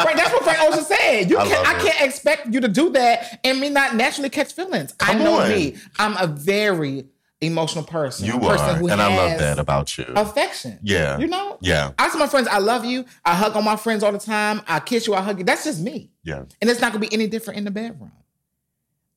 Frank, 0.03 0.17
that's 0.19 0.33
what 0.33 0.43
Frank 0.45 0.59
Ocean 0.63 0.85
said. 0.85 1.31
You 1.31 1.39
I 1.39 1.47
can't, 1.49 1.69
I 1.69 1.75
can't 1.81 2.01
expect 2.03 2.53
you 2.53 2.61
to 2.61 2.69
do 2.69 2.91
that 2.91 3.41
and 3.45 3.61
me 3.61 3.71
not 3.71 3.95
naturally 3.95 4.29
catch 4.31 4.53
feelings. 4.55 4.93
Come 4.93 5.17
I 5.21 5.25
know 5.25 5.41
on. 5.41 5.49
me. 5.49 5.77
I'm 5.99 6.17
a 6.17 6.27
very 6.27 7.07
emotional 7.41 7.85
person. 7.85 8.27
You 8.27 8.35
a 8.37 8.41
person 8.41 8.85
are. 8.85 8.91
And 8.93 9.03
I 9.03 9.17
love 9.17 9.39
that 9.39 9.59
about 9.59 9.97
you. 9.99 10.05
affection. 10.17 10.79
Yeah. 10.83 11.19
you 11.19 11.27
know. 11.27 11.59
Yeah. 11.61 11.93
I 11.99 12.09
tell 12.09 12.19
my 12.19 12.27
friends, 12.29 12.47
I 12.49 12.59
love 12.59 12.85
you. 12.85 13.05
I 13.25 13.35
hug 13.35 13.57
on 13.57 13.65
my 13.65 13.77
friends 13.77 14.03
all 14.05 14.13
the 14.13 14.19
time. 14.19 14.63
I 14.69 14.79
kiss 14.81 15.07
you. 15.07 15.15
I 15.15 15.23
hug 15.23 15.39
you. 15.39 15.45
That's 15.45 15.65
just 15.65 15.81
me. 15.81 16.11
Yeah. 16.25 16.45
And 16.61 16.71
it's 16.71 16.81
not 16.81 16.93
gonna 16.93 17.05
be 17.07 17.13
any 17.13 17.27
different 17.27 17.59
in 17.59 17.65
the 17.65 17.71
bedroom. 17.71 18.13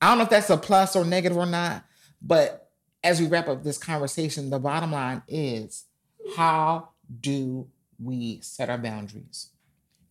I 0.01 0.09
don't 0.09 0.17
know 0.17 0.23
if 0.25 0.29
that's 0.29 0.49
a 0.49 0.57
plus 0.57 0.95
or 0.95 1.05
negative 1.05 1.37
or 1.37 1.45
not, 1.45 1.83
but 2.21 2.64
as 3.05 3.21
we 3.21 3.27
wrap 3.27 3.47
up 3.47 3.63
this 3.63 3.77
conversation, 3.77 4.49
the 4.49 4.59
bottom 4.59 4.91
line 4.91 5.21
is 5.27 5.85
how 6.35 6.89
do 7.21 7.67
we 8.03 8.39
set 8.41 8.67
our 8.67 8.79
boundaries? 8.79 9.51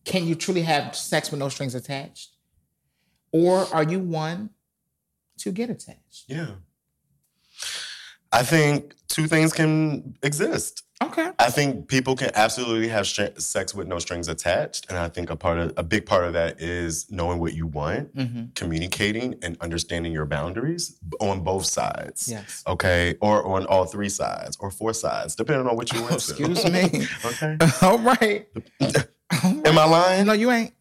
Can 0.05 0.25
you 0.25 0.33
truly 0.33 0.61
have 0.61 0.95
sex 0.95 1.29
with 1.29 1.41
no 1.41 1.49
strings 1.49 1.75
attached? 1.75 2.37
Or 3.33 3.67
are 3.73 3.83
you 3.83 3.99
one 3.99 4.51
to 5.39 5.51
get 5.51 5.69
attached? 5.69 6.23
Yeah. 6.27 6.51
I 8.31 8.43
think 8.43 8.95
two 9.09 9.27
things 9.27 9.51
can 9.51 10.15
exist. 10.23 10.83
Okay. 11.03 11.29
I 11.39 11.49
think 11.49 11.89
people 11.89 12.15
can 12.15 12.31
absolutely 12.35 12.87
have 12.87 13.05
str- 13.05 13.37
sex 13.37 13.75
with 13.75 13.85
no 13.87 13.99
strings 13.99 14.29
attached, 14.29 14.85
and 14.89 14.97
I 14.97 15.09
think 15.09 15.29
a 15.29 15.35
part 15.35 15.57
of 15.57 15.73
a 15.75 15.83
big 15.83 16.05
part 16.05 16.23
of 16.23 16.31
that 16.33 16.61
is 16.61 17.05
knowing 17.11 17.39
what 17.39 17.53
you 17.53 17.67
want, 17.67 18.15
Mm-hmm. 18.15 18.45
communicating, 18.55 19.35
and 19.41 19.57
understanding 19.59 20.13
your 20.13 20.25
boundaries 20.25 20.95
on 21.19 21.41
both 21.41 21.65
sides. 21.65 22.29
Yes. 22.31 22.63
Okay, 22.65 23.15
or 23.19 23.45
on 23.45 23.65
all 23.65 23.83
three 23.85 24.07
sides, 24.09 24.55
or 24.61 24.71
four 24.71 24.93
sides, 24.93 25.35
depending 25.35 25.67
on 25.67 25.75
what 25.75 25.91
you 25.91 25.99
want. 26.01 26.11
to. 26.11 26.15
Excuse 26.31 26.63
me. 26.71 27.05
okay. 27.25 27.57
All 27.81 27.99
right. 27.99 28.47
Am 29.43 29.77
I 29.77 29.85
lying? 29.85 30.25
No, 30.27 30.33
you 30.33 30.49
ain't. 30.51 30.73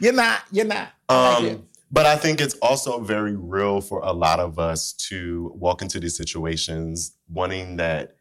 you're 0.00 0.12
not. 0.12 0.42
You're 0.50 0.64
not. 0.66 0.88
I 1.08 1.34
like 1.34 1.44
it. 1.44 1.56
Um, 1.56 1.66
but 1.94 2.04
I 2.06 2.16
think 2.16 2.40
it's 2.40 2.54
also 2.60 3.00
very 3.00 3.36
real 3.36 3.80
for 3.80 4.00
a 4.00 4.12
lot 4.12 4.40
of 4.40 4.58
us 4.58 4.92
to 5.08 5.52
walk 5.54 5.80
into 5.82 5.98
these 6.00 6.16
situations 6.16 7.16
wanting 7.28 7.76
that 7.76 8.16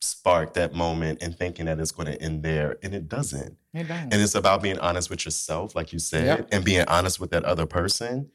spark, 0.00 0.54
that 0.54 0.72
moment, 0.74 1.22
and 1.22 1.36
thinking 1.36 1.66
that 1.66 1.78
it's 1.78 1.92
going 1.92 2.06
to 2.10 2.20
end 2.22 2.42
there, 2.42 2.78
and 2.82 2.94
it 2.94 3.08
doesn't. 3.08 3.56
You 3.74 3.84
don't. 3.84 4.12
And 4.12 4.14
it's 4.14 4.34
about 4.34 4.62
being 4.62 4.78
honest 4.78 5.10
with 5.10 5.24
yourself, 5.26 5.74
like 5.76 5.92
you 5.92 5.98
said, 5.98 6.24
Yep. 6.24 6.48
and 6.52 6.64
being 6.64 6.84
honest 6.88 7.20
with 7.20 7.30
that 7.32 7.44
other 7.44 7.66
person, 7.66 8.30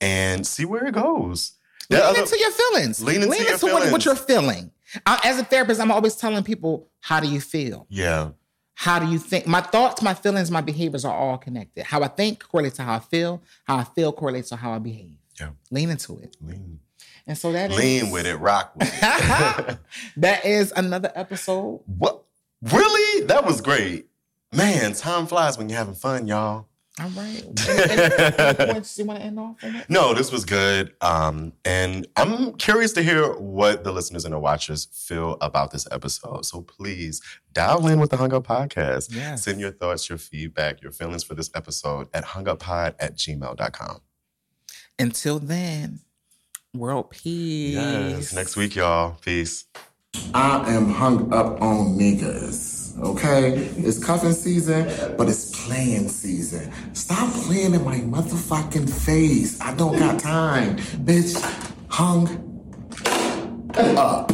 and 0.00 0.46
see 0.46 0.64
where 0.64 0.86
it 0.86 0.94
goes. 0.94 1.54
Lean 1.90 2.00
other- 2.02 2.20
into 2.20 2.38
your 2.38 2.52
feelings. 2.52 3.02
Lean 3.02 3.22
into 3.22 3.36
your 3.42 3.58
what, 3.74 3.90
what 3.92 4.04
you're 4.04 4.14
feeling. 4.14 4.70
I, 5.04 5.20
as 5.24 5.38
a 5.40 5.44
therapist, 5.44 5.80
I'm 5.80 5.90
always 5.90 6.14
telling 6.16 6.44
people, 6.44 6.88
how 7.00 7.18
do 7.20 7.28
you 7.28 7.40
feel? 7.40 7.86
yeah, 7.90 8.30
How 8.78 9.00
do 9.00 9.06
you 9.10 9.18
think? 9.18 9.44
My 9.44 9.60
thoughts, 9.60 10.02
my 10.02 10.14
feelings, 10.14 10.52
my 10.52 10.60
behaviors 10.60 11.04
are 11.04 11.12
all 11.12 11.36
connected. 11.36 11.84
How 11.84 12.00
I 12.00 12.06
think 12.06 12.46
correlates 12.46 12.76
to 12.76 12.84
how 12.84 12.94
I 12.94 13.00
feel. 13.00 13.42
How 13.64 13.76
I 13.76 13.82
feel 13.82 14.12
correlates 14.12 14.50
to 14.50 14.56
how 14.56 14.70
I 14.70 14.78
behave. 14.78 15.16
Yeah. 15.40 15.50
Lean 15.72 15.90
into 15.90 16.16
it. 16.20 16.36
lean, 16.40 16.78
And 17.26 17.36
so 17.36 17.50
that 17.50 17.72
is 17.72 17.76
lean 17.76 18.10
with 18.12 18.24
it, 18.24 18.36
rock 18.36 18.76
with 18.76 18.88
it. 18.88 19.78
that 20.18 20.44
is 20.44 20.72
another 20.76 21.10
episode. 21.16 21.80
what? 21.86 22.22
Really? 22.62 23.26
That 23.26 23.44
was 23.44 23.60
great, 23.60 24.06
man. 24.52 24.92
Time 24.92 25.26
flies 25.26 25.58
when 25.58 25.68
you're 25.68 25.78
having 25.78 25.94
fun, 25.94 26.28
y'all. 26.28 26.67
All 27.00 27.08
right. 27.10 27.44
Any, 27.68 27.92
any- 27.92 28.34
any 28.38 28.72
points 28.72 28.98
you 28.98 29.04
want 29.04 29.20
to 29.20 29.24
end 29.26 29.38
off 29.38 29.62
on? 29.62 29.82
No, 29.88 30.14
this 30.14 30.32
was 30.32 30.44
good. 30.44 30.94
Um, 31.00 31.52
and 31.64 32.06
I'm 32.16 32.54
curious 32.54 32.92
to 32.94 33.02
hear 33.02 33.32
what 33.38 33.84
the 33.84 33.92
listeners 33.92 34.24
and 34.24 34.34
the 34.34 34.38
watchers 34.38 34.86
feel 34.92 35.36
about 35.40 35.70
this 35.70 35.86
episode. 35.92 36.44
So 36.44 36.62
please 36.62 37.20
dial 37.52 37.86
in 37.86 38.00
with 38.00 38.10
the 38.10 38.16
Hung 38.16 38.32
Up 38.34 38.46
Podcast. 38.46 39.14
Yes. 39.14 39.44
Send 39.44 39.60
your 39.60 39.70
thoughts, 39.70 40.08
your 40.08 40.18
feedback, 40.18 40.82
your 40.82 40.90
feelings 40.92 41.22
for 41.24 41.34
this 41.34 41.50
episode 41.54 42.08
at 42.12 42.24
hunguppod 42.24 42.94
at 42.98 43.16
gmail.com. 43.16 44.00
Until 44.98 45.38
then, 45.38 46.00
world 46.74 47.10
peace. 47.10 47.74
Yes. 47.74 48.32
Next 48.34 48.56
week, 48.56 48.74
y'all. 48.74 49.16
Peace. 49.20 49.66
I 50.34 50.72
am 50.74 50.90
hung 50.90 51.32
up 51.32 51.60
on 51.62 51.96
niggas. 51.98 52.77
Okay, 52.98 53.52
it's 53.76 54.02
cuffing 54.02 54.32
season, 54.32 54.84
but 55.16 55.28
it's 55.28 55.64
playing 55.66 56.08
season. 56.08 56.72
Stop 56.94 57.32
playing 57.44 57.74
in 57.74 57.84
my 57.84 57.98
motherfucking 58.00 58.88
face. 58.90 59.60
I 59.60 59.74
don't 59.74 59.98
got 59.98 60.18
time, 60.18 60.76
bitch. 60.76 61.36
Hung 61.88 62.28
up. 63.76 64.32